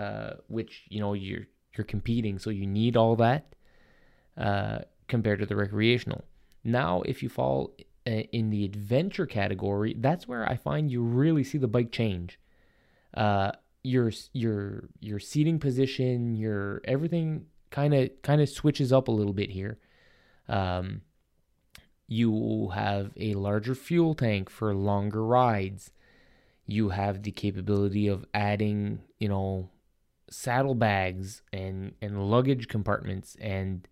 Uh 0.00 0.32
which, 0.56 0.72
you 0.94 1.00
know, 1.02 1.14
you're 1.14 1.46
you're 1.74 1.84
competing, 1.96 2.38
so 2.38 2.50
you 2.50 2.66
need 2.66 2.96
all 2.96 3.16
that 3.16 3.42
uh, 4.36 4.78
compared 5.08 5.38
to 5.40 5.46
the 5.46 5.56
recreational. 5.56 6.24
Now, 6.64 7.02
if 7.02 7.22
you 7.22 7.28
fall 7.28 7.76
uh, 8.06 8.10
in 8.10 8.50
the 8.50 8.64
adventure 8.64 9.26
category, 9.26 9.94
that's 9.98 10.26
where 10.26 10.48
I 10.48 10.56
find 10.56 10.90
you 10.90 11.02
really 11.02 11.44
see 11.44 11.58
the 11.58 11.68
bike 11.68 11.92
change. 11.92 12.38
Uh, 13.14 13.52
your 13.82 14.12
your 14.32 14.88
your 15.00 15.18
seating 15.18 15.58
position, 15.58 16.36
your 16.36 16.80
everything 16.84 17.46
kind 17.70 17.94
of 17.94 18.10
kind 18.22 18.40
of 18.40 18.48
switches 18.48 18.92
up 18.92 19.08
a 19.08 19.12
little 19.12 19.32
bit 19.32 19.50
here. 19.50 19.78
Um, 20.48 21.02
you 22.06 22.70
have 22.74 23.12
a 23.16 23.34
larger 23.34 23.74
fuel 23.74 24.14
tank 24.14 24.50
for 24.50 24.74
longer 24.74 25.24
rides. 25.24 25.92
You 26.66 26.90
have 26.90 27.22
the 27.22 27.30
capability 27.30 28.08
of 28.08 28.26
adding, 28.34 29.00
you 29.18 29.28
know, 29.28 29.70
saddlebags 30.30 31.42
and 31.52 31.94
and 32.00 32.30
luggage 32.30 32.68
compartments 32.68 33.36
and 33.40 33.88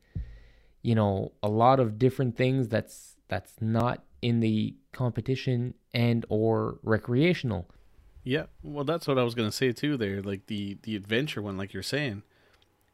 you 0.83 0.95
know 0.95 1.33
a 1.43 1.49
lot 1.49 1.81
of 1.81 1.99
different 1.99 2.37
things 2.37 2.69
that's 2.69 3.17
that's 3.29 3.55
not 3.61 4.05
in 4.23 4.41
the 4.41 4.75
competition 4.93 5.75
and 5.93 6.25
or 6.29 6.79
recreational 6.83 7.69
Yeah, 8.29 8.45
well, 8.63 8.85
that's 8.85 9.09
what 9.09 9.19
I 9.19 9.23
was 9.23 9.35
gonna 9.35 9.51
say 9.51 9.73
too. 9.73 9.97
There, 9.97 10.21
like 10.21 10.47
the 10.47 10.77
the 10.83 10.97
adventure 10.97 11.41
one, 11.41 11.57
like 11.57 11.73
you're 11.73 11.83
saying, 11.83 12.23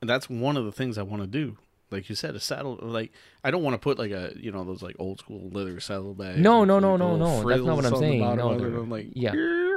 and 0.00 0.08
that's 0.08 0.30
one 0.30 0.56
of 0.56 0.64
the 0.64 0.70
things 0.70 0.96
I 0.96 1.02
want 1.02 1.22
to 1.22 1.26
do. 1.26 1.58
Like 1.90 2.08
you 2.08 2.14
said, 2.14 2.36
a 2.36 2.40
saddle. 2.40 2.78
Like 2.80 3.12
I 3.42 3.50
don't 3.50 3.64
want 3.64 3.74
to 3.74 3.78
put 3.78 3.98
like 3.98 4.12
a 4.12 4.32
you 4.36 4.52
know 4.52 4.62
those 4.62 4.80
like 4.80 4.94
old 4.98 5.18
school 5.18 5.50
leather 5.50 5.80
saddlebags. 5.80 6.38
No, 6.38 6.60
with, 6.60 6.68
no, 6.68 6.78
no, 6.78 6.96
no, 6.96 7.16
no, 7.16 7.48
that's 7.48 7.62
not 7.62 7.74
what 7.74 7.84
I'm 7.84 7.96
saying. 7.96 8.20
No, 8.20 8.50
I'm 8.50 8.90
like, 8.90 9.08
yeah. 9.12 9.32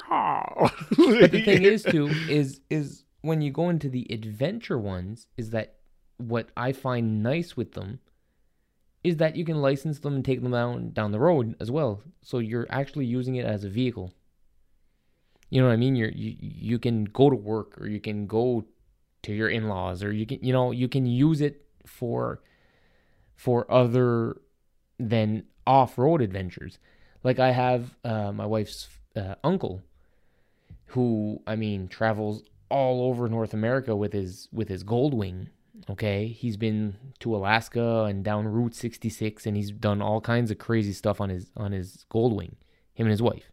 But 0.08 1.32
the 1.32 1.42
thing 1.44 1.64
is 1.64 1.82
too 1.90 2.08
is 2.30 2.62
is 2.70 3.04
when 3.22 3.42
you 3.42 3.52
go 3.52 3.70
into 3.70 3.90
the 3.90 4.06
adventure 4.12 4.78
ones 4.78 5.28
is 5.38 5.50
that 5.50 5.76
what 6.18 6.50
i 6.58 6.72
find 6.72 7.22
nice 7.22 7.56
with 7.56 7.74
them 7.74 8.00
is 9.04 9.18
that 9.18 9.36
you 9.36 9.46
can 9.46 9.62
license 9.62 10.00
them 10.00 10.16
and 10.16 10.26
take 10.26 10.42
them 10.42 10.52
down 10.52 10.92
down 10.92 11.12
the 11.12 11.20
road 11.20 11.56
as 11.60 11.70
well 11.70 12.02
so 12.24 12.40
you're 12.40 12.66
actually 12.70 13.06
using 13.06 13.36
it 13.36 13.46
as 13.46 13.64
a 13.64 13.70
vehicle 13.70 14.14
you 15.50 15.62
know 15.62 15.68
what 15.68 15.74
i 15.74 15.78
mean 15.78 15.96
you're 15.96 16.10
you, 16.10 16.36
you 16.40 16.80
can 16.80 17.06
go 17.06 17.30
to 17.30 17.36
work 17.36 17.80
or 17.80 17.88
you 17.88 18.00
can 18.00 18.28
go 18.28 18.66
to 19.24 19.34
your 19.34 19.50
in-laws 19.50 20.04
or 20.04 20.12
you 20.12 20.26
can 20.26 20.40
you 20.42 20.54
know 20.54 20.72
you 20.72 20.88
can 20.88 21.06
use 21.06 21.42
it 21.42 21.66
for 21.86 22.42
for 23.36 23.70
other 23.72 24.38
than 25.00 25.44
off-road 25.66 26.22
adventures 26.22 26.80
like 27.24 27.40
i 27.40 27.52
have 27.52 27.96
uh, 28.04 28.32
my 28.32 28.46
wife's 28.46 28.88
uh, 29.16 29.36
uncle 29.44 29.82
who 30.88 31.42
I 31.46 31.56
mean 31.56 31.88
travels 31.88 32.44
all 32.70 33.08
over 33.08 33.28
North 33.28 33.54
America 33.54 33.96
with 33.96 34.14
his 34.14 34.48
with 34.52 34.70
his 34.70 34.84
Goldwing. 34.84 35.48
Okay, 35.90 36.28
he's 36.28 36.58
been 36.58 36.96
to 37.20 37.36
Alaska 37.36 38.06
and 38.06 38.24
down 38.24 38.48
Route 38.48 38.74
66, 38.74 39.46
and 39.46 39.56
he's 39.56 39.72
done 39.72 40.02
all 40.02 40.20
kinds 40.22 40.50
of 40.50 40.58
crazy 40.58 40.94
stuff 40.94 41.22
on 41.22 41.30
his 41.30 41.52
on 41.56 41.72
his 41.72 42.06
Goldwing. 42.12 42.54
Him 42.94 43.06
and 43.06 43.12
his 43.12 43.22
wife. 43.22 43.52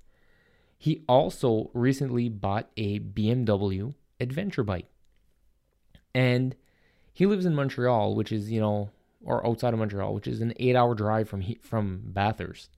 He 0.84 1.02
also 1.08 1.70
recently 1.72 2.28
bought 2.28 2.68
a 2.76 3.00
BMW 3.00 3.94
adventure 4.20 4.62
bike, 4.62 4.84
and 6.14 6.54
he 7.14 7.24
lives 7.24 7.46
in 7.46 7.54
Montreal, 7.54 8.14
which 8.14 8.30
is 8.30 8.50
you 8.50 8.60
know, 8.60 8.90
or 9.24 9.46
outside 9.46 9.72
of 9.72 9.78
Montreal, 9.78 10.12
which 10.12 10.26
is 10.26 10.42
an 10.42 10.52
eight-hour 10.58 10.94
drive 10.94 11.26
from 11.26 11.42
from 11.62 12.02
Bathurst. 12.08 12.76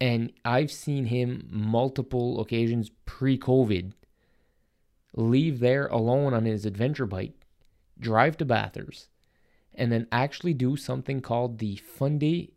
And 0.00 0.32
I've 0.44 0.72
seen 0.72 1.04
him 1.04 1.46
multiple 1.48 2.40
occasions 2.40 2.90
pre-COVID 3.06 3.92
leave 5.14 5.60
there 5.60 5.86
alone 5.86 6.34
on 6.34 6.44
his 6.44 6.66
adventure 6.66 7.06
bike, 7.06 7.46
drive 8.00 8.36
to 8.38 8.44
Bathurst, 8.44 9.10
and 9.76 9.92
then 9.92 10.08
actually 10.10 10.54
do 10.54 10.76
something 10.76 11.20
called 11.20 11.58
the 11.58 11.76
Fundy 11.76 12.54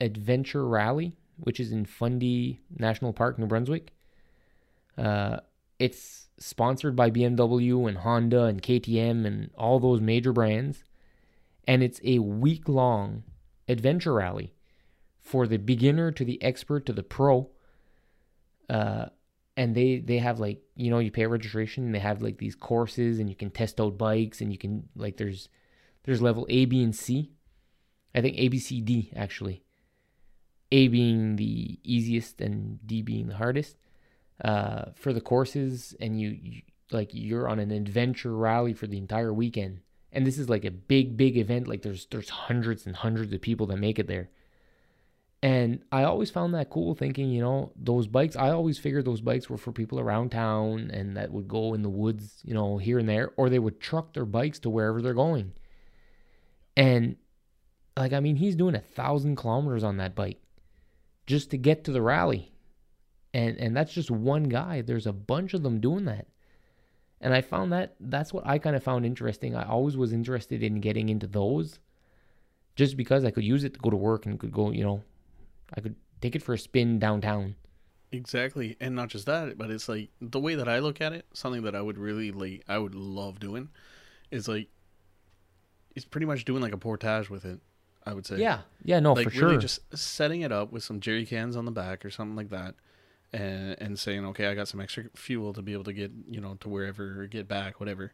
Adventure 0.00 0.66
Rally, 0.66 1.14
which 1.38 1.60
is 1.60 1.72
in 1.72 1.84
Fundy 1.84 2.60
National 2.78 3.12
Park, 3.12 3.38
New 3.38 3.46
Brunswick. 3.46 3.92
Uh, 4.96 5.38
it's 5.78 6.28
sponsored 6.38 6.96
by 6.96 7.10
BMW 7.10 7.88
and 7.88 7.98
Honda 7.98 8.44
and 8.44 8.62
KTM 8.62 9.26
and 9.26 9.50
all 9.56 9.78
those 9.78 10.00
major 10.00 10.32
brands, 10.32 10.84
and 11.66 11.82
it's 11.82 12.00
a 12.04 12.18
week-long 12.18 13.24
adventure 13.68 14.14
rally 14.14 14.54
for 15.20 15.46
the 15.46 15.58
beginner 15.58 16.12
to 16.12 16.24
the 16.24 16.42
expert 16.42 16.86
to 16.86 16.92
the 16.92 17.02
pro. 17.02 17.50
Uh, 18.70 19.06
and 19.56 19.74
they 19.74 19.98
they 19.98 20.18
have 20.18 20.38
like 20.38 20.60
you 20.76 20.90
know 20.90 20.98
you 20.98 21.10
pay 21.10 21.26
registration 21.26 21.84
and 21.84 21.94
they 21.94 21.98
have 21.98 22.20
like 22.20 22.38
these 22.38 22.54
courses 22.54 23.18
and 23.18 23.28
you 23.28 23.34
can 23.34 23.50
test 23.50 23.80
out 23.80 23.96
bikes 23.96 24.40
and 24.40 24.52
you 24.52 24.58
can 24.58 24.88
like 24.94 25.16
there's 25.16 25.48
there's 26.04 26.22
level 26.22 26.46
A, 26.48 26.64
B, 26.64 26.82
and 26.82 26.94
C. 26.94 27.32
I 28.14 28.20
think 28.20 28.36
A, 28.38 28.48
B, 28.48 28.58
C, 28.58 28.80
D 28.80 29.12
actually. 29.14 29.62
A 30.72 30.88
being 30.88 31.36
the 31.36 31.78
easiest 31.82 32.40
and 32.40 32.84
D 32.86 33.02
being 33.02 33.28
the 33.28 33.36
hardest. 33.36 33.76
Uh, 34.44 34.90
for 34.94 35.14
the 35.14 35.20
courses 35.20 35.94
and 35.98 36.20
you, 36.20 36.36
you 36.42 36.62
like 36.90 37.10
you're 37.12 37.48
on 37.48 37.58
an 37.58 37.70
adventure 37.70 38.36
rally 38.36 38.74
for 38.74 38.86
the 38.86 38.98
entire 38.98 39.32
weekend. 39.32 39.80
And 40.12 40.26
this 40.26 40.38
is 40.38 40.48
like 40.48 40.64
a 40.64 40.70
big, 40.70 41.16
big 41.16 41.36
event. 41.36 41.68
Like 41.68 41.82
there's 41.82 42.06
there's 42.06 42.28
hundreds 42.28 42.86
and 42.86 42.96
hundreds 42.96 43.32
of 43.32 43.40
people 43.40 43.66
that 43.68 43.78
make 43.78 43.98
it 43.98 44.06
there. 44.06 44.28
And 45.42 45.82
I 45.92 46.04
always 46.04 46.30
found 46.30 46.54
that 46.54 46.70
cool 46.70 46.94
thinking, 46.94 47.30
you 47.30 47.40
know, 47.40 47.72
those 47.76 48.06
bikes, 48.06 48.36
I 48.36 48.50
always 48.50 48.78
figured 48.78 49.04
those 49.04 49.20
bikes 49.20 49.48
were 49.48 49.58
for 49.58 49.70
people 49.70 50.00
around 50.00 50.30
town 50.30 50.90
and 50.92 51.16
that 51.16 51.30
would 51.30 51.46
go 51.46 51.74
in 51.74 51.82
the 51.82 51.88
woods, 51.88 52.40
you 52.42 52.54
know, 52.54 52.78
here 52.78 52.98
and 52.98 53.08
there, 53.08 53.30
or 53.36 53.48
they 53.48 53.58
would 53.58 53.78
truck 53.78 54.12
their 54.12 54.24
bikes 54.24 54.58
to 54.60 54.70
wherever 54.70 55.02
they're 55.02 55.14
going. 55.14 55.52
And 56.76 57.16
like, 57.96 58.12
I 58.12 58.20
mean, 58.20 58.36
he's 58.36 58.56
doing 58.56 58.74
a 58.74 58.80
thousand 58.80 59.36
kilometers 59.36 59.84
on 59.84 59.98
that 59.98 60.14
bike 60.14 60.40
just 61.26 61.50
to 61.50 61.58
get 61.58 61.84
to 61.84 61.92
the 61.92 62.02
rally. 62.02 62.52
And 63.34 63.58
and 63.58 63.76
that's 63.76 63.92
just 63.92 64.10
one 64.10 64.44
guy. 64.44 64.82
There's 64.82 65.06
a 65.06 65.12
bunch 65.12 65.54
of 65.54 65.62
them 65.62 65.80
doing 65.80 66.04
that. 66.06 66.26
And 67.20 67.34
I 67.34 67.40
found 67.40 67.72
that 67.72 67.96
that's 67.98 68.32
what 68.32 68.46
I 68.46 68.58
kind 68.58 68.76
of 68.76 68.82
found 68.82 69.06
interesting. 69.06 69.54
I 69.54 69.66
always 69.66 69.96
was 69.96 70.12
interested 70.12 70.62
in 70.62 70.80
getting 70.80 71.08
into 71.08 71.26
those 71.26 71.78
just 72.76 72.96
because 72.96 73.24
I 73.24 73.30
could 73.30 73.44
use 73.44 73.64
it 73.64 73.74
to 73.74 73.80
go 73.80 73.90
to 73.90 73.96
work 73.96 74.26
and 74.26 74.38
could 74.38 74.52
go, 74.52 74.70
you 74.70 74.84
know, 74.84 75.02
I 75.74 75.80
could 75.80 75.96
take 76.20 76.36
it 76.36 76.42
for 76.42 76.52
a 76.52 76.58
spin 76.58 76.98
downtown. 76.98 77.56
Exactly, 78.12 78.76
and 78.80 78.94
not 78.94 79.08
just 79.08 79.26
that, 79.26 79.58
but 79.58 79.70
it's 79.70 79.88
like 79.88 80.10
the 80.20 80.38
way 80.38 80.54
that 80.54 80.68
I 80.68 80.78
look 80.78 81.00
at 81.00 81.12
it. 81.12 81.26
Something 81.32 81.62
that 81.62 81.74
I 81.74 81.80
would 81.80 81.98
really 81.98 82.30
like, 82.30 82.62
I 82.68 82.78
would 82.78 82.94
love 82.94 83.40
doing, 83.40 83.70
is 84.30 84.46
like, 84.46 84.68
it's 85.94 86.04
pretty 86.04 86.26
much 86.26 86.44
doing 86.44 86.62
like 86.62 86.72
a 86.72 86.78
portage 86.78 87.28
with 87.28 87.44
it. 87.44 87.60
I 88.06 88.14
would 88.14 88.24
say, 88.26 88.38
Yeah, 88.38 88.60
yeah, 88.84 89.00
no, 89.00 89.14
like 89.14 89.30
for 89.30 89.40
really 89.40 89.54
sure. 89.54 89.60
just 89.60 89.80
setting 89.98 90.42
it 90.42 90.52
up 90.52 90.70
with 90.72 90.84
some 90.84 91.00
jerry 91.00 91.26
cans 91.26 91.56
on 91.56 91.64
the 91.64 91.72
back 91.72 92.04
or 92.04 92.10
something 92.10 92.36
like 92.36 92.50
that, 92.50 92.74
and 93.32 93.76
and 93.80 93.98
saying, 93.98 94.24
okay, 94.26 94.46
I 94.46 94.54
got 94.54 94.68
some 94.68 94.80
extra 94.80 95.04
fuel 95.14 95.52
to 95.54 95.62
be 95.62 95.72
able 95.72 95.84
to 95.84 95.92
get 95.92 96.12
you 96.28 96.40
know 96.40 96.54
to 96.60 96.68
wherever 96.68 97.20
or 97.22 97.26
get 97.26 97.48
back, 97.48 97.80
whatever. 97.80 98.12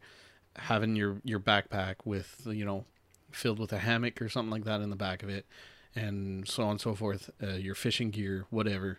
Having 0.56 0.96
your 0.96 1.20
your 1.24 1.40
backpack 1.40 1.96
with 2.04 2.42
you 2.46 2.64
know 2.64 2.84
filled 3.30 3.58
with 3.58 3.72
a 3.72 3.78
hammock 3.78 4.20
or 4.20 4.28
something 4.28 4.50
like 4.50 4.64
that 4.64 4.80
in 4.80 4.90
the 4.90 4.96
back 4.96 5.22
of 5.22 5.28
it, 5.28 5.46
and 5.94 6.48
so 6.48 6.64
on 6.64 6.70
and 6.72 6.80
so 6.80 6.94
forth. 6.94 7.30
Uh, 7.42 7.52
your 7.52 7.74
fishing 7.74 8.10
gear, 8.10 8.46
whatever, 8.50 8.98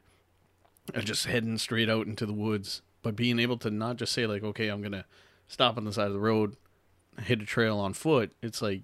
and 0.93 1.05
just 1.05 1.25
heading 1.25 1.57
straight 1.57 1.89
out 1.89 2.05
into 2.07 2.25
the 2.25 2.33
woods. 2.33 2.81
But 3.01 3.15
being 3.15 3.37
able 3.39 3.57
to 3.57 3.69
not 3.69 3.97
just 3.97 4.13
say 4.13 4.25
like, 4.27 4.43
okay, 4.43 4.67
I'm 4.69 4.81
gonna 4.81 5.05
stop 5.47 5.77
on 5.77 5.85
the 5.85 5.93
side 5.93 6.07
of 6.07 6.13
the 6.13 6.19
road, 6.19 6.55
hit 7.19 7.41
a 7.41 7.45
trail 7.45 7.77
on 7.79 7.93
foot. 7.93 8.31
It's 8.41 8.61
like 8.61 8.83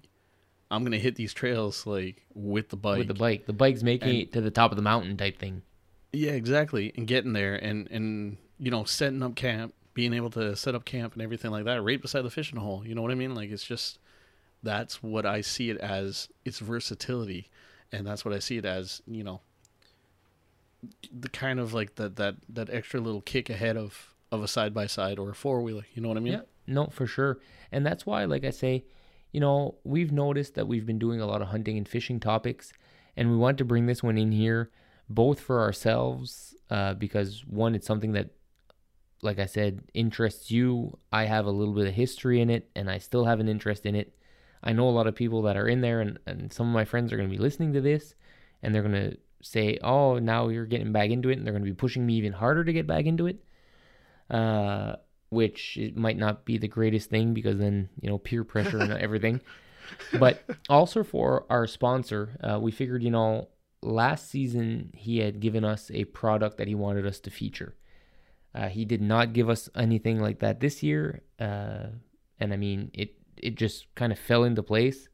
I'm 0.70 0.84
gonna 0.84 0.98
hit 0.98 1.16
these 1.16 1.34
trails 1.34 1.86
like 1.86 2.24
with 2.34 2.68
the 2.68 2.76
bike. 2.76 2.98
with 2.98 3.08
the 3.08 3.14
bike. 3.14 3.46
The 3.46 3.52
bike's 3.52 3.82
making 3.82 4.08
And- 4.08 4.18
it 4.18 4.32
to 4.32 4.40
the 4.40 4.50
top 4.50 4.70
of 4.72 4.76
the 4.76 4.82
mountain 4.82 5.16
type 5.16 5.38
thing. 5.38 5.62
Yeah, 6.12 6.32
exactly. 6.32 6.92
And 6.96 7.06
getting 7.06 7.32
there 7.32 7.54
and 7.56 7.88
and 7.90 8.36
you 8.58 8.70
know 8.70 8.84
setting 8.84 9.22
up 9.22 9.34
camp, 9.36 9.74
being 9.94 10.12
able 10.12 10.30
to 10.30 10.54
set 10.56 10.74
up 10.74 10.84
camp 10.84 11.12
and 11.14 11.22
everything 11.22 11.50
like 11.50 11.64
that 11.64 11.82
right 11.82 12.00
beside 12.00 12.22
the 12.22 12.30
fishing 12.30 12.58
hole. 12.58 12.86
You 12.86 12.94
know 12.94 13.02
what 13.02 13.10
I 13.10 13.14
mean? 13.14 13.34
Like 13.34 13.50
it's 13.50 13.64
just 13.64 13.98
that's 14.62 15.02
what 15.02 15.24
I 15.26 15.40
see 15.40 15.70
it 15.70 15.78
as. 15.78 16.28
Its 16.44 16.58
versatility, 16.58 17.48
and 17.92 18.06
that's 18.06 18.24
what 18.24 18.34
I 18.34 18.38
see 18.40 18.56
it 18.58 18.64
as. 18.64 19.02
You 19.06 19.24
know, 19.24 19.40
the 21.12 21.28
kind 21.28 21.60
of 21.60 21.74
like 21.74 21.96
that 21.96 22.16
that 22.16 22.36
that 22.48 22.70
extra 22.70 23.00
little 23.00 23.20
kick 23.20 23.50
ahead 23.50 23.76
of 23.76 24.14
of 24.32 24.42
a 24.42 24.48
side 24.48 24.72
by 24.72 24.86
side 24.86 25.18
or 25.18 25.30
a 25.30 25.34
four 25.34 25.60
wheeler. 25.62 25.84
You 25.94 26.02
know 26.02 26.08
what 26.08 26.16
I 26.16 26.20
mean? 26.20 26.34
Yeah, 26.34 26.40
no, 26.66 26.86
for 26.86 27.06
sure. 27.06 27.38
And 27.72 27.84
that's 27.84 28.06
why, 28.06 28.24
like 28.24 28.44
I 28.44 28.50
say, 28.50 28.84
you 29.32 29.40
know, 29.40 29.76
we've 29.84 30.12
noticed 30.12 30.54
that 30.54 30.66
we've 30.66 30.86
been 30.86 30.98
doing 30.98 31.20
a 31.20 31.26
lot 31.26 31.42
of 31.42 31.48
hunting 31.48 31.76
and 31.76 31.88
fishing 31.88 32.20
topics, 32.20 32.72
and 33.16 33.30
we 33.30 33.36
want 33.36 33.58
to 33.58 33.64
bring 33.64 33.86
this 33.86 34.02
one 34.02 34.18
in 34.18 34.32
here, 34.32 34.70
both 35.08 35.40
for 35.40 35.60
ourselves, 35.60 36.54
uh, 36.70 36.94
because 36.94 37.44
one, 37.46 37.74
it's 37.74 37.86
something 37.86 38.12
that, 38.12 38.30
like 39.22 39.38
I 39.38 39.46
said, 39.46 39.82
interests 39.94 40.50
you. 40.50 40.98
I 41.12 41.24
have 41.24 41.46
a 41.46 41.50
little 41.50 41.74
bit 41.74 41.86
of 41.86 41.94
history 41.94 42.40
in 42.40 42.50
it, 42.50 42.70
and 42.74 42.90
I 42.90 42.98
still 42.98 43.24
have 43.24 43.40
an 43.40 43.48
interest 43.48 43.86
in 43.86 43.94
it. 43.94 44.14
I 44.62 44.72
know 44.72 44.88
a 44.88 44.90
lot 44.90 45.06
of 45.06 45.14
people 45.14 45.42
that 45.42 45.56
are 45.56 45.68
in 45.68 45.80
there, 45.80 46.00
and, 46.00 46.18
and 46.26 46.52
some 46.52 46.68
of 46.68 46.74
my 46.74 46.84
friends 46.84 47.12
are 47.12 47.16
going 47.16 47.28
to 47.28 47.36
be 47.36 47.42
listening 47.42 47.72
to 47.74 47.80
this, 47.80 48.14
and 48.62 48.74
they're 48.74 48.82
going 48.82 49.10
to 49.10 49.16
say, 49.42 49.78
"Oh, 49.82 50.18
now 50.18 50.48
you're 50.48 50.66
getting 50.66 50.92
back 50.92 51.10
into 51.10 51.30
it," 51.30 51.38
and 51.38 51.46
they're 51.46 51.54
going 51.54 51.64
to 51.64 51.70
be 51.70 51.74
pushing 51.74 52.04
me 52.04 52.14
even 52.14 52.32
harder 52.32 52.64
to 52.64 52.72
get 52.72 52.86
back 52.86 53.06
into 53.06 53.26
it. 53.26 53.42
Uh, 54.28 54.96
which 55.30 55.76
it 55.76 55.96
might 55.96 56.16
not 56.16 56.44
be 56.44 56.58
the 56.58 56.68
greatest 56.68 57.08
thing 57.08 57.32
because 57.32 57.58
then 57.58 57.88
you 58.00 58.10
know 58.10 58.18
peer 58.18 58.44
pressure 58.44 58.78
and 58.78 58.92
everything. 58.92 59.40
But 60.18 60.44
also 60.68 61.02
for 61.02 61.46
our 61.50 61.66
sponsor, 61.66 62.36
uh, 62.42 62.60
we 62.60 62.70
figured 62.70 63.02
you 63.02 63.10
know 63.10 63.48
last 63.82 64.28
season 64.28 64.90
he 64.94 65.18
had 65.18 65.40
given 65.40 65.64
us 65.64 65.90
a 65.92 66.04
product 66.04 66.58
that 66.58 66.68
he 66.68 66.74
wanted 66.74 67.06
us 67.06 67.18
to 67.20 67.30
feature. 67.30 67.74
Uh, 68.54 68.68
he 68.68 68.84
did 68.84 69.00
not 69.00 69.32
give 69.32 69.48
us 69.48 69.68
anything 69.74 70.20
like 70.20 70.40
that 70.40 70.60
this 70.60 70.82
year, 70.82 71.22
uh, 71.38 71.86
and 72.38 72.52
I 72.52 72.56
mean 72.56 72.90
it. 72.92 73.14
It 73.36 73.54
just 73.54 73.86
kind 73.94 74.12
of 74.12 74.18
fell 74.18 74.44
into 74.44 74.62
place, 74.62 75.08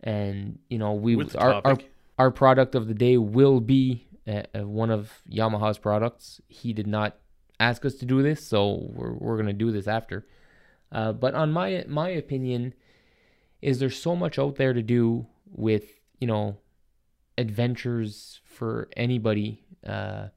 and 0.00 0.58
you 0.68 0.78
know 0.78 0.92
we 0.92 1.16
our, 1.34 1.60
our 1.64 1.78
our 2.18 2.30
product 2.30 2.74
of 2.74 2.86
the 2.86 2.94
day 2.94 3.16
will 3.16 3.60
be 3.60 4.06
uh, 4.28 4.42
uh, 4.54 4.66
one 4.66 4.90
of 4.90 5.22
Yamaha's 5.30 5.78
products. 5.78 6.40
He 6.46 6.72
did 6.72 6.86
not 6.86 7.16
ask 7.62 7.84
us 7.84 7.94
to 7.96 8.06
do 8.06 8.22
this, 8.22 8.46
so 8.46 8.88
we're 8.92 9.14
we're 9.14 9.36
gonna 9.36 9.52
do 9.52 9.70
this 9.70 9.86
after. 9.86 10.26
Uh, 10.90 11.12
but 11.12 11.34
on 11.34 11.52
my 11.52 11.84
my 11.88 12.08
opinion, 12.08 12.74
is 13.60 13.78
there's 13.78 14.00
so 14.00 14.16
much 14.16 14.38
out 14.38 14.56
there 14.56 14.72
to 14.72 14.82
do 14.82 15.26
with 15.46 15.84
you 16.18 16.26
know 16.26 16.58
adventures 17.38 18.40
for 18.44 18.88
anybody, 18.96 19.62
uh, 19.86 20.28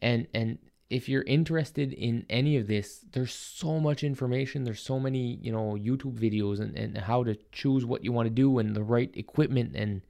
and 0.00 0.26
and 0.34 0.58
if 0.90 1.08
you're 1.08 1.22
interested 1.22 1.92
in 1.92 2.24
any 2.30 2.56
of 2.56 2.66
this, 2.66 3.04
there's 3.12 3.34
so 3.34 3.80
much 3.80 4.04
information. 4.04 4.64
There's 4.64 4.82
so 4.82 4.98
many 4.98 5.38
you 5.42 5.52
know 5.52 5.76
YouTube 5.78 6.18
videos 6.18 6.60
and 6.60 6.76
and 6.76 6.96
how 6.98 7.22
to 7.24 7.36
choose 7.52 7.84
what 7.84 8.04
you 8.04 8.12
want 8.12 8.26
to 8.26 8.34
do 8.34 8.58
and 8.58 8.74
the 8.74 8.82
right 8.82 9.10
equipment 9.14 9.76
and 9.76 10.02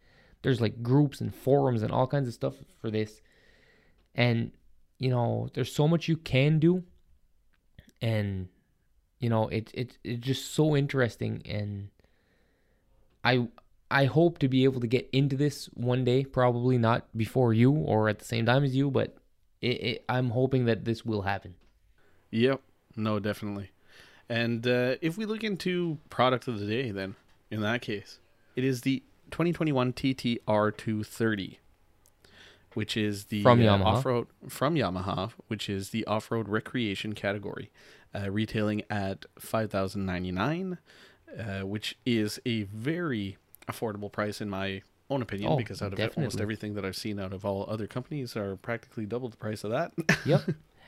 there's 0.42 0.60
like 0.60 0.82
groups 0.82 1.22
and 1.22 1.34
forums 1.34 1.82
and 1.82 1.90
all 1.90 2.06
kinds 2.06 2.28
of 2.28 2.34
stuff 2.34 2.54
for 2.78 2.90
this 2.90 3.22
and 4.14 4.52
you 4.98 5.10
know 5.10 5.48
there's 5.54 5.72
so 5.72 5.88
much 5.88 6.08
you 6.08 6.16
can 6.16 6.58
do 6.58 6.82
and 8.00 8.48
you 9.18 9.28
know 9.28 9.48
it, 9.48 9.70
it 9.74 9.98
it's 10.04 10.24
just 10.24 10.54
so 10.54 10.76
interesting 10.76 11.42
and 11.44 11.88
i 13.24 13.46
i 13.90 14.04
hope 14.04 14.38
to 14.38 14.48
be 14.48 14.64
able 14.64 14.80
to 14.80 14.86
get 14.86 15.08
into 15.12 15.36
this 15.36 15.66
one 15.74 16.04
day 16.04 16.24
probably 16.24 16.78
not 16.78 17.06
before 17.16 17.52
you 17.52 17.70
or 17.72 18.08
at 18.08 18.18
the 18.18 18.24
same 18.24 18.46
time 18.46 18.64
as 18.64 18.74
you 18.74 18.90
but 18.90 19.16
it, 19.60 19.66
it, 19.66 20.04
i'm 20.08 20.30
hoping 20.30 20.64
that 20.66 20.84
this 20.84 21.04
will 21.04 21.22
happen 21.22 21.54
Yep. 22.34 22.62
No, 22.96 23.20
definitely. 23.20 23.70
And 24.28 24.66
uh, 24.66 24.96
if 25.00 25.16
we 25.16 25.24
look 25.24 25.44
into 25.44 25.98
product 26.10 26.48
of 26.48 26.58
the 26.58 26.66
day, 26.66 26.90
then 26.90 27.14
in 27.48 27.60
that 27.60 27.80
case, 27.80 28.18
it 28.56 28.64
is 28.64 28.80
the 28.80 29.04
2021 29.30 29.92
TTR230, 29.92 31.58
which 32.74 32.96
is 32.96 33.26
the 33.26 33.42
From 33.42 33.60
uh, 33.60 33.64
Yamaha. 33.64 33.84
off-road 33.84 34.26
from 34.48 34.74
Yamaha, 34.74 35.32
which 35.48 35.68
is 35.68 35.90
the 35.90 36.04
off-road 36.06 36.48
recreation 36.48 37.12
category, 37.14 37.70
uh, 38.14 38.30
retailing 38.30 38.82
at 38.90 39.26
5,099, 39.38 40.78
uh, 41.38 41.60
which 41.66 41.96
is 42.04 42.40
a 42.46 42.62
very 42.64 43.36
affordable 43.68 44.10
price 44.12 44.40
in 44.40 44.50
my 44.50 44.82
own 45.10 45.22
opinion 45.22 45.52
Oh, 45.52 45.56
because 45.56 45.82
out 45.82 45.92
of 45.92 46.00
almost 46.16 46.40
everything 46.40 46.74
that 46.74 46.84
I've 46.84 46.96
seen 46.96 47.18
out 47.20 47.32
of 47.32 47.44
all 47.44 47.66
other 47.68 47.86
companies 47.86 48.36
are 48.36 48.56
practically 48.56 49.06
double 49.06 49.28
the 49.28 49.36
price 49.36 49.64
of 49.64 49.70
that. 49.70 49.92
yep 50.24 50.42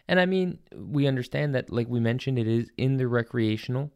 and 0.09 0.21
i 0.21 0.27
mean 0.27 0.59
we 0.75 1.07
understand 1.09 1.55
that 1.55 1.71
like 1.71 1.89
we 1.89 1.99
mentioned 1.99 2.39
it 2.39 2.47
is 2.47 2.71
in 2.77 2.97
the 2.97 3.09
recreational 3.09 3.91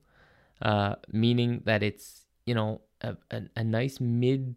uh 0.60 0.96
meaning 1.12 1.62
that 1.64 1.82
it's 1.84 2.26
you 2.46 2.54
know 2.54 2.80
a, 3.00 3.16
a, 3.30 3.42
a 3.56 3.62
nice 3.64 4.00
mid 4.00 4.56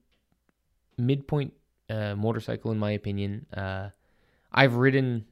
midpoint 0.98 1.54
uh 1.90 2.16
motorcycle 2.16 2.72
in 2.72 2.80
my 2.80 2.92
opinion. 2.92 3.46
Uh 3.56 3.90
i've 4.52 4.76
ridden 4.76 5.26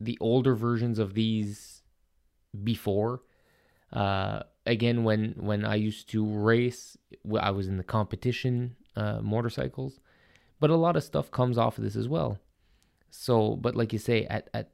the 0.00 0.16
older 0.20 0.54
versions 0.54 0.98
of 0.98 1.14
these 1.14 1.82
before. 2.64 3.22
Uh 3.92 4.42
again 4.64 5.04
when 5.04 5.34
when 5.38 5.64
i 5.64 5.74
used 5.76 6.08
to 6.10 6.26
race 6.26 6.96
I 7.40 7.50
was 7.50 7.68
in 7.68 7.76
the 7.76 7.84
competition 7.84 8.76
uh 8.96 9.20
motorcycles 9.20 10.00
but 10.58 10.70
a 10.70 10.76
lot 10.76 10.96
of 10.96 11.04
stuff 11.04 11.30
comes 11.30 11.58
off 11.58 11.78
of 11.78 11.84
this 11.84 11.96
as 11.96 12.08
well. 12.08 12.38
So 13.10 13.56
but 13.56 13.74
like 13.74 13.92
you 13.92 13.98
say 13.98 14.24
at 14.26 14.48
at 14.54 14.70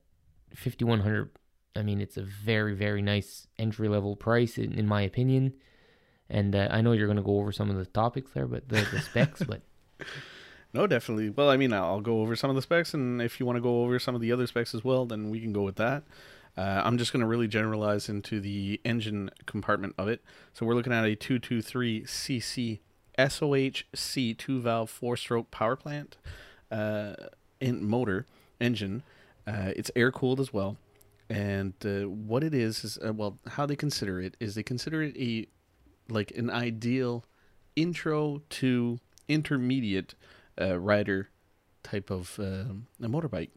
5100 0.55 1.31
i 1.75 1.83
mean 1.83 2.01
it's 2.01 2.17
a 2.19 2.23
very 2.23 2.75
very 2.75 3.01
nice 3.01 3.47
entry 3.59 3.89
level 3.89 4.15
price 4.17 4.59
in, 4.59 4.73
in 4.73 4.87
my 4.87 5.03
opinion. 5.03 5.55
And 6.31 6.55
uh, 6.55 6.69
i 6.71 6.81
know 6.81 6.93
you're 6.93 7.07
going 7.07 7.17
to 7.17 7.23
go 7.23 7.39
over 7.39 7.53
some 7.53 7.71
of 7.71 7.77
the 7.77 7.87
topics 7.87 8.31
there 8.33 8.47
but 8.47 8.69
the, 8.69 8.87
the 8.93 9.01
specs 9.01 9.43
but 9.49 9.63
No, 10.75 10.87
definitely. 10.87 11.31
Well, 11.31 11.51
I 11.51 11.57
mean, 11.57 11.73
I'll 11.73 12.01
go 12.01 12.21
over 12.21 12.35
some 12.35 12.49
of 12.49 12.57
the 12.57 12.63
specs, 12.63 12.95
and 12.95 13.21
if 13.21 13.39
you 13.39 13.45
want 13.45 13.57
to 13.57 13.61
go 13.61 13.83
over 13.83 13.99
some 13.99 14.15
of 14.15 14.21
the 14.21 14.33
other 14.33 14.47
specs 14.47 14.75
as 14.75 14.83
well, 14.83 15.05
then 15.05 15.29
we 15.29 15.41
can 15.41 15.53
go 15.53 15.63
with 15.63 15.77
that. 15.77 16.03
Uh, 16.57 16.83
I'm 16.85 16.99
just 16.99 17.13
going 17.13 17.21
to 17.21 17.27
really 17.27 17.49
generalize 17.49 18.09
into 18.09 18.41
the 18.41 18.81
engine 18.85 19.31
compartment 19.47 19.95
of 19.99 20.09
it. 20.09 20.23
So 20.53 20.65
we're 20.67 20.75
looking 20.75 20.93
at 20.93 21.05
a 21.05 21.17
223cc 21.17 22.81
SOHC 23.19 24.37
two 24.39 24.61
valve 24.61 24.91
four 24.91 25.17
stroke 25.17 25.51
power 25.51 25.77
plant 25.77 26.17
uh, 26.71 27.15
in 27.61 27.85
motor 27.85 28.27
engine. 28.61 29.03
Uh, 29.47 29.73
it's 29.77 29.91
air 29.95 30.11
cooled 30.11 30.41
as 30.41 30.53
well. 30.53 30.77
And 31.29 31.75
uh, 31.85 32.09
what 32.09 32.45
it 32.45 32.55
is 32.55 32.85
is 32.85 32.99
uh, 33.07 33.13
well, 33.13 33.39
how 33.49 33.67
they 33.67 33.77
consider 33.77 34.21
it 34.21 34.37
is 34.41 34.55
they 34.55 34.63
consider 34.63 35.03
it 35.03 35.17
a 35.17 35.47
like 36.09 36.31
an 36.33 36.51
ideal 36.51 37.25
intro 37.77 38.43
to 38.51 38.99
intermediate 39.29 40.15
uh, 40.61 40.79
rider 40.79 41.29
type 41.83 42.11
of 42.11 42.39
um 42.39 42.87
a 43.03 43.09
motorbike 43.09 43.51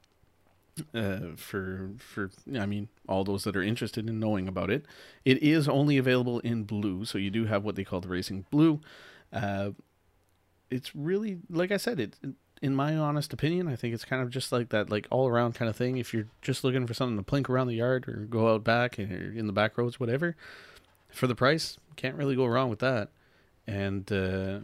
uh, 0.93 1.35
for 1.37 1.91
for 1.97 2.31
I 2.57 2.65
mean 2.65 2.89
all 3.07 3.23
those 3.23 3.43
that 3.43 3.55
are 3.55 3.63
interested 3.63 4.09
in 4.09 4.19
knowing 4.19 4.47
about 4.47 4.69
it. 4.69 4.85
It 5.23 5.41
is 5.41 5.67
only 5.69 5.97
available 5.97 6.39
in 6.39 6.63
blue, 6.63 7.05
so 7.05 7.17
you 7.17 7.29
do 7.29 7.45
have 7.45 7.63
what 7.63 7.75
they 7.75 7.83
call 7.83 8.01
the 8.01 8.09
racing 8.09 8.45
blue. 8.49 8.81
Uh, 9.31 9.71
it's 10.69 10.95
really 10.95 11.39
like 11.49 11.71
I 11.71 11.77
said, 11.77 11.99
it 11.99 12.15
in 12.61 12.73
my 12.73 12.95
honest 12.95 13.33
opinion, 13.33 13.67
I 13.67 13.75
think 13.75 13.93
it's 13.93 14.05
kind 14.05 14.21
of 14.21 14.29
just 14.29 14.51
like 14.51 14.69
that, 14.69 14.89
like 14.89 15.07
all 15.11 15.27
around 15.27 15.55
kind 15.55 15.69
of 15.69 15.75
thing. 15.75 15.97
If 15.97 16.13
you're 16.13 16.27
just 16.41 16.63
looking 16.63 16.87
for 16.87 16.93
something 16.93 17.17
to 17.17 17.23
plink 17.23 17.49
around 17.49 17.67
the 17.67 17.75
yard 17.75 18.07
or 18.07 18.25
go 18.29 18.53
out 18.53 18.63
back 18.63 18.97
and 18.97 19.37
in 19.37 19.47
the 19.47 19.53
back 19.53 19.77
roads, 19.77 19.99
whatever, 19.99 20.35
for 21.11 21.27
the 21.27 21.35
price, 21.35 21.77
can't 21.95 22.15
really 22.15 22.35
go 22.35 22.45
wrong 22.45 22.69
with 22.69 22.79
that. 22.79 23.09
And 23.67 24.09
uh, 24.11 24.59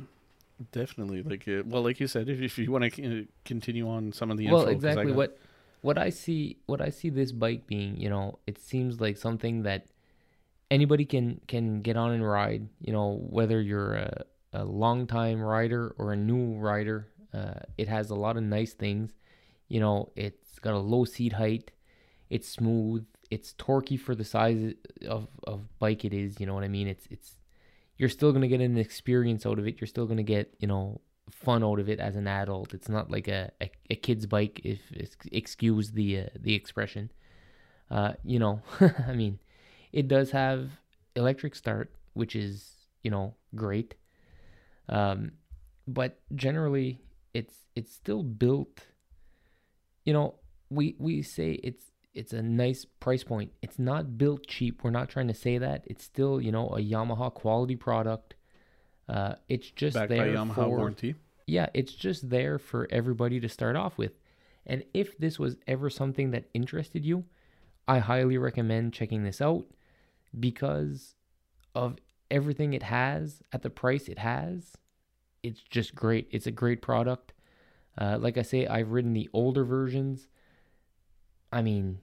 definitely, 0.72 1.24
like, 1.24 1.48
uh, 1.48 1.64
well, 1.66 1.84
like 1.84 2.00
you 2.00 2.08
said, 2.08 2.30
if, 2.30 2.42
if 2.42 2.58
you 2.58 2.72
want 2.72 2.94
to 2.94 3.28
continue 3.46 3.88
on 3.90 4.12
some 4.14 4.32
of 4.32 4.38
the 4.38 4.50
well, 4.50 4.62
info, 4.62 4.72
exactly 4.72 5.08
got- 5.08 5.16
what 5.16 5.38
what 5.82 5.98
I 5.98 6.10
see 6.10 6.58
what 6.68 6.80
I 6.82 6.90
see 6.90 7.10
this 7.10 7.32
bike 7.32 7.66
being, 7.68 7.98
you 7.98 8.10
know, 8.10 8.40
it 8.46 8.60
seems 8.60 9.02
like 9.02 9.18
something 9.18 9.64
that 9.64 9.88
anybody 10.70 11.06
can 11.06 11.42
can 11.48 11.82
get 11.82 11.98
on 11.98 12.12
and 12.12 12.26
ride. 12.28 12.70
You 12.80 12.94
know, 12.94 13.20
whether 13.30 13.60
you're 13.62 13.96
a 13.96 14.24
a 14.54 14.66
long 14.66 15.08
time 15.08 15.42
rider 15.42 15.96
or 15.98 16.14
a 16.14 16.18
new 16.18 16.56
rider, 16.58 17.08
uh, 17.34 17.62
it 17.78 17.88
has 17.88 18.10
a 18.10 18.16
lot 18.16 18.38
of 18.38 18.44
nice 18.44 18.74
things. 18.74 19.12
You 19.70 19.80
know, 19.80 20.12
it's 20.16 20.60
got 20.60 20.74
a 20.74 20.80
low 20.80 21.06
seat 21.06 21.34
height. 21.34 21.72
It's 22.30 22.48
smooth. 22.48 23.06
It's 23.30 23.54
torquey 23.54 23.98
for 23.98 24.14
the 24.14 24.26
size 24.26 24.74
of, 25.08 25.28
of 25.46 25.80
bike 25.80 26.04
it 26.04 26.14
is. 26.14 26.40
You 26.40 26.46
know 26.46 26.54
what 26.54 26.64
I 26.64 26.68
mean? 26.68 26.88
It's 26.88 27.08
it's 27.10 27.38
you're 28.02 28.10
still 28.10 28.32
gonna 28.34 28.48
get 28.48 28.62
an 28.62 28.80
experience 28.80 29.46
out 29.46 29.60
of 29.60 29.68
it. 29.68 29.80
You're 29.80 29.88
still 29.88 30.08
gonna 30.08 30.24
get 30.24 30.56
you 30.58 30.68
know 30.68 31.02
fun 31.30 31.64
out 31.64 31.80
of 31.80 31.88
it 31.88 32.00
as 32.00 32.16
an 32.16 32.28
adult. 32.28 32.74
It's 32.74 32.90
not 32.90 33.12
like 33.12 33.28
a, 33.28 33.52
a, 33.62 33.70
a 33.92 33.96
kid's 33.96 34.26
bike, 34.26 34.60
if 34.64 34.80
excuse 35.32 35.92
the 35.92 36.22
uh, 36.22 36.26
the 36.36 36.56
expression. 36.56 37.12
Uh, 37.92 38.14
you 38.24 38.40
know, 38.40 38.64
I 39.08 39.14
mean, 39.14 39.38
it 39.92 40.08
does 40.08 40.32
have 40.32 40.72
electric 41.16 41.54
start, 41.54 41.92
which 42.14 42.36
is 42.36 42.72
you 43.04 43.12
know 43.12 43.36
great. 43.54 43.94
Um, 44.90 45.34
but 45.88 46.20
generally, 46.34 47.02
it's 47.36 47.54
it's 47.76 47.94
still 47.94 48.24
built. 48.24 48.88
You 50.06 50.14
know, 50.14 50.36
we 50.72 50.96
we 50.98 51.22
say 51.22 51.52
it's 51.64 51.91
it's 52.14 52.34
a 52.34 52.42
nice 52.42 52.86
price 52.86 53.24
point. 53.24 53.52
It's 53.62 53.80
not 53.80 54.18
built 54.18 54.48
cheap. 54.48 54.84
We're 54.84 54.92
not 54.92 55.10
trying 55.10 55.28
to 55.28 55.34
say 55.34 55.58
that. 55.58 55.84
It's 55.88 56.04
still 56.04 56.42
you 56.42 56.52
know 56.52 56.68
a 56.70 56.80
Yamaha 56.80 57.34
quality 57.34 57.76
product. 57.76 58.36
Uh, 59.08 59.36
it's 59.50 59.70
just 59.72 59.96
backed 59.96 60.10
by 60.10 60.16
there 60.18 60.36
Yamaha 60.36 60.56
for 60.56 60.70
warranty. 60.70 61.16
yeah, 61.48 61.68
it's 61.74 61.94
just 61.94 62.30
there 62.30 62.58
for 62.58 62.88
everybody 62.92 63.40
to 63.40 63.50
start 63.50 63.76
off 63.76 63.98
with. 63.98 64.14
And 64.66 64.84
if 64.94 65.18
this 65.18 65.40
was 65.40 65.58
ever 65.68 65.90
something 65.90 66.32
that 66.32 66.46
interested 66.54 67.04
you, 67.04 67.26
I 67.88 68.00
highly 68.00 68.38
recommend 68.38 68.94
checking 68.94 69.24
this 69.24 69.42
out 69.42 69.66
because 70.40 71.16
of 71.74 71.98
everything 72.30 72.74
it 72.74 72.84
has 72.84 73.42
at 73.52 73.64
the 73.64 73.70
price 73.70 74.08
it 74.08 74.20
has. 74.20 74.78
It's 75.44 75.62
just 75.62 75.96
great. 75.96 76.28
It's 76.32 76.48
a 76.48 76.52
great 76.52 76.82
product. 76.82 77.34
Uh, 77.98 78.18
like 78.20 78.38
I 78.38 78.44
say, 78.44 78.68
I've 78.68 78.92
ridden 78.92 79.14
the 79.14 79.30
older 79.34 79.66
versions. 79.66 80.28
I 81.52 81.62
mean, 81.62 82.00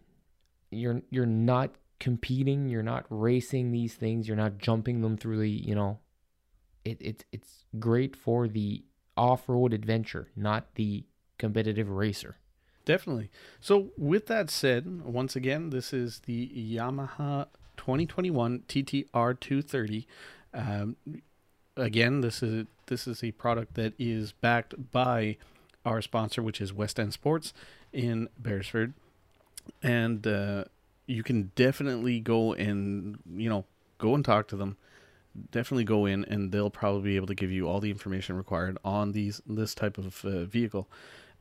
you're 0.70 1.03
you're 1.11 1.26
not 1.26 1.70
competing, 2.01 2.68
you're 2.68 2.82
not 2.82 3.07
racing 3.11 3.72
these 3.72 3.94
things, 3.94 4.28
you're 4.28 4.36
not 4.36 4.59
jumping 4.59 5.01
them 5.01 5.16
through 5.16 5.38
the, 5.38 5.51
you 5.51 5.74
know, 5.74 5.99
it, 6.84 6.99
it's 7.01 7.24
it's 7.32 7.64
great 7.78 8.14
for 8.14 8.49
the 8.49 8.84
off-road 9.16 9.72
adventure, 9.72 10.28
not 10.36 10.74
the 10.76 11.05
competitive 11.38 11.88
racer. 11.88 12.36
Definitely. 12.84 13.30
So, 13.61 13.90
with 13.99 14.26
that 14.28 14.49
said, 14.49 15.03
once 15.05 15.36
again, 15.36 15.70
this 15.70 15.92
is 15.92 16.20
the 16.20 16.49
Yamaha 16.49 17.46
2021 17.76 18.61
TTR 18.68 19.38
230. 19.38 20.07
Um, 20.55 20.96
again, 21.76 22.22
this 22.22 22.42
is 22.42 22.66
this 22.86 23.07
is 23.07 23.22
a 23.22 23.32
product 23.32 23.74
that 23.74 23.92
is 23.99 24.32
backed 24.32 24.90
by 24.90 25.36
our 25.84 26.01
sponsor, 26.01 26.42
which 26.42 26.61
is 26.61 26.72
West 26.72 26.99
End 26.99 27.12
Sports 27.12 27.53
in 27.92 28.28
Beresford, 28.38 28.94
and 29.82 30.26
uh, 30.26 30.64
you 31.06 31.22
can 31.22 31.52
definitely 31.54 32.20
go 32.20 32.52
and 32.52 33.18
you 33.34 33.48
know 33.48 33.64
go 33.98 34.14
and 34.14 34.24
talk 34.24 34.48
to 34.48 34.56
them. 34.56 34.76
Definitely 35.52 35.84
go 35.84 36.06
in, 36.06 36.24
and 36.24 36.50
they'll 36.50 36.70
probably 36.70 37.10
be 37.10 37.16
able 37.16 37.28
to 37.28 37.34
give 37.34 37.52
you 37.52 37.68
all 37.68 37.80
the 37.80 37.90
information 37.90 38.36
required 38.36 38.78
on 38.84 39.12
these 39.12 39.40
this 39.46 39.74
type 39.74 39.98
of 39.98 40.24
uh, 40.24 40.44
vehicle. 40.44 40.88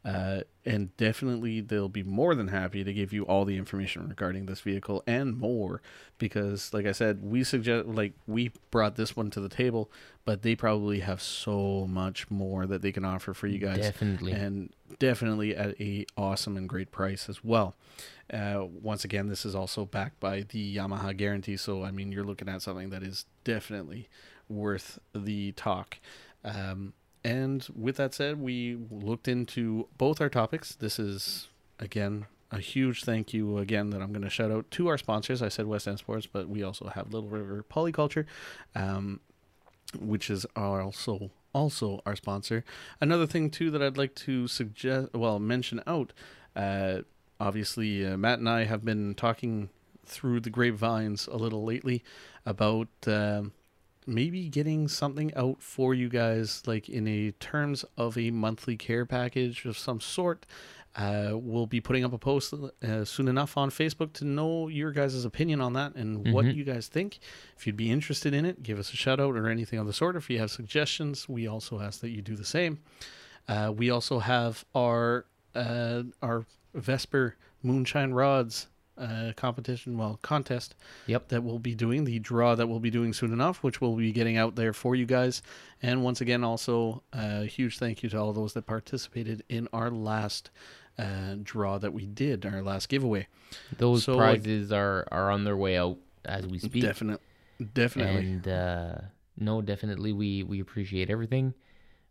Uh, 0.05 0.41
and 0.65 0.95
definitely 0.95 1.59
they'll 1.59 1.89
be 1.89 2.03
more 2.03 2.33
than 2.33 2.47
happy 2.47 2.83
to 2.83 2.93
give 2.93 3.11
you 3.11 3.23
all 3.23 3.43
the 3.43 3.57
information 3.57 4.07
regarding 4.07 4.45
this 4.45 4.61
vehicle 4.61 5.03
and 5.05 5.37
more 5.37 5.81
because 6.17 6.73
like 6.73 6.85
i 6.85 6.93
said 6.93 7.21
we 7.21 7.43
suggest 7.43 7.87
like 7.87 8.13
we 8.25 8.51
brought 8.71 8.95
this 8.95 9.17
one 9.17 9.29
to 9.29 9.41
the 9.41 9.49
table 9.49 9.91
but 10.23 10.43
they 10.43 10.55
probably 10.55 10.99
have 10.99 11.21
so 11.21 11.85
much 11.89 12.29
more 12.29 12.65
that 12.65 12.81
they 12.81 12.91
can 12.91 13.03
offer 13.03 13.33
for 13.33 13.47
you 13.47 13.57
guys. 13.57 13.79
Definitely. 13.79 14.33
and 14.33 14.73
definitely 14.99 15.55
at 15.55 15.79
a 15.81 16.05
awesome 16.17 16.55
and 16.57 16.67
great 16.69 16.91
price 16.91 17.27
as 17.27 17.43
well. 17.43 17.75
Uh, 18.31 18.65
once 18.81 19.03
again 19.03 19.27
this 19.27 19.45
is 19.45 19.55
also 19.55 19.85
backed 19.85 20.19
by 20.19 20.41
the 20.49 20.75
yamaha 20.75 21.15
guarantee 21.15 21.55
so 21.55 21.83
i 21.85 21.91
mean 21.91 22.11
you're 22.11 22.25
looking 22.25 22.49
at 22.49 22.61
something 22.61 22.89
that 22.89 23.03
is 23.03 23.25
definitely 23.45 24.09
worth 24.49 24.99
the 25.13 25.51
talk. 25.53 25.99
Um, 26.43 26.93
and 27.27 27.67
with 27.75 27.97
that 27.97 28.13
said, 28.13 28.39
we 28.39 28.77
looked 28.89 29.27
into 29.27 29.89
both 29.97 30.21
our 30.21 30.29
topics. 30.29 30.75
This 30.75 30.97
is, 30.97 31.49
again, 31.77 32.25
a 32.51 32.59
huge 32.59 33.03
thank 33.03 33.33
you 33.33 33.57
again 33.57 33.89
that 33.89 34.01
I'm 34.01 34.13
going 34.13 34.23
to 34.23 34.29
shout 34.29 34.49
out 34.49 34.71
to 34.71 34.87
our 34.87 34.97
sponsors. 34.97 35.41
I 35.41 35.49
said 35.49 35.67
West 35.67 35.89
End 35.89 35.99
Sports, 35.99 36.25
but 36.25 36.47
we 36.47 36.63
also 36.63 36.87
have 36.87 37.13
Little 37.13 37.27
River 37.27 37.65
Polyculture, 37.69 38.25
um, 38.75 39.19
which 39.99 40.29
is 40.29 40.45
also 40.55 41.31
also 41.53 42.01
our 42.05 42.15
sponsor. 42.15 42.63
Another 43.01 43.27
thing 43.27 43.49
too 43.49 43.71
that 43.71 43.81
I'd 43.81 43.97
like 43.97 44.15
to 44.15 44.47
suggest, 44.47 45.13
well, 45.13 45.37
mention 45.37 45.83
out. 45.85 46.13
Uh, 46.55 47.01
obviously, 47.41 48.05
uh, 48.05 48.15
Matt 48.15 48.39
and 48.39 48.47
I 48.47 48.63
have 48.63 48.85
been 48.85 49.15
talking 49.15 49.69
through 50.05 50.39
the 50.39 50.49
grapevines 50.49 51.27
a 51.27 51.35
little 51.35 51.65
lately 51.65 52.05
about. 52.45 52.87
um 53.05 53.51
maybe 54.07 54.47
getting 54.49 54.87
something 54.87 55.33
out 55.35 55.61
for 55.61 55.93
you 55.93 56.09
guys 56.09 56.63
like 56.65 56.87
in 56.89 57.07
a 57.07 57.31
terms 57.31 57.83
of 57.97 58.17
a 58.17 58.31
monthly 58.31 58.75
care 58.77 59.05
package 59.05 59.65
of 59.65 59.77
some 59.77 59.99
sort. 59.99 60.45
Uh, 60.95 61.31
we'll 61.35 61.67
be 61.67 61.79
putting 61.79 62.03
up 62.03 62.11
a 62.13 62.17
post 62.17 62.51
uh, 62.83 63.05
soon 63.05 63.27
enough 63.27 63.55
on 63.55 63.69
facebook 63.69 64.13
to 64.13 64.25
know 64.25 64.67
your 64.67 64.91
guys' 64.91 65.25
opinion 65.25 65.61
on 65.61 65.73
that 65.73 65.93
and 65.93 66.33
what 66.33 66.43
Mhm. 66.45 66.55
you 66.55 66.63
guys 66.63 66.87
think. 66.87 67.19
If 67.55 67.67
you'd 67.67 67.77
be 67.77 67.91
interested 67.91 68.33
in 68.33 68.45
it 68.45 68.63
give 68.63 68.79
us 68.79 68.91
a 68.91 68.95
shout 68.95 69.19
out 69.19 69.35
or 69.35 69.47
anything 69.47 69.77
of 69.77 69.85
the 69.85 69.93
sort. 69.93 70.15
If 70.15 70.27
you 70.29 70.39
have 70.39 70.49
suggestions 70.49 71.29
we 71.29 71.45
also 71.47 71.79
ask 71.79 71.99
that 72.01 72.09
you 72.09 72.23
do 72.23 72.35
the 72.35 72.45
same. 72.45 72.79
Uh, 73.47 73.71
we 73.75 73.89
also 73.91 74.19
have 74.19 74.65
our 74.73 75.25
uh, 75.53 76.03
our 76.21 76.45
vesper 76.73 77.35
moonshine 77.61 78.13
rods 78.13 78.67
uh, 78.97 79.31
competition 79.35 79.97
well 79.97 80.19
contest 80.21 80.75
Yep. 81.07 81.27
that 81.29 81.43
we'll 81.43 81.59
be 81.59 81.75
doing, 81.75 82.03
the 82.03 82.19
draw 82.19 82.55
that 82.55 82.67
we'll 82.67 82.79
be 82.79 82.89
doing 82.89 83.13
soon 83.13 83.31
enough, 83.33 83.63
which 83.63 83.79
we'll 83.81 83.95
be 83.95 84.11
getting 84.11 84.37
out 84.37 84.55
there 84.55 84.73
for 84.73 84.95
you 84.95 85.05
guys. 85.05 85.41
And 85.81 86.03
once 86.03 86.21
again, 86.21 86.43
also 86.43 87.03
a 87.13 87.45
huge 87.45 87.77
thank 87.77 88.03
you 88.03 88.09
to 88.09 88.17
all 88.19 88.33
those 88.33 88.53
that 88.53 88.65
participated 88.65 89.43
in 89.49 89.67
our 89.73 89.89
last 89.91 90.49
uh, 90.97 91.35
draw 91.43 91.77
that 91.77 91.93
we 91.93 92.05
did, 92.07 92.45
our 92.45 92.61
last 92.63 92.89
giveaway. 92.89 93.27
Those 93.77 94.03
So, 94.05 94.15
like- 94.17 94.41
prizes 94.43 94.71
are 94.71 95.07
are 95.11 95.29
on 95.31 95.43
their 95.43 95.55
way 95.57 95.77
out 95.77 95.97
as 96.25 96.47
we 96.47 96.57
speak. 96.59 96.81
Definitely, 96.81 97.23
definitely. 97.73 98.21
And 98.31 98.47
uh, 98.47 98.95
no, 99.37 99.61
definitely, 99.61 100.11
we 100.11 100.41
we 100.43 100.59
appreciate 100.59 101.09
everything. 101.09 101.53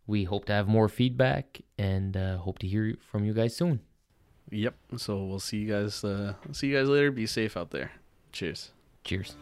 We 0.07 0.23
hope 0.23 0.45
to 0.45 0.53
have 0.53 0.69
more 0.69 0.87
feedback 0.87 1.59
and 1.77 2.15
uh, 2.15 2.37
hope 2.37 2.59
to 2.59 2.67
hear 2.67 2.95
from 3.11 3.25
you 3.25 3.33
guys 3.33 3.55
soon. 3.57 3.81
Yep. 4.49 4.75
So 4.97 5.23
we'll 5.23 5.39
see 5.39 5.57
you 5.57 5.71
guys. 5.73 6.03
Uh, 6.03 6.33
see 6.51 6.67
you 6.67 6.77
guys 6.77 6.87
later. 6.87 7.11
Be 7.11 7.25
safe 7.25 7.57
out 7.57 7.71
there. 7.71 7.91
Cheers. 8.31 8.71
Cheers. 9.03 9.35